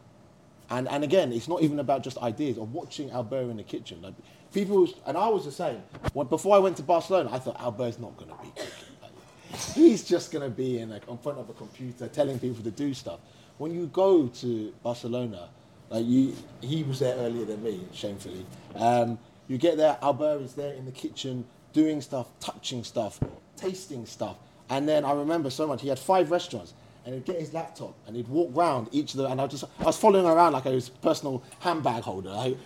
and, 0.70 0.88
and 0.88 1.04
again, 1.04 1.32
it's 1.32 1.48
not 1.48 1.62
even 1.62 1.78
about 1.78 2.02
just 2.02 2.18
ideas 2.18 2.58
or 2.58 2.66
watching 2.66 3.10
Albert 3.10 3.50
in 3.50 3.56
the 3.56 3.62
kitchen. 3.62 4.02
Like 4.02 4.14
people, 4.52 4.88
and 5.06 5.16
I 5.16 5.28
was 5.28 5.44
the 5.44 5.52
same. 5.52 5.82
When, 6.12 6.26
before 6.26 6.56
I 6.56 6.58
went 6.58 6.76
to 6.78 6.82
Barcelona, 6.82 7.30
I 7.32 7.38
thought 7.38 7.60
Albert's 7.60 7.98
not 7.98 8.16
going 8.16 8.30
to 8.30 8.36
be 8.42 8.50
cooking. 8.50 9.74
He's 9.74 10.04
just 10.04 10.30
going 10.30 10.48
to 10.48 10.54
be 10.54 10.78
in, 10.78 10.92
a, 10.92 11.00
in 11.08 11.18
front 11.18 11.38
of 11.38 11.48
a 11.48 11.54
computer 11.54 12.08
telling 12.08 12.38
people 12.38 12.62
to 12.64 12.70
do 12.70 12.92
stuff. 12.94 13.20
When 13.56 13.72
you 13.72 13.86
go 13.86 14.26
to 14.26 14.74
Barcelona, 14.82 15.48
like 15.90 16.04
you, 16.04 16.34
he 16.60 16.82
was 16.82 16.98
there 16.98 17.16
earlier 17.16 17.44
than 17.44 17.62
me, 17.62 17.80
shamefully. 17.92 18.44
Um, 18.76 19.18
you 19.48 19.56
get 19.58 19.76
there, 19.76 19.96
Albert 20.02 20.42
is 20.42 20.54
there 20.54 20.74
in 20.74 20.84
the 20.84 20.92
kitchen 20.92 21.44
doing 21.72 22.00
stuff, 22.00 22.28
touching 22.40 22.84
stuff, 22.84 23.18
tasting 23.56 24.04
stuff. 24.06 24.36
And 24.70 24.86
then 24.88 25.04
I 25.04 25.12
remember 25.12 25.48
so 25.48 25.66
much, 25.66 25.80
he 25.80 25.88
had 25.88 25.98
five 25.98 26.30
restaurants 26.30 26.74
and 27.08 27.14
he'd 27.14 27.24
get 27.24 27.40
his 27.40 27.54
laptop 27.54 27.94
and 28.06 28.14
he'd 28.14 28.28
walk 28.28 28.50
round 28.52 28.86
each 28.92 29.14
of 29.14 29.20
them 29.20 29.32
and 29.32 29.40
I 29.40 29.46
just 29.46 29.64
I 29.80 29.84
was 29.84 29.96
following 29.96 30.26
around 30.26 30.52
like 30.52 30.66
I 30.66 30.72
was 30.72 30.90
personal 30.90 31.42
handbag 31.58 32.02
holder. 32.02 32.28
Like, 32.28 32.58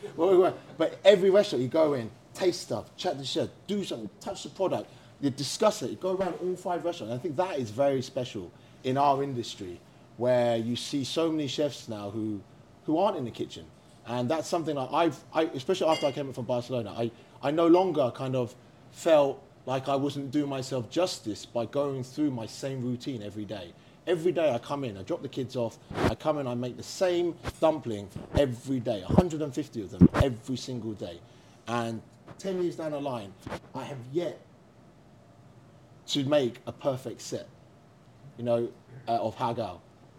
but 0.76 0.98
every 1.04 1.30
restaurant 1.30 1.62
you 1.62 1.68
go 1.68 1.94
in, 1.94 2.10
taste 2.34 2.62
stuff, 2.62 2.94
chat 2.96 3.18
the 3.18 3.24
chef, 3.24 3.50
do 3.68 3.84
something, 3.84 4.10
touch 4.20 4.42
the 4.42 4.48
product, 4.48 4.90
you 5.20 5.30
discuss 5.30 5.82
it, 5.82 5.90
you 5.90 5.96
go 5.96 6.16
around 6.16 6.34
all 6.42 6.56
five 6.56 6.84
restaurants. 6.84 7.14
I 7.14 7.18
think 7.18 7.36
that 7.36 7.56
is 7.56 7.70
very 7.70 8.02
special 8.02 8.50
in 8.82 8.98
our 8.98 9.22
industry 9.22 9.80
where 10.16 10.56
you 10.56 10.74
see 10.74 11.04
so 11.04 11.30
many 11.30 11.46
chefs 11.46 11.88
now 11.88 12.10
who 12.10 12.40
who 12.84 12.98
aren't 12.98 13.16
in 13.16 13.24
the 13.24 13.30
kitchen. 13.30 13.64
And 14.08 14.28
that's 14.28 14.48
something 14.48 14.76
I've, 14.76 15.16
I, 15.32 15.42
especially 15.54 15.86
after 15.86 16.06
I 16.06 16.10
came 16.10 16.28
up 16.28 16.34
from 16.34 16.46
Barcelona, 16.46 16.92
I, 16.98 17.12
I 17.40 17.52
no 17.52 17.68
longer 17.68 18.10
kind 18.12 18.34
of 18.34 18.52
felt 18.90 19.40
like 19.66 19.88
I 19.88 19.94
wasn't 19.94 20.32
doing 20.32 20.48
myself 20.48 20.90
justice 20.90 21.46
by 21.46 21.66
going 21.66 22.02
through 22.02 22.32
my 22.32 22.46
same 22.46 22.82
routine 22.82 23.22
every 23.22 23.44
day. 23.44 23.72
Every 24.06 24.32
day 24.32 24.52
I 24.52 24.58
come 24.58 24.82
in, 24.82 24.96
I 24.96 25.02
drop 25.02 25.22
the 25.22 25.28
kids 25.28 25.54
off, 25.54 25.78
I 25.94 26.16
come 26.16 26.38
in, 26.38 26.48
I 26.48 26.54
make 26.54 26.76
the 26.76 26.82
same 26.82 27.36
dumpling 27.60 28.08
every 28.36 28.80
day, 28.80 29.02
150 29.02 29.82
of 29.82 29.90
them 29.92 30.08
every 30.14 30.56
single 30.56 30.92
day. 30.92 31.20
And 31.68 32.02
10 32.38 32.62
years 32.62 32.76
down 32.76 32.90
the 32.90 33.00
line, 33.00 33.32
I 33.74 33.84
have 33.84 33.98
yet 34.12 34.40
to 36.08 36.24
make 36.24 36.58
a 36.66 36.72
perfect 36.72 37.20
set, 37.20 37.46
you 38.36 38.44
know, 38.44 38.68
uh, 39.06 39.18
of 39.18 39.36
hagao. 39.36 39.78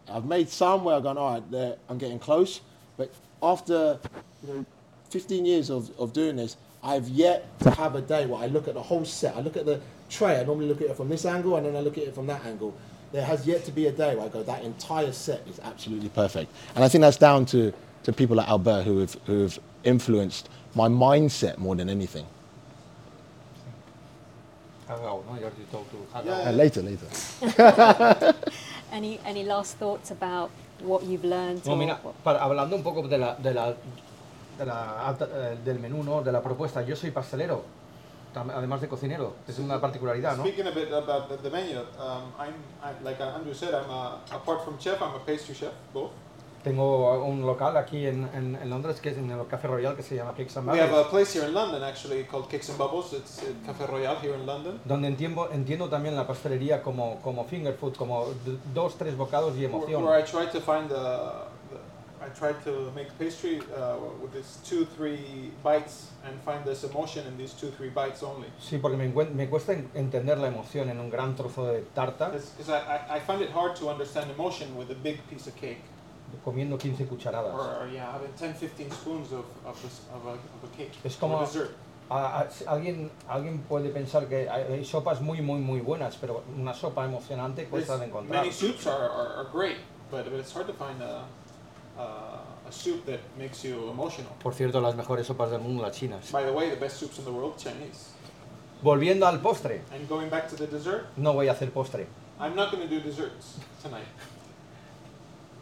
I've 0.10 0.26
made 0.26 0.48
some 0.48 0.86
where 0.86 0.96
I've 0.96 1.04
gone, 1.04 1.18
all 1.18 1.42
right, 1.52 1.78
I'm 1.90 1.98
getting 1.98 2.20
close, 2.20 2.62
but 2.96 3.12
after 3.42 4.00
you 4.48 4.54
know, 4.54 4.66
15 5.10 5.46
years 5.46 5.70
of, 5.70 5.92
of 6.00 6.14
doing 6.14 6.38
this, 6.38 6.56
I've 6.82 7.10
yet 7.10 7.60
to 7.60 7.72
have 7.72 7.96
a 7.96 8.02
day 8.02 8.26
where 8.26 8.42
I 8.42 8.48
look 8.48 8.68
at 8.68 8.74
the 8.74 8.82
whole 8.82 9.06
set. 9.06 9.36
I 9.36 9.42
look 9.42 9.56
at 9.56 9.66
the 9.66 9.80
tray, 10.10 10.40
I 10.40 10.44
normally 10.44 10.68
look 10.68 10.82
at 10.82 10.90
it 10.90 10.98
from 10.98 11.10
this 11.10 11.26
angle, 11.26 11.56
and 11.58 11.66
then 11.66 11.76
I 11.76 11.80
look 11.80 11.98
at 11.98 12.04
it 12.06 12.16
from 12.16 12.28
that 12.28 12.46
angle. 12.46 12.74
There 13.14 13.24
has 13.24 13.45
yet 13.47 13.64
to 13.66 13.72
be 13.72 13.86
a 13.88 13.91
day 13.91 14.16
where 14.16 14.26
I 14.26 14.30
go, 14.30 14.41
that 14.43 14.64
entire 14.64 15.11
set 15.14 15.47
is 15.47 15.59
absolutely 15.64 16.09
perfect. 16.09 16.51
And 16.76 16.84
I 16.84 16.89
think 16.89 17.03
that's 17.03 17.16
down 17.18 17.45
to, 17.47 17.72
to 18.03 18.11
people 18.11 18.36
like 18.36 18.47
Albert 18.49 18.84
who 18.84 18.97
have, 18.99 19.16
who 19.28 19.43
have 19.43 19.59
influenced 19.84 20.49
my 20.76 20.88
mindset 20.89 21.57
more 21.59 21.76
than 21.76 21.89
anything. 21.89 22.26
Hagao, 24.89 25.24
no? 25.28 25.36
You 25.39 25.45
already 25.45 25.64
talked 25.72 25.91
to 25.91 25.97
Hagao. 26.14 26.47
Uh, 26.47 26.51
later, 26.51 26.82
later. 26.82 28.34
Any, 28.91 29.20
any 29.26 29.43
last 29.43 29.78
thoughts 29.78 30.11
about 30.11 30.51
what 30.82 31.03
you've 31.03 31.24
learned? 31.24 31.66
No, 31.66 31.76
mira, 31.76 31.97
para- 32.24 32.39
hablando 32.39 32.76
un 32.76 32.84
poco 32.84 33.07
de 33.07 33.18
la, 33.18 33.34
de 33.36 33.51
la, 33.53 33.74
de 34.57 34.66
la 34.66 35.07
alta- 35.07 35.30
eh, 35.34 35.57
del 35.66 35.80
menú, 35.80 36.03
¿no? 36.03 36.22
de 36.22 36.32
la 36.32 36.41
propuesta, 36.41 36.84
yo 36.86 36.95
soy 36.95 37.09
pastelero 37.09 37.64
tam- 37.64 37.83
además 38.36 38.82
de 38.82 38.88
cocinero. 38.88 39.34
Es 39.48 39.60
una 39.60 39.80
particularidad, 39.80 40.38
¿no? 40.38 40.44
Speaking 40.44 40.68
a 40.68 40.72
bit 40.72 40.92
about 40.92 41.30
the, 41.30 41.38
the 41.38 41.50
menu, 41.50 41.80
um, 41.80 42.32
I'm, 42.40 42.54
I, 42.84 43.04
like 43.04 43.22
Andrew 43.22 43.54
said, 43.54 43.74
I'm 43.74 43.90
a, 43.90 44.20
apart 44.32 44.64
from 44.64 44.78
chef, 44.78 45.02
I'm 45.02 45.16
a 45.16 45.20
pastry 45.26 45.56
chef, 45.56 45.74
both. 45.94 46.12
Tengo 46.64 47.22
un 47.26 47.46
local 47.46 47.76
aquí 47.76 48.08
en, 48.08 48.24
en, 48.34 48.56
en 48.56 48.70
Londres, 48.70 49.02
que 49.02 49.10
es 49.10 49.18
en 49.18 49.30
el 49.30 49.46
Café 49.48 49.68
Royal, 49.68 49.98
que 49.98 50.02
se 50.02 50.16
llama 50.16 50.32
Cakes 50.34 50.56
and 50.56 50.70
We 50.70 50.80
have 50.80 50.92
Bubbles, 50.92 51.08
a 51.08 51.10
place 51.10 51.34
here 51.38 51.46
in 51.46 51.54
London 51.54 51.84
actually 51.84 52.24
called 52.24 52.48
Cakes 52.50 52.70
and 52.70 52.78
Bubbles. 52.78 53.12
It's 53.12 53.40
at 53.44 53.64
Café 53.68 53.86
Royal 53.86 54.16
here 54.22 54.34
in 54.34 54.46
London. 54.46 54.80
donde 54.86 55.10
entiendo, 55.10 55.50
entiendo 55.52 55.90
también 55.90 56.16
la 56.16 56.26
pastelería 56.26 56.82
como, 56.82 57.20
como 57.22 57.44
finger 57.44 57.74
food, 57.74 57.96
como 57.98 58.28
dos, 58.74 58.96
tres 58.98 59.18
bocados 59.18 59.58
y 59.58 59.66
emoción. 59.66 60.06
where 60.06 60.18
I 60.18 60.24
tried 60.24 60.52
to 60.52 60.62
find 60.62 60.90
I 62.26 62.30
tried 62.30 62.63
to 62.63 62.91
make 62.95 63.09
pastry 63.19 63.59
uh, 63.76 63.97
with 64.21 64.32
these 64.34 64.57
two, 64.63 64.86
three 64.95 65.51
bites 65.61 66.11
and 66.26 66.39
find 66.41 66.63
this 66.63 66.84
emotion 66.84 67.28
in 67.28 67.38
these 67.38 67.51
two, 67.53 67.69
three 67.71 67.89
bites 67.89 68.24
only. 68.24 68.47
Sí, 68.59 68.78
porque 68.78 68.95
me, 68.97 69.09
me 69.09 69.49
cuesta 69.49 69.74
en- 69.74 69.89
entender 69.93 70.38
la 70.38 70.47
emoción 70.47 70.89
en 70.89 70.99
un 70.99 71.09
gran 71.09 71.36
trozo 71.36 71.65
de 71.65 71.82
tarta 71.93 72.30
Because 72.32 72.69
I, 72.69 73.17
I, 73.17 73.19
find 73.19 73.41
it 73.41 73.49
hard 73.51 73.76
to 73.76 73.89
understand 73.89 74.32
emotion 74.32 74.76
with 74.78 74.89
a 74.91 74.95
big 74.95 75.19
piece 75.30 75.47
of 75.47 75.55
cake. 75.55 75.82
comiendo 76.45 76.78
15 76.80 77.05
cucharadas. 77.07 77.53
Or, 77.53 77.84
or 77.84 77.88
yeah, 77.89 78.11
having 78.11 78.32
10, 78.34 78.53
15 78.55 78.89
spoons 78.91 79.32
of, 79.34 79.45
of, 79.65 79.80
this, 79.84 80.01
of, 80.13 80.26
a, 80.26 80.32
of 80.32 80.63
a 80.63 80.78
cake. 80.78 80.91
Es 81.03 81.17
como- 81.17 81.39
dessert. 81.41 81.76
A- 82.09 82.41
a- 82.41 82.49
alguien, 82.71 83.09
alguien 83.28 83.59
puede 83.67 83.89
pensar 83.89 84.28
que 84.28 84.47
hay, 84.49 84.84
sopas 84.86 85.21
muy, 85.21 85.41
muy, 85.41 85.59
muy 85.61 85.80
buenas, 85.82 86.15
pero 86.17 86.43
una 86.57 86.74
sopa 86.74 87.05
emocionante 87.05 87.65
cuesta 87.65 87.97
de 87.97 88.05
encontrar. 88.05 88.41
many 88.41 88.51
soups 88.51 88.86
are, 88.88 89.03
are, 89.09 89.36
are 89.38 89.47
great, 89.51 89.78
but, 90.11 90.26
but 90.30 90.39
it's 90.39 90.51
hard 90.53 90.67
to 90.67 90.74
find 90.74 91.01
a, 91.01 91.24
a, 91.98 92.68
a 92.68 92.72
soup 92.72 93.06
that 93.06 93.20
makes 93.38 93.64
you 93.64 93.89
emotional. 93.89 94.32
Por 94.41 94.54
cierto, 94.54 94.82
las 94.82 94.96
mejores 94.96 95.28
sopas 95.28 95.52
del 95.52 95.60
mundo, 95.62 95.84
las 95.84 95.96
chinas. 95.98 96.32
By 96.32 96.44
the 96.44 96.52
way, 96.52 96.70
the 96.70 96.76
best 96.76 96.98
soups 96.98 97.20
in 97.20 97.26
the 97.26 97.32
world, 97.32 97.56
Chinese. 97.58 98.12
Volviendo 98.82 99.26
al 99.28 99.39
postre, 99.39 99.82
And 99.94 100.08
going 100.10 100.30
back 100.30 100.48
to 100.50 100.56
the 100.56 100.68
dessert, 100.68 101.06
no 101.16 101.34
voy 101.34 101.48
a 101.48 101.54
hacer 101.54 101.72
postre. 101.72 102.06
I'm 102.39 102.56
not 102.56 102.72
going 102.72 102.88
to 102.88 102.89
do 102.94 103.00
desserts 103.02 103.58
tonight. 103.82 104.08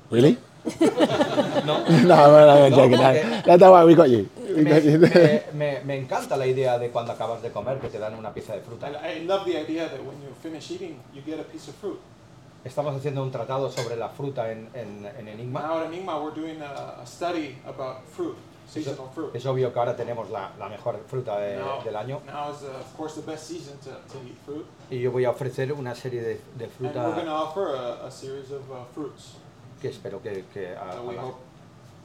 Really? 0.10 0.38
No. 1.66 1.86
no, 1.88 2.04
no, 2.04 2.06
no, 2.06 2.70
No, 2.70 2.76
joking. 2.76 3.00
worry, 3.72 3.86
we 3.86 3.96
got 3.96 4.10
you. 4.10 4.30
We 4.38 4.64
Me, 4.64 4.70
got 4.72 4.84
you. 4.84 4.98
me- 5.00 5.42
me- 5.54 5.80
me 5.84 5.98
encanta 5.98 6.36
la 6.38 6.46
idea 6.48 6.78
de 6.80 6.90
cuando 6.90 7.12
acabas 7.14 7.42
de 7.42 7.52
comer 7.52 7.80
que 7.80 7.88
te 7.90 8.00
dan 8.00 8.16
una 8.16 8.34
pieza 8.34 8.54
de 8.56 8.62
fruta. 8.62 8.88
And 8.88 8.96
I 8.98 9.24
love 9.26 9.46
the 9.46 9.58
idea 9.60 9.88
that 9.90 10.00
when 10.04 10.20
you 10.22 10.34
finish 10.42 10.72
eating, 10.72 11.00
you 11.14 11.22
get 11.24 11.40
a 11.40 11.44
piece 11.44 11.68
of 11.70 11.76
fruit. 11.76 12.00
Estamos 12.64 12.95
haciendo 12.95 13.24
un 13.24 13.32
tratado 13.32 13.72
sobre 13.72 13.95
la 13.95 14.09
fruta 14.09 14.51
en, 14.51 14.70
en- 14.74 15.05
en 15.05 15.28
Enigma. 15.28 15.62
Now 15.62 15.80
at 15.80 15.86
Enigma, 15.88 16.20
we're 16.22 16.36
doing 16.36 16.62
a, 16.62 17.01
a 17.01 17.05
study 17.07 17.57
about 17.66 18.03
fruit, 18.16 18.36
seasonal 18.68 19.09
fruit. 19.16 19.34
Es 19.36 19.45
obvio 19.47 19.74
que 19.74 19.80
ahora 19.80 19.95
tenemos 19.95 20.30
la, 20.30 20.51
la 20.59 20.70
mejor 20.70 20.99
fruta 21.07 21.39
de- 21.39 21.57
Now, 21.57 21.84
del 21.84 21.95
año 21.95 22.22
now 22.28 22.51
is, 22.53 22.62
uh, 22.62 22.68
of 22.80 22.95
course, 22.95 23.20
the 23.20 23.26
best 23.26 23.47
season 23.47 23.78
to, 23.80 23.89
to 23.89 24.20
eat 24.28 24.38
fruit. 24.45 24.66
y 24.91 24.99
yo 24.99 25.12
voy 25.12 25.26
a 25.26 25.32
ofrecer 25.32 25.74
una 25.74 25.95
serie 25.95 26.22
de, 26.22 26.39
de 26.55 26.66
And 26.66 26.72
we're 26.80 26.93
going 26.93 27.05
to 27.05 27.12
fruta 27.16 27.41
offer 27.41 27.76
a, 27.76 28.05
a 28.05 28.12
series 28.12 28.51
of 28.51 28.62
uh, 28.70 28.86
fruits 28.93 29.38
que 29.82 29.89
espero 29.89 30.22
que, 30.22 30.45
que 30.53 30.76
a- 30.76 30.82
a 30.91 30.95
la- 31.01 31.24
hope 31.24 31.39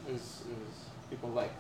is, 0.09 0.23
is 0.23 1.11
people 1.11 1.29
like. 1.35 1.53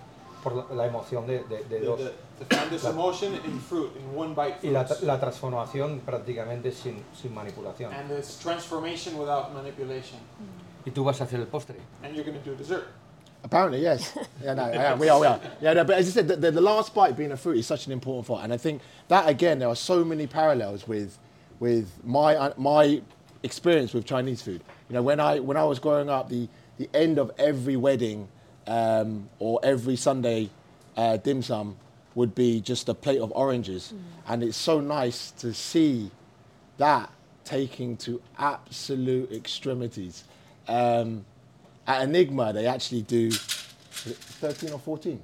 por 0.43 0.55
la, 0.55 0.65
la 0.75 0.87
emoción 0.87 1.27
de, 1.27 1.41
de- 1.45 1.65
de 1.65 1.81
The- 1.81 1.85
dos 1.85 1.99
the- 1.99 2.13
to 2.39 2.45
find 2.57 2.71
this 2.71 2.85
emotion 2.85 3.35
in 3.45 3.59
fruit, 3.59 3.93
in 3.97 4.15
one 4.15 4.35
bite 4.35 4.63
y 4.63 4.71
la, 4.71 4.85
fruits. 4.85 5.03
la 5.03 5.19
transformación 5.19 6.01
prácticamente 6.01 6.73
sin, 6.73 7.03
sin 7.15 7.35
manipulación. 7.35 7.93
And 7.93 8.11
this 8.11 8.39
transformation 8.39 9.17
without 9.17 9.55
manipulation. 9.55 10.19
Y 10.85 10.93
tú 10.93 11.05
vas 11.05 11.21
a 11.21 11.25
hacer 11.25 11.41
el 11.41 11.47
postre. 11.47 11.77
And 12.03 12.15
you're 12.15 12.25
going 12.25 12.39
to 12.39 12.45
do 12.45 12.55
dessert. 12.55 12.89
Apparently, 13.43 13.81
yes. 13.81 14.17
Yeah, 14.43 14.55
no, 14.55 14.73
yeah, 14.73 14.95
we 14.97 15.09
are, 15.09 15.21
we 15.21 15.27
are. 15.27 15.41
Yeah, 15.61 15.73
no, 15.73 15.85
but 15.85 15.97
as 15.97 16.09
I 16.09 16.11
said, 16.11 16.29
the, 16.29 16.37
the, 16.37 16.51
the 16.51 16.61
last 16.61 16.95
bite 16.95 17.17
being 17.17 17.33
a 17.33 17.37
fruit 17.37 17.59
is 17.59 17.67
such 17.67 17.87
an 17.87 17.93
important 17.93 18.27
part, 18.27 18.45
and 18.45 18.53
I 18.53 18.57
think 18.57 18.83
that 19.09 19.29
again, 19.29 19.59
there 19.59 19.69
are 19.69 19.77
so 19.77 20.05
many 20.05 20.27
parallels 20.27 20.87
with, 20.87 21.19
with 21.59 21.91
my 22.05 22.35
uh, 22.37 22.53
my 22.57 23.01
experience 23.43 23.95
with 23.95 24.05
Chinese 24.05 24.43
food. 24.43 24.63
You 24.89 24.95
know, 24.95 25.03
when 25.03 25.21
I 25.21 25.39
when 25.39 25.57
I 25.57 25.65
was 25.65 25.79
growing 25.79 26.11
up, 26.11 26.29
the 26.29 26.49
the 26.77 26.91
end 26.93 27.19
of 27.19 27.31
every 27.39 27.77
wedding 27.77 28.29
um, 28.67 29.29
or 29.39 29.61
every 29.63 29.97
Sunday 29.97 30.51
uh, 30.97 31.17
dim 31.17 31.43
sum 31.43 31.77
would 32.17 32.35
be 32.35 32.61
just 32.61 32.89
a 32.89 32.95
plate 32.95 33.21
of 33.21 33.31
oranges, 33.33 33.95
and 34.27 34.43
it's 34.43 34.57
so 34.57 34.81
nice 34.81 35.31
to 35.33 35.55
see 35.55 36.11
that 36.79 37.11
taking 37.45 37.97
to 37.99 38.21
absolute 38.39 39.31
extremities. 39.31 40.25
Um, 40.67 41.25
at 41.87 42.03
Enigma, 42.03 42.53
they 42.53 42.67
actually 42.67 43.03
do 43.03 43.31
13 43.31 44.73
or 44.73 44.79
14. 44.79 45.21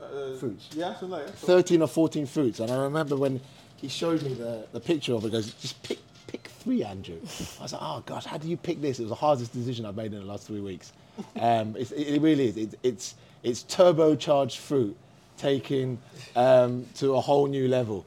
Uh, 0.00 0.36
Fruits. 0.36 0.68
Yeah, 0.74 0.90
something 0.90 1.10
like 1.10 1.26
that. 1.26 1.38
So 1.38 1.46
13 1.46 1.80
or 1.82 1.88
14 1.88 2.26
fruits. 2.26 2.60
And 2.60 2.70
I 2.70 2.76
remember 2.82 3.16
when 3.16 3.40
he 3.76 3.88
showed 3.88 4.22
me 4.22 4.34
the, 4.34 4.66
the 4.72 4.80
picture 4.80 5.14
of 5.14 5.24
it, 5.24 5.28
he 5.28 5.32
goes, 5.32 5.52
just 5.54 5.82
pick, 5.82 5.98
pick 6.26 6.48
three, 6.48 6.84
Andrew. 6.84 7.18
I 7.58 7.62
was 7.62 7.72
like, 7.72 7.82
oh 7.82 8.02
gosh, 8.04 8.26
how 8.26 8.36
do 8.36 8.48
you 8.48 8.56
pick 8.56 8.82
this? 8.82 8.98
It 8.98 9.04
was 9.04 9.10
the 9.10 9.14
hardest 9.14 9.54
decision 9.54 9.86
I've 9.86 9.96
made 9.96 10.12
in 10.12 10.20
the 10.20 10.26
last 10.26 10.46
three 10.46 10.60
weeks. 10.60 10.92
Um, 11.40 11.74
it's, 11.78 11.92
it, 11.92 12.08
it 12.08 12.20
really 12.20 12.48
is. 12.48 12.58
It, 12.58 12.78
it's, 12.82 13.14
it's 13.42 13.62
turbocharged 13.62 14.58
fruit 14.58 14.94
taken 15.36 15.98
um, 16.34 16.86
to 16.96 17.14
a 17.14 17.20
whole 17.20 17.46
new 17.46 17.68
level. 17.68 18.04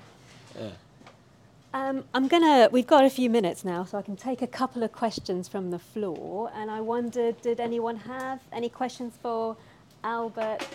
Um, 1.72 2.04
I'm 2.16 2.28
gonna. 2.28 2.68
We've 2.72 2.88
got 2.88 3.06
a 3.06 3.12
few 3.12 3.30
minutes 3.30 3.64
now, 3.64 3.84
so 3.84 4.00
I 4.00 4.02
can 4.02 4.16
take 4.16 4.42
a 4.42 4.48
couple 4.48 4.82
of 4.82 4.92
questions 4.92 5.48
from 5.48 5.70
the 5.70 5.78
floor. 5.78 6.52
And 6.56 6.72
I 6.72 6.82
wondered, 6.82 7.40
did 7.42 7.60
anyone 7.60 7.96
have 7.96 8.40
any 8.52 8.70
questions 8.70 9.14
for 9.22 9.56
Albert 10.04 10.66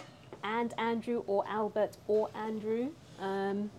and 0.44 0.72
Andrew, 0.78 1.24
or 1.26 1.44
Albert 1.48 1.96
or 2.06 2.30
Andrew? 2.36 2.90
Um, 3.18 3.72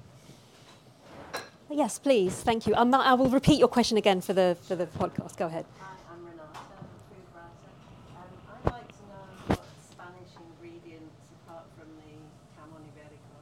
yes, 1.70 1.98
please. 2.00 2.34
Thank 2.36 2.68
you. 2.68 2.76
I'm 2.76 2.90
not, 2.90 3.06
I 3.06 3.14
will 3.14 3.30
repeat 3.30 3.60
your 3.60 3.70
question 3.70 3.96
again 3.98 4.20
for 4.20 4.34
the 4.34 4.58
for 4.64 4.76
the 4.76 4.86
podcast. 4.86 5.38
Go 5.38 5.46
ahead. 5.46 5.66
Hi, 5.80 5.96
I'm 6.12 6.20
Renata, 6.26 6.44
I'm 6.52 6.84
a 6.84 7.00
food 7.08 7.28
writer. 7.32 7.72
Um, 8.12 8.28
I'd 8.52 8.72
like 8.74 8.90
to 8.92 9.04
know 9.08 9.24
what 9.48 9.64
Spanish 9.90 10.36
ingredients, 10.36 11.16
apart 11.48 11.64
from 11.78 11.88
the 11.96 12.12
jamón 12.60 12.84
ibérico, 12.92 13.40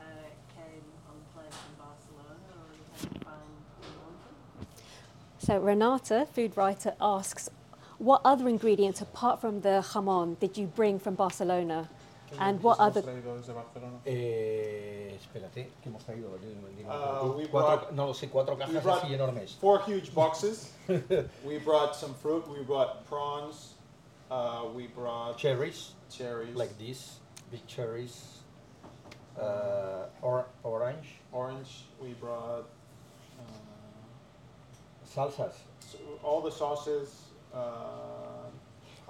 uh, 0.00 0.32
came 0.56 0.86
on 1.10 1.16
plate 1.34 1.52
in 1.52 1.74
Barcelona 1.76 2.48
or 2.56 2.72
you 2.72 2.84
had 2.92 3.00
to 3.02 3.20
find 3.24 3.52
in 3.82 3.92
London. 4.00 4.34
So 5.52 5.58
Renata, 5.58 6.26
food 6.32 6.56
writer, 6.56 6.94
asks, 6.98 7.50
what 7.98 8.22
other 8.24 8.48
ingredients 8.48 9.02
apart 9.02 9.38
from 9.38 9.60
the 9.60 9.84
jamón 9.92 10.38
did 10.40 10.56
you 10.56 10.66
bring 10.66 10.98
from 10.98 11.14
Barcelona? 11.14 11.90
And 12.40 12.62
what 12.62 12.78
other? 12.80 13.02
Eh, 14.06 15.12
espérate, 15.14 15.68
¿qué 15.82 15.90
hemos 15.90 16.02
traído? 16.04 16.30
Dime- 16.40 16.74
dime. 16.74 16.88
Uh, 16.88 17.34
we 17.36 17.44
Cuatro- 17.48 17.50
brought- 17.50 17.92
no 17.92 18.06
lo 18.06 18.12
sé, 18.14 18.30
cuatro 18.30 18.54
we 18.54 18.64
cajas 18.64 19.02
así 19.02 19.12
enormes. 19.12 19.52
four 19.60 19.80
huge 19.80 20.14
boxes. 20.14 20.70
we 21.44 21.58
brought 21.58 21.94
some 21.94 22.14
fruit. 22.14 22.48
We 22.48 22.62
brought 22.64 23.04
prawns. 23.06 23.74
Uh, 24.30 24.62
we 24.74 24.86
brought 24.86 25.36
Cherries, 25.36 25.92
cherries, 26.08 26.56
like 26.56 26.78
this, 26.78 27.18
big 27.50 27.66
cherries. 27.66 28.38
Uh, 29.38 30.06
or, 30.22 30.46
orange, 30.64 31.20
orange. 31.30 31.84
We 32.00 32.14
brought 32.14 32.64
salsas. 35.14 35.54
all 36.22 36.40
the 36.42 36.50
sauces. 36.50 37.08
Uh, 37.54 37.58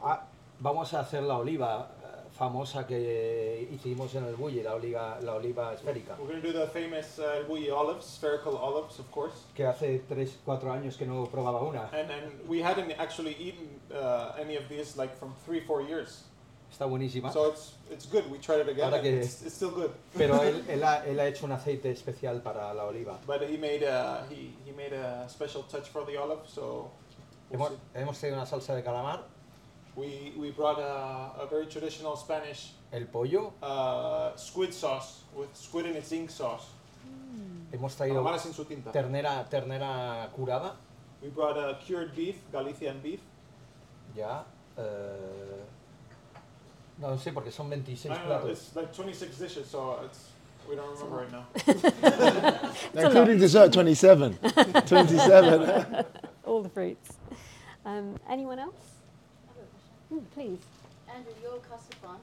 Ah, 0.05 0.25
vamos 0.59 0.93
a 0.95 1.01
hacer 1.01 1.23
la 1.23 1.39
oliva 1.39 1.89
eh, 2.03 2.29
famosa 2.37 2.85
que 2.89 3.69
hicimos 3.71 4.13
en 4.17 4.25
el 4.25 4.35
Bulli, 4.35 4.61
la 4.61 4.75
oliva, 4.75 5.21
la 5.21 5.35
oliva 5.35 5.73
esférica, 5.75 6.17
we're 6.19 6.27
going 6.27 6.43
to 6.43 6.53
do 6.53 6.53
the 6.53 6.67
famous 6.67 7.21
uh, 7.21 7.45
Bouilly 7.47 7.71
olives, 7.71 8.05
spherical 8.05 8.57
olives, 8.57 8.99
of 8.99 9.09
course. 9.13 9.45
que 9.55 9.65
hace 9.65 10.03
3-4 10.11 10.65
años 10.73 10.97
que 10.97 11.07
no 11.07 11.25
probaba 11.27 11.63
una. 11.63 11.89
And 11.93 12.11
and 12.11 12.49
we 12.49 12.61
hadn't 12.61 12.91
actually 12.99 13.37
eaten 13.39 13.69
uh, 13.95 14.33
any 14.41 14.57
of 14.57 14.69
these 14.69 14.97
like 14.97 15.17
from 15.17 15.35
three, 15.47 15.61
four 15.61 15.83
years. 15.83 16.25
Está 16.73 16.87
buenísima. 16.87 17.31
So 17.31 17.51
it's 17.51 17.75
it's 17.91 18.07
good. 18.07 18.25
We 18.31 18.39
tried 18.39 18.61
it 18.63 18.69
again. 18.71 18.85
Ahora 18.87 19.03
que- 19.03 19.21
it's, 19.21 19.43
it's 19.43 19.55
still 19.55 19.71
good. 19.71 19.91
Pero 20.17 20.43
él, 20.43 20.65
él 20.69 20.83
ha, 20.83 21.05
él 21.05 21.21
ha 21.21 21.27
hecho 21.27 21.45
un 21.45 21.53
aceite 21.53 21.91
especial 21.91 22.41
para 22.43 22.73
la 22.73 22.85
oliva. 22.87 23.19
But 23.27 23.43
he 23.43 23.59
made 23.59 23.85
a 23.85 24.27
he, 24.31 24.55
he 24.65 24.73
made 24.73 24.95
a 24.95 25.29
special 25.29 25.65
touch 25.65 25.89
for 25.91 26.05
the 26.07 26.17
olive. 26.17 26.41
So 26.49 26.91
we'll 27.51 27.61
Hemos, 27.69 27.73
hemos 27.95 28.19
traído 28.19 28.37
una 28.39 28.47
salsa 28.47 28.75
de 28.75 28.83
calamar, 28.83 29.23
we 29.95 30.33
we 30.39 30.51
brought 30.51 30.79
a, 30.79 31.35
a 31.43 31.47
very 31.51 31.67
traditional 31.67 32.17
Spanish 32.17 32.73
el 32.91 33.07
pollo, 33.07 33.53
uh, 33.63 34.35
squid 34.37 34.73
sauce 34.73 35.25
with 35.37 35.55
squid 35.55 35.85
in 35.87 35.97
its 35.97 36.11
ink 36.13 36.31
sauce. 36.31 36.65
hemos 37.71 37.95
traído 37.97 38.25
su 38.53 38.65
tinta. 38.65 38.93
ternera, 38.93 39.47
ternera 39.51 40.29
curada, 40.35 40.77
We 41.23 41.29
brought 41.29 41.57
a 41.59 41.79
cured 41.79 42.15
beef, 42.17 42.37
Galician 42.51 43.01
beef. 43.03 43.21
ya. 44.17 44.45
eh, 44.77 45.63
no 47.03 47.17
sé, 47.19 47.33
porque 47.33 47.51
son 47.51 47.69
26 47.69 48.07
I 48.07 48.09
don't 48.19 48.29
know, 48.29 48.39
platos. 48.39 48.51
it's 48.51 48.77
like 48.77 48.93
26 48.95 49.39
dishes, 49.39 49.67
so 49.69 49.99
it's 50.05 50.31
we 50.69 50.77
don't 50.77 50.95
remember 50.95 51.17
right 51.17 51.33
now. 51.33 52.73
Including 52.95 53.39
dessert, 53.39 53.73
27. 53.73 54.39
27. 54.87 56.05
All 56.45 56.63
the 56.63 56.69
fruits. 56.69 57.19
Um, 57.85 58.15
anyone 58.31 58.61
else? 58.61 59.03
I 59.51 59.53
have 59.53 59.59
a 59.59 59.67
question. 59.67 59.95
Mm, 60.15 60.35
please. 60.35 60.63
Andrew, 61.13 61.35
your 61.43 61.59
custard 61.67 62.01
bun, 62.01 62.21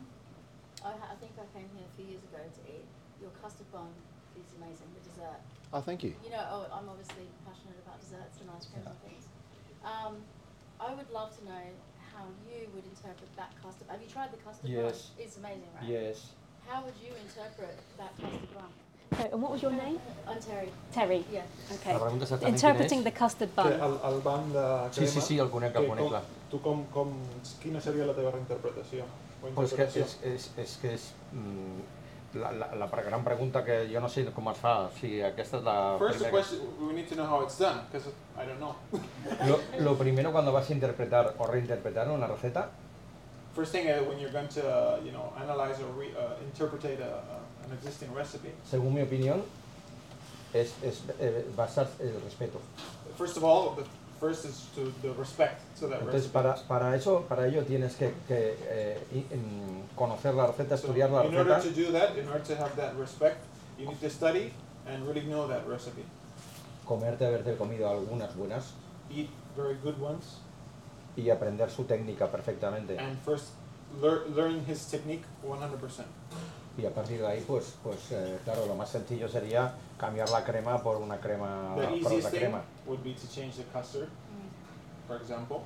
I, 0.85 0.91
ha- 0.95 1.11
I 1.11 1.15
think 1.19 1.33
I 1.35 1.45
came 1.51 1.67
here 1.75 1.83
a 1.83 1.93
few 1.99 2.07
years 2.07 2.23
ago 2.23 2.39
to 2.39 2.61
eat. 2.71 2.87
Your 3.19 3.31
custard 3.43 3.69
bun 3.73 3.91
is 4.39 4.47
amazing. 4.55 4.87
The 4.95 5.03
dessert. 5.11 5.41
Oh, 5.73 5.81
thank 5.81 6.01
you. 6.03 6.15
You 6.23 6.31
know, 6.31 6.41
oh, 6.49 6.65
I'm 6.71 6.87
obviously 6.87 7.27
passionate 7.43 7.75
about 7.83 7.99
desserts 7.99 8.39
and 8.39 8.47
ice 8.55 8.71
creams 8.71 8.87
and 8.87 8.99
things. 9.03 9.27
Um, 9.83 10.23
I 10.79 10.95
would 10.95 11.11
love 11.11 11.35
to 11.37 11.43
know 11.43 11.65
how 12.19 12.27
you 12.51 12.67
would 12.73 12.85
interpret 12.93 13.31
that 13.39 13.51
custard. 13.61 13.87
Have 13.87 14.01
you 14.01 14.11
tried 14.15 14.31
the 14.35 14.41
custard 14.45 14.67
bun? 14.67 14.83
Yes. 14.83 15.11
It's 15.17 15.37
amazing, 15.37 15.71
right? 15.75 15.89
Yes. 15.89 16.15
How 16.67 16.83
would 16.83 16.97
you 17.05 17.11
interpret 17.25 17.75
that 17.97 18.11
custard 18.21 18.51
bun? 18.55 18.71
So, 19.17 19.23
and 19.33 19.41
what 19.41 19.51
was 19.51 19.61
your 19.61 19.71
name? 19.71 19.97
I'm 20.27 20.39
Terry. 20.39 20.69
Terry. 20.91 21.25
Yeah. 21.31 21.75
Okay. 21.75 21.93
Interpreting 22.47 23.03
the 23.03 23.11
custard 23.11 23.55
bun. 23.55 23.71
el, 23.71 23.95
el 24.09 24.19
ban 24.21 24.51
de 24.53 24.65
crema... 24.91 24.93
Sí, 24.93 25.07
sí, 25.07 25.21
sí, 25.21 25.39
el 25.39 25.49
conec, 25.49 25.75
el 25.75 25.87
conec, 25.87 26.07
clar. 26.09 26.23
tu 26.51 26.59
com, 26.61 26.85
com, 26.93 27.15
quina 27.63 27.81
seria 27.81 28.05
la 28.05 28.13
teva 28.13 28.37
interpretació? 28.37 29.07
O 29.41 29.53
Pues 29.55 29.73
que 29.73 29.85
és, 29.87 30.17
és, 30.27 30.49
és 30.59 30.77
que 30.81 30.93
és 30.97 31.03
mm, 31.31 31.83
la, 32.33 32.51
la, 32.51 32.87
gran 32.87 33.23
pregunta 33.23 33.63
que 33.63 33.89
jo 33.91 33.99
no 33.99 34.09
sé 34.09 34.25
com 34.33 34.49
es 34.51 34.57
fa, 34.57 34.89
si 34.99 35.21
aquesta 35.21 35.57
és 35.57 35.63
la 35.63 35.97
First, 35.97 36.19
primera. 36.19 36.31
question, 36.31 36.59
we 36.79 36.93
need 36.93 37.07
to 37.09 37.15
know 37.15 37.25
how 37.25 37.41
it's 37.41 37.57
done, 37.57 37.81
because 37.91 38.09
I 38.37 38.45
don't 38.45 38.59
know. 38.59 38.75
Lo, 39.47 39.59
lo 39.79 39.97
primero 39.97 40.31
cuando 40.31 40.51
vas 40.51 40.69
a 40.69 40.73
interpretar 40.73 41.33
o 41.37 41.47
reinterpretar 41.47 42.09
una 42.09 42.27
receta, 42.27 42.69
First 43.55 43.71
thing, 43.71 43.87
uh, 43.87 44.03
when 44.07 44.19
you're 44.19 44.31
going 44.31 44.47
to, 44.47 44.61
uh, 44.61 44.99
you 45.03 45.11
know, 45.11 45.33
analyze 45.41 45.81
or 45.81 45.91
re, 45.97 46.11
uh, 46.15 46.35
interpretate 46.45 47.01
a, 47.01 47.17
a, 47.17 47.65
an 47.65 47.73
existing 47.73 48.13
recipe, 48.13 48.53
según 48.63 48.93
mi 48.93 49.01
opinión, 49.01 49.43
es, 50.53 50.73
es 50.83 51.01
eh, 51.19 51.45
basar 51.55 51.89
el 51.99 52.21
respeto. 52.21 52.59
first 53.17 53.37
of 53.37 53.43
all, 53.43 53.75
the 53.75 53.83
first 54.19 54.45
is 54.45 54.67
to 54.75 54.91
the 55.01 55.13
respect 55.17 55.61
to 55.79 55.87
that 55.87 55.99
Entonces 55.99 56.23
recipe. 56.23 56.33
para, 56.33 56.55
para 56.67 56.95
eso, 56.95 57.25
para 57.27 57.47
ello 57.47 57.63
tienes 57.63 57.95
que, 57.95 58.13
que, 58.27 58.57
eh, 58.69 58.97
conocer 59.95 60.33
la 60.33 60.47
receta, 60.47 60.77
So 60.77 60.87
estudiar 60.87 61.09
la 61.09 61.25
in 61.25 61.35
order 61.35 61.55
receta, 61.57 61.75
to 61.75 61.81
do 61.81 61.91
that, 61.91 62.17
in 62.17 62.27
order 62.27 62.43
to 62.43 62.55
have 62.55 62.75
that 62.75 62.93
respect, 62.99 63.37
you 63.77 63.85
need 63.87 63.99
to 64.01 64.09
study 64.09 64.51
and 64.87 65.05
really 65.07 65.21
know 65.21 65.47
that 65.47 65.65
recipe. 65.67 66.03
comerte, 66.85 67.25
haberte 67.25 67.55
comido 67.55 67.87
algunas 67.89 68.35
buenas 68.35 68.73
Eat 69.11 69.29
very 69.55 69.75
good 69.83 69.99
ones, 70.01 70.39
y 71.15 71.29
aprender 71.29 71.69
su 71.69 71.83
técnica 71.85 72.27
perfectamente. 72.31 72.97
and 72.99 73.17
first 73.25 73.49
lear, 74.01 74.21
learn 74.35 74.63
his 74.67 74.85
technique 74.87 75.23
100%. 75.45 76.05
Y 76.77 76.85
a 76.85 76.93
partir 76.93 77.19
de 77.19 77.27
ahí, 77.27 77.43
pues, 77.45 77.75
pues 77.83 77.97
eh, 78.11 78.37
claro, 78.45 78.65
lo 78.65 78.75
más 78.75 78.89
sencillo 78.89 79.27
sería 79.27 79.73
cambiar 79.99 80.29
la 80.29 80.43
crema 80.43 80.81
por 80.81 80.97
una 80.97 81.17
crema, 81.19 81.75
The 81.75 81.83
por 81.83 81.93
easiest 81.93 82.13
otra 82.27 82.29
thing 82.31 82.39
crema. 82.39 82.61
would 82.87 83.03
be 83.03 83.13
to 83.13 83.27
change 83.27 83.55
the 83.57 83.63
custard, 83.73 84.07
for 85.07 85.17
example, 85.17 85.61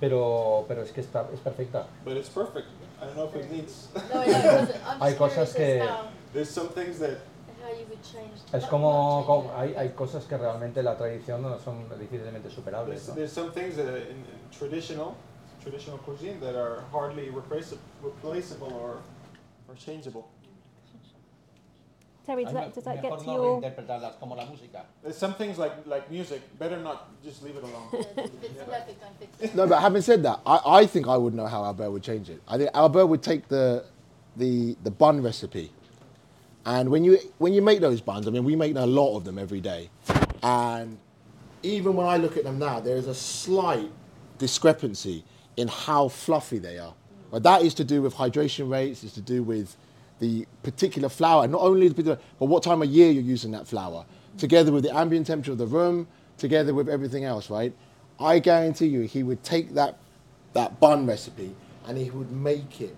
Pero, 0.00 0.64
pero 0.68 0.82
es 0.82 0.92
que 0.92 1.00
está, 1.02 1.26
es 1.32 1.40
perfecta. 1.40 1.86
but 2.04 2.16
it's 2.16 2.28
perfect. 2.28 2.66
I 3.00 3.04
don't 3.06 3.16
know 3.16 3.26
if 3.28 3.36
it 3.36 3.50
needs. 3.50 3.88
No, 3.94 4.00
no, 4.14 4.22
it 4.22 4.28
doesn't. 4.42 4.76
I'm 4.86 5.00
Hay 5.02 5.14
cosas 5.14 5.52
que- 5.56 5.82
There's 6.32 6.48
some 6.50 6.68
things 6.68 6.98
that 6.98 7.18
how 7.62 7.70
you 7.70 7.86
would 7.88 8.02
change. 8.02 8.40
Es 8.52 8.64
como, 8.66 9.24
como- 9.26 9.50
hay, 9.56 9.74
hay 9.74 9.90
cosas 9.90 10.24
que 10.24 10.36
realmente 10.36 10.82
la 10.82 10.96
tradición 10.96 11.42
no 11.42 11.58
son 11.58 11.86
difícilmente 11.98 12.50
superables. 12.50 13.06
there's, 13.06 13.08
¿no? 13.08 13.14
there's 13.14 13.32
some 13.32 13.50
things 13.52 13.76
that 13.76 13.86
in, 13.86 14.24
traditional 14.50 15.14
traditional 15.62 15.98
cuisine 15.98 16.38
that 16.40 16.54
are 16.54 16.82
hardly 16.92 17.28
replaceable, 17.30 17.82
replaceable 18.02 18.72
or 18.72 18.98
or 19.68 19.74
changeable. 19.76 20.28
Terry, 22.26 22.44
does 22.44 22.54
that, 22.54 22.74
does 22.74 22.84
that 22.84 23.00
get 23.00 23.18
to 23.20 23.26
no 23.26 23.32
your? 23.34 23.62
reinterpretarlas 23.62 24.18
como 24.18 24.34
la 24.34 24.44
música. 24.46 24.82
There's 25.00 25.16
some 25.16 25.34
things 25.34 25.58
like 25.58 25.86
like 25.86 26.10
music. 26.10 26.42
Better 26.58 26.76
not 26.78 27.08
just 27.22 27.40
leave 27.44 27.56
it 27.56 27.62
alone. 27.62 27.88
If 27.92 28.06
it's 28.42 28.64
perfect, 28.64 29.00
don't 29.00 29.18
fix 29.20 29.40
it. 29.40 29.54
No, 29.54 29.66
but 29.68 29.80
having 29.80 30.02
said 30.02 30.24
that, 30.24 30.40
I, 30.44 30.60
I 30.66 30.86
think 30.86 31.06
I 31.06 31.16
would 31.16 31.34
know 31.34 31.46
how 31.46 31.64
Albert 31.64 31.92
would 31.92 32.02
change 32.02 32.28
it. 32.28 32.42
I 32.48 32.58
think 32.58 32.70
Albert 32.74 33.06
would 33.06 33.22
take 33.22 33.46
the, 33.46 33.84
the, 34.36 34.76
the 34.82 34.90
bun 34.90 35.22
recipe, 35.22 35.70
and 36.64 36.90
when 36.90 37.04
you 37.04 37.18
when 37.38 37.54
you 37.54 37.62
make 37.62 37.80
those 37.80 38.00
buns, 38.00 38.26
I 38.26 38.30
mean, 38.30 38.42
we 38.42 38.56
make 38.56 38.74
a 38.74 38.86
lot 38.86 39.16
of 39.16 39.24
them 39.24 39.38
every 39.38 39.60
day, 39.60 39.88
and 40.42 40.98
even 41.62 41.94
when 41.94 42.08
I 42.08 42.16
look 42.16 42.36
at 42.36 42.42
them 42.42 42.58
now, 42.58 42.80
there 42.80 42.96
is 42.96 43.06
a 43.06 43.14
slight 43.14 43.90
discrepancy 44.38 45.24
in 45.56 45.68
how 45.68 46.08
fluffy 46.08 46.58
they 46.58 46.78
are. 46.78 46.94
But 47.30 47.44
that 47.44 47.62
is 47.62 47.72
to 47.74 47.84
do 47.84 48.02
with 48.02 48.14
hydration 48.14 48.68
rates. 48.70 49.04
It's 49.04 49.14
to 49.14 49.20
do 49.20 49.42
with 49.42 49.76
the 50.18 50.46
particular 50.62 51.08
flour, 51.08 51.46
not 51.46 51.60
only 51.60 51.88
the 51.88 51.94
particular, 51.94 52.18
but 52.38 52.46
what 52.46 52.62
time 52.62 52.82
of 52.82 52.88
year 52.88 53.10
you're 53.10 53.22
using 53.22 53.50
that 53.52 53.66
flour, 53.66 54.04
together 54.38 54.72
with 54.72 54.84
the 54.84 54.96
ambient 54.96 55.26
temperature 55.26 55.52
of 55.52 55.58
the 55.58 55.66
room, 55.66 56.06
together 56.38 56.74
with 56.74 56.88
everything 56.88 57.24
else, 57.24 57.50
right? 57.50 57.72
I 58.18 58.38
guarantee 58.38 58.86
you, 58.86 59.02
he 59.02 59.22
would 59.22 59.42
take 59.42 59.74
that 59.74 59.98
that 60.54 60.80
bun 60.80 61.06
recipe 61.06 61.54
and 61.86 61.98
he 61.98 62.10
would 62.10 62.32
make 62.32 62.80
it 62.80 62.96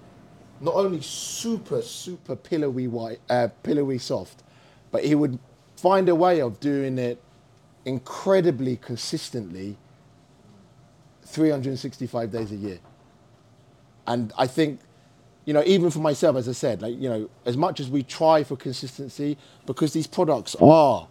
not 0.60 0.74
only 0.74 1.00
super 1.00 1.82
super 1.82 2.36
pillowy 2.36 2.86
white, 2.86 3.20
uh, 3.28 3.48
pillowy 3.62 3.98
soft, 3.98 4.42
but 4.90 5.04
he 5.04 5.14
would 5.14 5.38
find 5.76 6.08
a 6.08 6.14
way 6.14 6.40
of 6.40 6.60
doing 6.60 6.98
it 6.98 7.22
incredibly 7.84 8.76
consistently 8.76 9.76
365 11.24 12.30
days 12.32 12.52
a 12.52 12.56
year. 12.56 12.78
And 14.06 14.32
I 14.38 14.46
think, 14.46 14.80
you 15.48 15.54
know, 15.54 15.62
even 15.64 15.90
for 15.90 16.00
myself, 16.00 16.36
as 16.36 16.46
I 16.46 16.52
said, 16.52 16.82
like, 16.82 17.00
you 17.00 17.08
know, 17.08 17.30
as 17.46 17.56
much 17.56 17.80
as 17.80 17.88
we 17.88 18.02
try 18.02 18.44
for 18.44 18.54
consistency, 18.54 19.38
because 19.64 19.94
these 19.94 20.06
products 20.06 20.54
are 20.60 21.08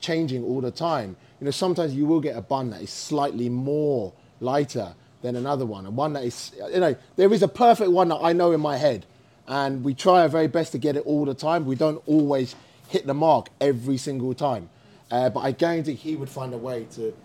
changing 0.00 0.44
all 0.44 0.60
the 0.60 0.70
time, 0.70 1.16
you 1.40 1.46
know, 1.46 1.50
sometimes 1.50 1.94
you 1.94 2.04
will 2.04 2.20
get 2.20 2.36
a 2.36 2.42
bun 2.42 2.68
that 2.68 2.82
is 2.82 2.90
slightly 2.90 3.48
more 3.48 4.12
lighter 4.38 4.94
than 5.22 5.34
another 5.34 5.64
one, 5.64 5.86
and 5.86 5.96
one 5.96 6.12
that 6.12 6.24
is, 6.24 6.52
you 6.74 6.78
know, 6.78 6.94
there 7.16 7.32
is 7.32 7.42
a 7.42 7.48
perfect 7.48 7.90
one 7.90 8.08
that 8.08 8.18
I 8.20 8.34
know 8.34 8.52
in 8.52 8.60
my 8.60 8.76
head, 8.76 9.06
and 9.48 9.82
we 9.82 9.94
try 9.94 10.20
our 10.20 10.28
very 10.28 10.46
best 10.46 10.72
to 10.72 10.78
get 10.78 10.94
it 10.94 11.06
all 11.06 11.24
the 11.24 11.32
time. 11.32 11.64
We 11.64 11.74
don't 11.74 12.02
always 12.06 12.54
hit 12.90 13.06
the 13.06 13.14
mark 13.14 13.48
every 13.62 13.96
single 13.96 14.34
time, 14.34 14.68
uh, 15.10 15.30
but 15.30 15.40
I 15.40 15.52
guarantee 15.52 15.94
he 15.94 16.16
would 16.16 16.28
find 16.28 16.52
a 16.52 16.58
way 16.58 16.86
to 16.96 17.16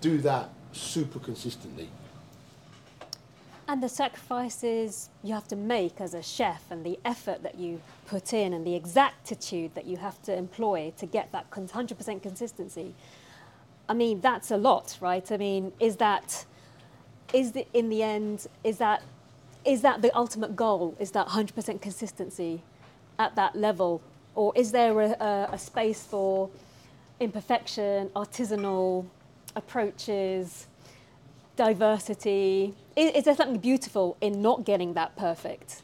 do 0.00 0.16
that 0.22 0.48
super 0.72 1.18
consistently. 1.18 1.90
And 3.70 3.80
the 3.80 3.88
sacrifices 3.88 5.10
you 5.22 5.32
have 5.32 5.46
to 5.46 5.54
make 5.54 6.00
as 6.00 6.12
a 6.12 6.24
chef, 6.24 6.64
and 6.72 6.84
the 6.84 6.98
effort 7.04 7.44
that 7.44 7.56
you 7.56 7.80
put 8.04 8.32
in, 8.32 8.52
and 8.52 8.66
the 8.66 8.74
exactitude 8.74 9.76
that 9.76 9.84
you 9.84 9.96
have 9.98 10.20
to 10.22 10.36
employ 10.36 10.92
to 10.98 11.06
get 11.06 11.30
that 11.30 11.48
100% 11.52 12.20
consistency. 12.20 12.96
I 13.88 13.94
mean, 13.94 14.20
that's 14.20 14.50
a 14.50 14.56
lot, 14.56 14.98
right? 15.00 15.30
I 15.30 15.36
mean, 15.36 15.72
is 15.78 15.94
that, 15.98 16.44
is 17.32 17.52
the, 17.52 17.64
in 17.72 17.90
the 17.90 18.02
end, 18.02 18.48
is 18.64 18.78
that, 18.78 19.04
is 19.64 19.82
that 19.82 20.02
the 20.02 20.12
ultimate 20.18 20.56
goal? 20.56 20.96
Is 20.98 21.12
that 21.12 21.28
100% 21.28 21.80
consistency 21.80 22.62
at 23.20 23.36
that 23.36 23.54
level? 23.54 24.02
Or 24.34 24.52
is 24.56 24.72
there 24.72 25.00
a, 25.00 25.10
a, 25.10 25.48
a 25.52 25.58
space 25.58 26.02
for 26.02 26.50
imperfection, 27.20 28.08
artisanal 28.16 29.06
approaches, 29.54 30.66
diversity? 31.54 32.74
Is, 33.00 33.12
is 33.12 33.24
there 33.24 33.34
something 33.34 33.58
beautiful 33.60 34.18
in 34.20 34.42
not 34.42 34.64
getting 34.66 34.92
that 34.92 35.16
perfect? 35.16 35.80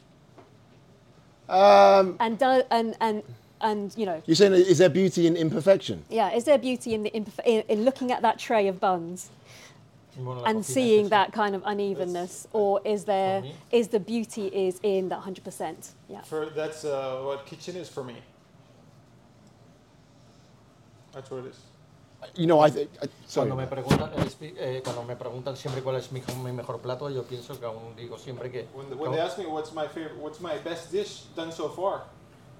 Um, 1.49 2.15
And, 2.19 2.37
do, 2.37 2.61
and, 2.69 2.95
and, 3.01 3.23
and, 3.59 3.91
you 3.97 4.05
know, 4.05 4.21
you're 4.27 4.35
saying, 4.35 4.53
is 4.53 4.77
there 4.77 4.89
beauty 4.89 5.25
in 5.25 5.35
imperfection? 5.35 6.03
yeah, 6.09 6.31
is 6.31 6.43
there 6.43 6.59
beauty 6.59 6.93
in, 6.93 7.01
the 7.01 7.09
imperf- 7.11 7.45
in, 7.45 7.61
in 7.69 7.85
looking 7.85 8.11
at 8.11 8.21
that 8.21 8.37
tray 8.37 8.67
of 8.67 8.79
buns 8.79 9.31
Bueno, 10.15 10.43
and 10.43 10.63
seeing 10.63 11.09
that 11.09 11.31
kind 11.31 11.55
of 11.55 11.63
unevenness? 11.65 12.47
Or 12.53 12.81
is 12.85 13.05
there, 13.05 13.41
For 13.41 13.47
me? 13.47 13.55
is 13.71 13.87
the 13.87 13.99
beauty 13.99 14.47
is 14.47 14.79
in 14.83 15.09
that 15.09 15.21
100%? 15.21 15.93
Yeah. 16.09 16.21
For 16.21 16.45
that's 16.47 16.85
uh, 16.85 17.21
what 17.23 17.47
kitchen 17.47 17.75
is 17.77 17.89
for 17.89 18.03
me. 18.03 18.17
That's 21.13 21.31
what 21.31 21.45
it 21.45 21.47
is. 21.47 21.59
You 22.35 22.47
know, 22.47 22.59
I 22.59 22.69
think. 22.69 22.89
I- 23.01 23.07
Sorry. 23.27 23.49
Cuando 23.49 23.55
me, 23.55 23.67
preguntan, 23.67 24.11
eh, 24.15 24.53
eh, 24.57 24.81
cuando 24.83 25.03
me 25.03 25.15
preguntan 25.15 25.55
siempre 25.55 25.81
cuál 25.83 25.97
es 25.97 26.11
mi, 26.11 26.21
mi 26.43 26.51
mejor 26.51 26.79
plato, 26.79 27.09
yo 27.09 27.23
pienso 27.23 27.59
que 27.59 27.65
aún 27.65 27.95
digo 27.95 28.17
siempre 28.17 28.49
que... 28.51 28.67
When, 28.73 28.97
when 28.97 29.11
they 29.11 29.19
ask 29.19 29.37
me 29.37 29.45
what's 29.45 29.71
my 29.73 29.87
favorite, 29.87 30.17
what's 30.17 30.39
my 30.39 30.57
best 30.63 30.91
dish 30.91 31.25
done 31.35 31.51
so 31.51 31.69
far, 31.69 32.05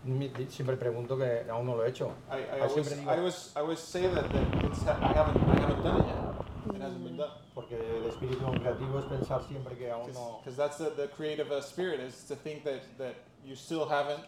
mi- 0.03 0.29
siempre 0.49 0.75
pregunto 0.77 1.17
que 1.17 1.45
aún 1.49 1.65
no 1.65 1.75
lo 1.75 1.83
he 1.85 1.89
hecho. 1.89 2.11
I, 2.29 2.57
I 2.57 2.61
always, 2.61 2.87
digo- 2.91 3.07
I 3.07 3.17
always, 3.17 3.51
I 3.55 3.59
always 3.61 3.79
say 3.79 4.07
that, 4.07 4.29
that 4.31 4.63
it's, 4.65 4.83
ha- 4.83 4.99
I 5.01 5.13
haven't, 5.13 5.37
I 5.47 5.59
haven't 5.59 5.83
done 5.83 6.01
it 6.01 6.07
yet. 6.07 6.75
It 6.75 6.81
hasn't 6.81 7.03
been 7.03 7.17
done. 7.17 7.31
Porque 7.55 7.73
el 7.75 8.05
espíritu 8.09 8.45
creativo 8.59 8.99
es 8.99 9.05
pensar 9.05 9.41
siempre 9.47 9.75
que 9.75 9.89
aún 9.89 10.11
no... 10.13 10.39
Because 10.43 10.55
that's 10.57 10.77
the, 10.77 10.91
the 10.91 11.07
creative 11.15 11.51
uh, 11.51 11.61
spirit 11.61 11.99
is 11.99 12.23
to 12.27 12.35
think 12.35 12.63
that, 12.65 12.81
that 12.99 13.15
you 13.45 13.55
still 13.55 13.87
haven't 13.87 14.23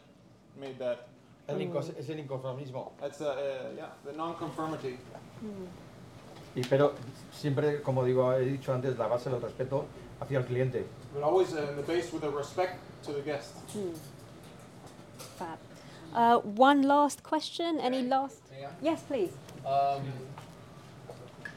made 0.60 0.80
that. 0.80 1.08
El 1.50 1.60
incos- 1.62 1.94
es 1.98 2.10
el 2.10 2.20
inconformismo. 2.20 2.92
That's 3.00 3.22
uh, 3.22 3.26
uh, 3.26 3.76
yeah, 3.76 3.88
the 4.06 4.14
non-conformity. 4.14 4.98
Y, 6.56 6.62
pero 6.70 6.94
siempre, 7.32 7.82
como 7.82 8.04
digo, 8.04 8.34
he 8.34 8.46
dicho 8.46 8.74
antes, 8.74 8.98
la 8.98 9.08
base 9.08 9.30
del 9.30 9.40
respeto 9.42 9.86
hacia 10.20 10.38
el 10.40 10.46
cliente. 10.46 10.86
But 11.14 11.24
always 11.24 11.54
uh, 11.54 11.68
in 11.70 11.76
the 11.76 11.84
base 11.84 12.12
with 12.12 12.24
a 12.24 12.30
respect 12.30 12.80
to 13.04 13.14
the 13.14 13.22
guest. 13.22 13.54
Fab. 15.38 15.58
Uh, 16.14 16.38
one 16.40 16.82
last 16.84 17.24
question. 17.24 17.80
Any 17.80 18.02
last? 18.04 18.42
May 18.52 18.66
I? 18.66 18.70
Yes, 18.82 19.04
please. 19.04 19.32
Um, 19.66 20.02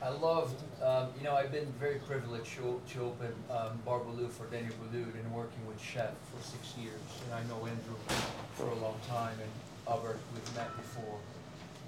I 0.03 0.09
loved, 0.11 0.61
um, 0.83 1.09
you 1.17 1.25
know, 1.25 1.35
I've 1.35 1.53
been 1.53 1.73
very 1.79 1.99
privileged 2.01 2.57
to, 2.57 2.81
to 2.93 3.01
open 3.05 3.33
um, 3.51 3.79
Bar 3.87 4.01
Boulud 4.01 4.31
for 4.31 4.47
Daniel 4.47 4.75
Boulud 4.83 5.15
and 5.15 5.33
working 5.33 5.65
with 5.67 5.81
Chef 5.81 6.11
for 6.31 6.43
six 6.43 6.75
years. 6.77 7.01
And 7.25 7.35
I 7.35 7.43
know 7.49 7.65
Andrew 7.67 7.95
for 8.55 8.65
a 8.67 8.75
long 8.83 8.97
time 9.09 9.39
and 9.41 9.51
Albert, 9.89 10.19
we've 10.33 10.57
met 10.57 10.71
before. 10.77 11.19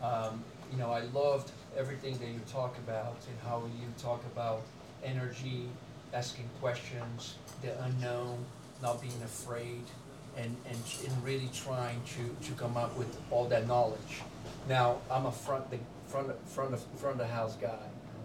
Um, 0.03 0.43
you 0.73 0.79
know, 0.79 0.91
I 0.91 1.01
loved 1.13 1.51
everything 1.77 2.19
that 2.19 2.29
you 2.29 2.41
talk 2.51 2.77
about 2.79 3.17
and 3.29 3.37
how 3.45 3.63
you 3.81 3.87
talk 3.99 4.23
about 4.33 4.63
energy, 5.05 5.69
asking 6.13 6.49
questions, 6.61 7.35
the 7.63 7.81
unknown, 7.85 8.45
not 8.83 9.01
being 9.01 9.21
afraid, 9.25 9.85
and, 10.37 10.57
and, 10.67 10.79
and 11.07 11.25
really 11.25 11.49
trying 11.55 12.01
to, 12.07 12.47
to 12.49 12.53
come 12.55 12.77
up 12.77 12.97
with 12.97 13.17
all 13.31 13.47
that 13.47 13.69
knowledge. 13.69 14.23
Now, 14.69 14.99
I'm 15.11 15.27
a 15.27 15.33
front 15.33 15.71
the 15.71 15.79
front 16.07 16.33
front 16.49 16.75
of 16.75 16.83
front 16.97 17.21
of 17.21 17.27
the 17.27 17.33
house 17.33 17.57
guy. 17.57 17.79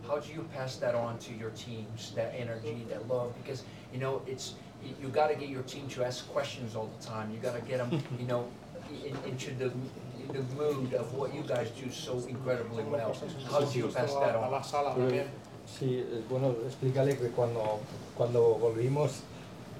How 0.07 0.17
do 0.17 0.31
you 0.33 0.47
pass 0.53 0.77
that 0.77 0.95
on 0.95 1.19
to 1.19 1.33
your 1.33 1.51
teams? 1.51 2.11
That 2.15 2.33
energy, 2.35 2.85
that 2.89 3.07
love, 3.07 3.33
because 3.43 3.63
you 3.93 3.99
know 3.99 4.21
it's 4.25 4.55
you, 4.83 4.95
you 5.01 5.07
got 5.09 5.27
to 5.27 5.35
get 5.35 5.49
your 5.49 5.63
team 5.63 5.87
to 5.89 6.03
ask 6.03 6.27
questions 6.29 6.75
all 6.75 6.89
the 6.99 7.05
time. 7.05 7.31
You 7.31 7.39
got 7.39 7.55
to 7.55 7.61
get 7.61 7.77
them, 7.77 8.01
you 8.19 8.25
know, 8.25 8.47
in, 9.05 9.15
into 9.31 9.51
the 9.57 9.71
the 10.31 10.43
mood 10.55 10.93
of 10.93 11.11
what 11.15 11.33
you 11.33 11.41
guys 11.41 11.71
do 11.71 11.89
so 11.91 12.13
incredibly 12.27 12.83
well. 12.83 13.11
How 13.51 13.61
do 13.61 13.79
you 13.79 13.87
pass 13.87 14.13
that 14.13 14.35
a 14.35 14.39
la 14.49 14.57
on? 14.57 14.63
sala 14.63 14.93
Pero, 14.93 15.07
también. 15.07 15.25
sí, 15.65 16.05
eh, 16.07 16.21
bueno, 16.29 16.53
explícale 16.67 17.17
que 17.17 17.29
cuando, 17.29 17.79
cuando 18.15 18.55
volvimos 18.59 19.21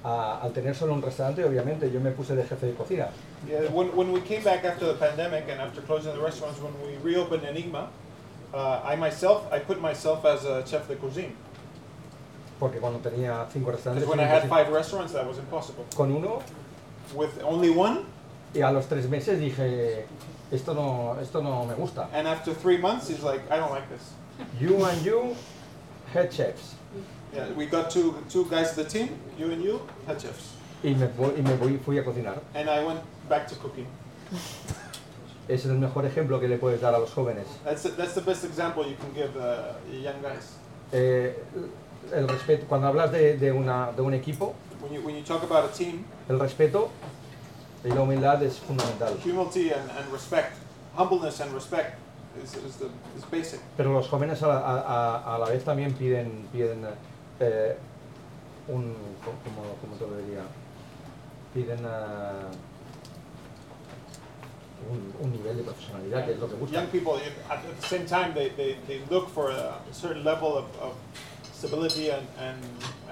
a, 0.02 0.40
al 0.42 0.52
tener 0.52 0.74
solo 0.74 0.94
un 0.94 1.02
restaurante, 1.02 1.44
obviamente 1.44 1.88
yo 1.92 2.00
me 2.00 2.10
puse 2.10 2.34
de 2.34 2.42
jefe 2.42 2.66
de 2.66 2.74
cocina. 2.74 3.10
Yeah, 3.48 3.70
when, 3.70 3.94
when 3.96 4.10
we 4.12 4.20
came 4.22 4.42
back 4.42 4.64
after 4.64 4.86
the 4.86 4.94
pandemic 4.94 5.44
and 5.48 5.60
after 5.60 5.82
closing 5.82 6.12
the 6.14 6.20
restaurants, 6.20 6.58
when 6.60 6.72
we 6.84 6.96
reopened 6.98 7.44
Enigma, 7.44 7.88
uh, 8.52 8.80
I 8.84 8.96
myself, 8.96 9.44
I 9.52 9.60
put 9.60 9.80
myself 9.80 10.24
as 10.24 10.44
a 10.44 10.64
chef 10.66 10.88
de 10.88 10.96
cuisine. 10.96 11.32
Porque 12.58 12.80
cuando 12.80 12.98
tenía 12.98 13.46
cinco 13.52 13.70
restaurantes, 13.70 14.02
Because 14.04 14.08
when 14.08 14.18
I 14.20 14.24
tenía 14.24 14.34
had 14.34 14.42
cocina. 14.48 14.64
five 14.64 14.68
restaurants, 14.72 15.12
that 15.12 15.24
was 15.28 15.38
impossible. 15.38 15.84
con 15.94 16.10
uno, 16.10 16.42
With 17.14 17.40
only 17.44 17.70
one, 17.70 18.04
y 18.54 18.60
a 18.62 18.70
los 18.72 18.86
tres 18.86 19.08
meses 19.08 19.38
dije, 19.40 20.04
esto 20.50 20.74
no, 20.74 21.16
esto 21.20 21.42
no 21.42 21.64
me 21.64 21.74
gusta. 21.74 22.08
and 22.12 22.26
after 22.26 22.52
three 22.54 22.78
months, 22.78 23.08
he's 23.08 23.22
like, 23.22 23.40
I 23.50 23.56
don't 23.56 23.70
like 23.70 23.88
this. 23.88 24.12
You 24.60 24.84
and 24.84 25.04
you, 25.04 25.36
head 26.12 26.32
chefs. 26.32 26.74
Yeah, 27.34 27.46
we 27.56 27.66
got 27.66 27.90
two 27.90 28.14
two 28.28 28.46
guys 28.50 28.70
of 28.70 28.76
the 28.76 28.84
team, 28.84 29.10
you 29.38 29.50
and 29.52 29.62
you, 29.62 29.80
head 30.06 30.20
chefs. 30.20 30.54
Y 30.82 30.94
me, 30.94 31.06
y 31.36 31.42
me 31.42 31.56
voy- 31.56 31.78
fui 31.84 31.98
a 31.98 32.02
cocinar. 32.02 32.40
And 32.54 32.68
I 32.68 32.82
went 32.84 33.00
back 33.28 33.46
to 33.48 33.54
cooking. 33.56 33.86
Es 35.48 35.64
el 35.66 35.72
mejor 35.78 36.06
ejemplo 36.06 36.38
que 36.40 36.48
le 36.48 36.58
puedes 36.58 36.80
dar 36.80 36.94
a 36.94 36.98
los 36.98 37.10
jóvenes. 37.12 37.46
That's 37.64 37.82
the, 37.82 37.90
that's 37.90 38.14
the 38.14 38.20
best 38.20 38.44
example 38.44 38.86
you 38.86 38.96
can 38.96 39.12
give 39.12 39.36
uh, 39.36 39.74
young 39.92 40.20
guys. 40.22 40.56
Eh, 40.92 41.34
el 42.12 42.26
respeto, 42.28 42.66
cuando 42.68 42.86
hablas 42.88 43.10
de, 43.12 43.36
de 43.36 43.52
una, 43.52 43.92
de 43.92 44.02
un 44.02 44.14
equipo, 44.14 44.54
When 44.80 44.92
you 44.94 45.02
when 45.02 45.14
you 45.14 45.22
talk 45.22 45.42
about 45.42 45.64
a 45.70 45.72
team, 45.76 46.04
el 46.28 46.38
respeto 46.38 46.88
y 47.84 47.88
la 47.88 48.00
humildad 48.02 48.42
es 48.42 48.58
fundamental. 48.58 49.14
humility 49.24 49.70
and, 49.72 49.90
and 49.90 50.12
respect, 50.12 50.52
humbleness 50.96 51.40
and 51.40 51.52
respect 51.54 51.98
is, 52.42 52.54
is 52.56 52.76
the 52.76 52.86
is 53.16 53.24
basic. 53.30 53.60
Pero 53.76 53.92
los 53.92 54.08
jóvenes 54.08 54.42
a 54.42 54.46
la, 54.48 54.58
a- 54.58 54.80
a- 54.80 55.34
a 55.34 55.38
la 55.38 55.46
vez 55.48 55.64
también 55.64 55.94
piden, 55.94 56.46
piden 56.52 56.84
eh, 57.40 57.76
un, 58.68 58.94
¿cómo, 59.24 59.62
cómo 59.80 59.96
te 59.98 60.06
lo 60.06 60.16
diría? 60.18 60.42
Piden 61.54 61.84
eh, 61.84 62.46
un, 64.90 65.12
un 65.20 65.32
nivel 65.32 65.56
de 65.58 65.62
profesionalidad, 65.62 66.24
que 66.24 66.32
es 66.32 66.38
lo 66.38 66.48
que 66.48 66.54
buscan. 66.56 66.82
Young 66.82 66.90
people, 66.90 67.20
at 67.50 67.60
the 67.80 67.86
same 67.86 68.06
time, 68.06 68.32
they, 68.34 68.50
they, 68.50 68.76
they 68.86 69.00
look 69.10 69.28
for 69.28 69.50
a 69.50 69.74
certain 69.92 70.24
level 70.24 70.56
of, 70.56 70.64
of 70.80 70.94
stability 71.52 72.10
and, 72.10 72.26
and, 72.38 72.58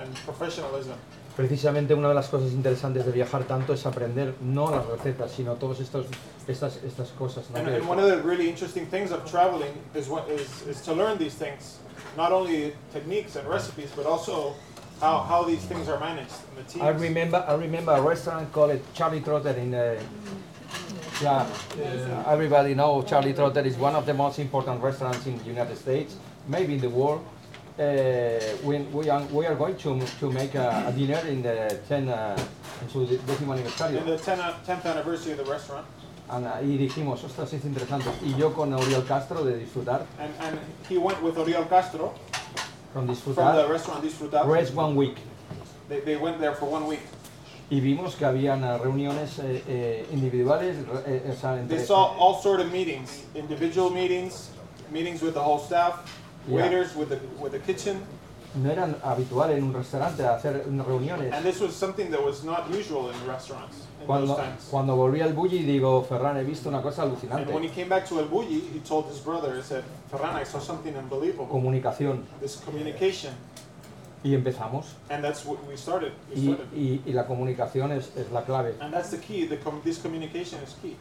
and 0.00 0.14
professionalism. 0.24 0.94
Precisamente 1.38 1.94
una 1.94 2.08
de 2.08 2.16
las 2.16 2.26
cosas 2.26 2.50
interesantes 2.50 3.06
de 3.06 3.12
viajar 3.12 3.44
tanto 3.44 3.72
es 3.72 3.86
aprender 3.86 4.34
no 4.40 4.72
las 4.72 4.84
recetas, 4.84 5.30
sino 5.30 5.54
todas 5.54 5.78
estos, 5.78 6.06
estas, 6.48 6.80
estas 6.82 7.10
cosas. 7.10 7.48
¿no? 7.50 7.60
And, 7.60 7.88
one 7.88 8.00
of 8.00 8.10
the 8.10 8.20
really 8.28 8.48
interesting 8.48 8.86
things 8.86 9.12
of 9.12 9.24
traveling 9.24 9.70
is, 9.94 10.08
what, 10.08 10.28
is, 10.28 10.66
is 10.66 10.82
to 10.82 10.92
learn 10.92 11.16
these 11.16 11.36
things, 11.36 11.78
not 12.16 12.32
only 12.32 12.74
techniques 12.92 13.36
and 13.36 13.48
recipes, 13.48 13.88
but 13.94 14.04
also 14.04 14.56
how, 15.00 15.20
how 15.20 15.44
these 15.44 15.64
things 15.66 15.88
are 15.88 16.00
managed 16.00 16.34
in 16.50 16.56
the 16.56 16.68
teams. 16.68 16.82
I 16.82 16.88
remember, 16.88 17.44
I 17.46 17.54
remember 17.54 17.92
a 17.92 18.02
restaurant 18.02 18.52
called 18.52 18.80
Charlie 18.92 19.20
Trotter 19.20 19.50
in. 19.50 19.72
Uh, 19.72 19.94
yeah, 21.22 21.46
uh, 21.46 22.32
everybody 22.32 22.74
know 22.74 23.02
Charlie 23.02 23.32
Trotter 23.32 23.60
is 23.60 23.76
one 23.76 23.94
of 23.94 24.06
the 24.06 24.14
most 24.14 24.40
important 24.40 24.82
restaurants 24.82 25.24
in 25.26 25.38
the 25.38 25.44
United 25.44 25.76
States, 25.76 26.16
maybe 26.48 26.74
in 26.74 26.80
the 26.80 26.90
world. 26.90 27.24
Uh, 27.78 28.40
we, 28.64 28.78
we, 28.92 29.08
are, 29.08 29.22
we 29.26 29.46
are 29.46 29.54
going 29.54 29.76
to, 29.76 30.00
to 30.18 30.30
make 30.32 30.54
a, 30.56 30.84
a 30.88 30.92
dinner 30.92 31.20
in 31.28 31.42
the 31.42 31.78
10 31.88 32.08
uh, 32.08 32.36
en 32.82 32.90
su 32.90 33.06
décimo 33.06 33.52
aniversario. 33.52 34.00
In 34.00 34.06
the 34.06 34.18
10, 34.18 34.38
10th 34.66 34.84
anniversary 34.84 35.32
of 35.32 35.38
the 35.38 35.44
restaurant, 35.44 35.86
And, 36.30 36.46
uh, 36.46 36.60
y 36.60 36.76
dijimos, 36.76 37.24
ostras, 37.24 37.52
es 37.54 37.64
interesante. 37.64 38.10
Y 38.22 38.34
yo 38.36 38.52
con 38.52 38.72
Oriol 38.74 39.06
Castro 39.06 39.44
de 39.44 39.56
disfrutar, 39.58 40.04
and, 40.18 40.30
and 40.40 40.58
he 40.88 40.98
went 40.98 41.22
with 41.22 41.36
Oriol 41.36 41.66
Castro 41.68 42.12
con 42.92 43.06
from 43.06 43.06
the 43.06 43.68
restaurant 43.68 44.02
Disfrutar. 44.02 44.46
rest 44.46 44.74
one 44.74 44.94
week. 44.94 45.16
They, 45.88 46.00
they 46.00 46.16
went 46.16 46.38
there 46.38 46.54
for 46.54 46.66
one 46.66 46.86
week. 46.86 47.00
Y 47.70 47.80
vimos 47.80 48.14
que 48.16 48.26
habían 48.26 48.64
uh, 48.64 48.78
reuniones 48.78 49.38
eh, 49.38 49.62
eh, 49.68 50.06
individuales, 50.10 50.76
eh, 51.06 51.30
o 51.30 51.34
sea, 51.34 51.58
entre, 51.58 51.76
They 51.76 51.84
saw 51.86 52.16
all 52.18 52.40
sort 52.40 52.60
of 52.60 52.72
meetings, 52.72 53.24
individual 53.34 53.90
meetings, 53.90 54.50
meetings 54.90 55.22
with 55.22 55.34
the 55.34 55.40
whole 55.40 55.58
staff. 55.58 56.00
Waiters 56.48 56.94
with 56.96 57.08
the, 57.10 57.18
with 57.40 57.52
the 57.52 57.58
kitchen. 57.60 58.00
no 58.54 58.70
eran 58.70 58.96
habitual 59.04 59.50
en 59.50 59.62
un 59.62 59.74
restaurante 59.74 60.24
hacer 60.24 60.64
reuniones. 60.86 61.32
And 61.32 61.44
this 61.44 61.60
was 61.60 61.74
something 61.74 62.10
that 62.10 62.20
was 62.24 62.42
not 62.44 62.68
usual 62.70 63.10
in 63.10 63.26
restaurants 63.26 63.86
in 64.00 64.06
Cuando, 64.06 64.26
those 64.34 64.36
times. 64.42 64.68
cuando 64.70 64.96
volví 64.96 65.20
al 65.20 65.34
Bulli 65.34 65.62
digo, 65.64 66.02
Ferran, 66.04 66.36
he 66.38 66.44
visto 66.44 66.68
una 66.68 66.80
cosa 66.80 67.02
And 67.02 67.12
alucinante. 67.12 67.52
when 67.52 67.62
he 67.62 67.68
came 67.68 67.88
back 67.88 68.06
to 68.08 68.18
El 68.18 68.26
Bulli, 68.28 68.62
he 68.72 68.80
told 68.80 69.06
his 69.10 69.18
brother, 69.20 69.54
he 69.54 69.62
said, 69.62 69.84
Ferran, 70.10 70.34
I 70.34 70.44
saw 70.44 70.58
something 70.60 70.96
unbelievable. 70.96 71.46
Comunicación. 71.46 72.24
This 72.40 72.56
communication. 72.56 73.32
Y 74.24 74.34
empezamos. 74.34 74.94
And 75.10 75.22
that's 75.22 75.44
what 75.44 75.58
we 75.68 75.76
started. 75.76 76.12
We 76.34 76.40
Y, 76.40 76.44
started. 76.54 76.66
y- 76.74 77.00
y 77.06 77.12
la 77.12 77.26
comunicación 77.26 77.92
es, 77.92 78.10
es 78.16 78.32
la 78.32 78.42
clave. 78.44 78.74
And 78.80 78.92
that's 78.92 79.10
the 79.10 79.18
key. 79.18 79.46
The 79.46 79.58
com- 79.58 79.80
this 79.84 79.98
communication 79.98 80.58
is 80.64 80.74
key. 80.82 80.96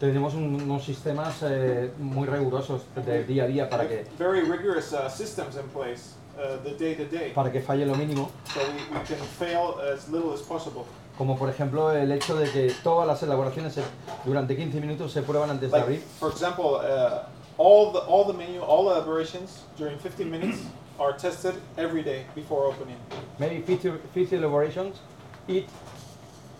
Tenemos 0.00 0.34
un- 0.34 0.54
unos 0.62 0.84
sistemas 0.84 1.42
eh, 1.42 1.90
muy 1.98 2.26
rigurosos 2.28 2.82
de 3.04 3.24
día 3.24 3.44
a 3.44 3.46
día 3.48 3.68
para 3.68 3.88
que, 3.88 4.04
very 4.18 4.42
rigorous 4.42 4.92
uh, 4.92 5.08
systems 5.10 5.56
in 5.56 5.68
place, 5.70 6.14
uh, 6.36 6.56
the 6.62 6.70
day 6.78 6.94
to 6.94 7.04
day, 7.04 7.32
para 7.34 7.50
que 7.50 7.60
falle 7.60 7.84
lo 7.84 7.94
mínimo. 7.96 8.30
so 8.54 8.60
we, 8.60 8.96
we 8.98 9.04
can 9.04 9.18
fail 9.38 9.74
as 9.92 10.08
little 10.08 10.32
as 10.32 10.40
possible. 10.42 10.84
Como 11.16 11.36
por 11.36 11.48
ejemplo 11.50 11.90
el 11.90 12.12
hecho 12.12 12.36
de 12.36 12.48
que 12.48 12.72
todas 12.84 13.08
las 13.08 13.20
elaboraciones 13.24 13.74
se- 13.74 13.82
durante 14.24 14.54
15 14.56 14.80
minutos 14.80 15.10
se 15.12 15.22
prueban 15.22 15.50
antes 15.50 15.68
de 15.72 15.76
Like, 15.76 15.82
abrir. 15.84 16.00
for 16.20 16.30
example, 16.30 16.76
uh, 16.76 17.24
all 17.58 17.90
the 17.92 17.98
all 18.06 18.24
the 18.24 18.32
menu, 18.32 18.60
all 18.62 18.84
the 18.88 18.94
elaborations 18.94 19.64
during 19.76 19.98
15 19.98 20.30
minutes 20.30 20.58
are 21.00 21.12
tested 21.16 21.54
every 21.76 22.04
day 22.04 22.24
before 22.36 22.68
opening. 22.68 22.96
Maybe 23.40 23.62
50, 23.62 23.98
50 24.14 24.36
elaborations, 24.36 25.00
eat 25.48 25.66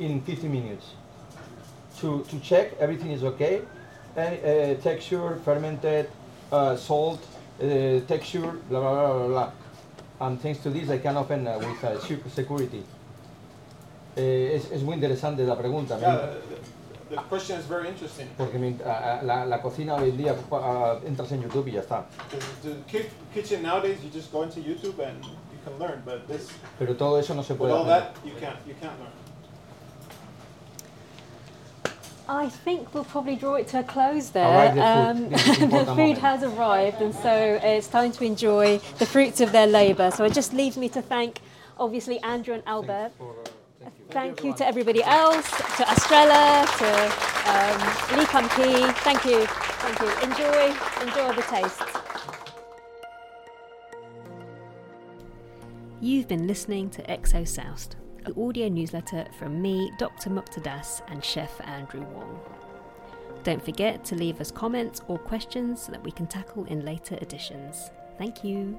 in 0.01 0.21
50 0.23 0.49
minutes. 0.49 0.87
To, 2.01 2.23
to 2.31 2.39
check 2.41 2.73
everything 2.79 3.11
is 3.11 3.25
okay. 3.25 3.63
And, 4.17 4.39
uh, 4.45 4.81
texture, 4.83 5.37
fermented, 5.45 6.09
uh, 6.53 6.77
salt, 6.77 7.21
uh, 7.61 8.01
texture, 8.07 8.53
blah, 8.69 8.81
blah, 8.81 8.95
blah, 8.95 9.19
blah, 9.19 9.27
blah. 9.29 10.27
And 10.27 10.41
thanks 10.41 10.61
to 10.61 10.71
this 10.71 10.89
I 10.91 10.99
can 10.99 11.17
open 11.17 11.47
uh, 11.47 11.59
with 11.59 11.85
uh, 11.85 11.99
security. 12.29 12.83
Eh, 14.17 14.57
es, 14.57 14.71
es 14.73 14.83
muy 14.83 14.95
interesante 14.95 15.45
la 15.47 15.55
pregunta. 15.57 15.97
Yeah, 16.01 16.17
the, 17.11 17.15
the 17.17 17.23
question 17.29 17.59
is 17.59 17.67
very 17.67 17.89
interesting. 17.89 18.29
Porque 18.37 18.59
mi- 18.59 18.77
a- 18.85 19.21
a- 19.21 19.23
la, 19.25 19.45
la 19.45 19.59
cocina 19.61 19.95
hoy 19.95 20.11
en 20.11 20.17
día 20.17 20.35
uh, 20.51 21.01
entras 21.07 21.31
en 21.33 21.43
YouTube 21.43 21.69
y 21.69 21.73
ya 21.73 21.81
está. 21.83 22.05
The, 22.63 22.71
the 22.93 23.07
kitchen 23.33 23.63
nowadays, 23.63 23.99
you 24.03 24.11
just 24.11 24.33
go 24.33 24.43
into 24.43 24.61
YouTube 24.61 24.99
and 24.99 25.25
you 25.25 25.31
can 25.65 25.79
learn, 25.79 26.03
but 26.05 26.27
this, 26.27 26.49
Pero 26.81 26.95
todo 26.95 27.17
eso 27.19 27.35
no 27.35 27.43
se 27.43 27.55
puede 27.55 27.73
all 27.73 27.85
that, 27.87 28.17
you 28.25 28.33
can't, 28.41 28.57
you 28.67 28.75
can't 28.81 28.99
learn. 28.99 29.13
I 32.29 32.49
think 32.51 32.93
we'll 32.93 33.05
probably 33.05 33.37
draw 33.37 33.55
it 33.55 33.69
to 33.69 33.81
a 33.81 33.83
close 33.83 34.31
there. 34.31 34.47
Arrive 34.47 34.75
the 34.75 34.81
food. 34.83 35.25
Um, 35.25 35.31
This 35.31 35.59
the 35.87 35.95
food 35.95 36.19
has 36.19 36.43
arrived, 36.43 37.01
and 37.01 37.15
so 37.15 37.59
it's 37.63 37.89
time 37.89 38.13
to 38.13 38.25
enjoy 38.25 38.79
the 38.99 39.07
fruits 39.07 39.41
of 39.41 39.53
their 39.53 39.67
labour. 39.67 40.11
So 40.11 40.25
it 40.25 40.35
just 40.35 40.53
leaves 40.53 40.77
me 40.77 40.89
to 40.91 41.01
thank, 41.01 41.41
obviously, 41.79 42.21
Andrew 42.21 42.55
and 42.55 42.63
Albert. 42.67 43.13
Thank 44.11 44.45
you 44.45 44.55
to 44.57 44.67
everybody 44.67 45.03
else, 45.05 45.49
to 45.77 45.91
Estrella, 45.91 46.67
to 46.79 46.89
um, 47.49 48.19
Lee 48.19 48.27
Kum 48.27 48.49
Kee. 48.51 48.93
Thank 49.03 49.25
you, 49.25 49.47
thank 49.47 49.99
you. 50.01 50.09
Enjoy, 50.29 50.75
enjoy 51.03 51.35
the 51.35 51.43
taste. 51.43 51.83
You've 56.01 56.29
been 56.29 56.47
listening 56.47 56.91
to 56.91 57.03
XO 57.03 57.47
Soused, 57.47 57.97
an 58.29 58.43
audio 58.43 58.69
newsletter 58.69 59.27
from 59.39 59.61
me, 59.61 59.91
Dr. 59.99 60.31
Mukta 60.31 60.63
Das, 60.63 61.03
and 61.09 61.25
Chef 61.25 61.61
Andrew 61.65 62.03
Wong. 62.03 62.39
Don't 63.43 63.65
forget 63.65 64.05
to 64.07 64.15
leave 64.15 64.41
us 64.41 64.51
comments 64.51 65.01
or 65.09 65.19
questions 65.19 65.83
so 65.83 65.93
that 65.93 66.03
we 66.03 66.11
can 66.11 66.27
tackle 66.27 66.65
in 66.65 66.85
later 66.85 67.17
editions. 67.23 67.91
Thank 68.19 68.45
you. 68.45 68.79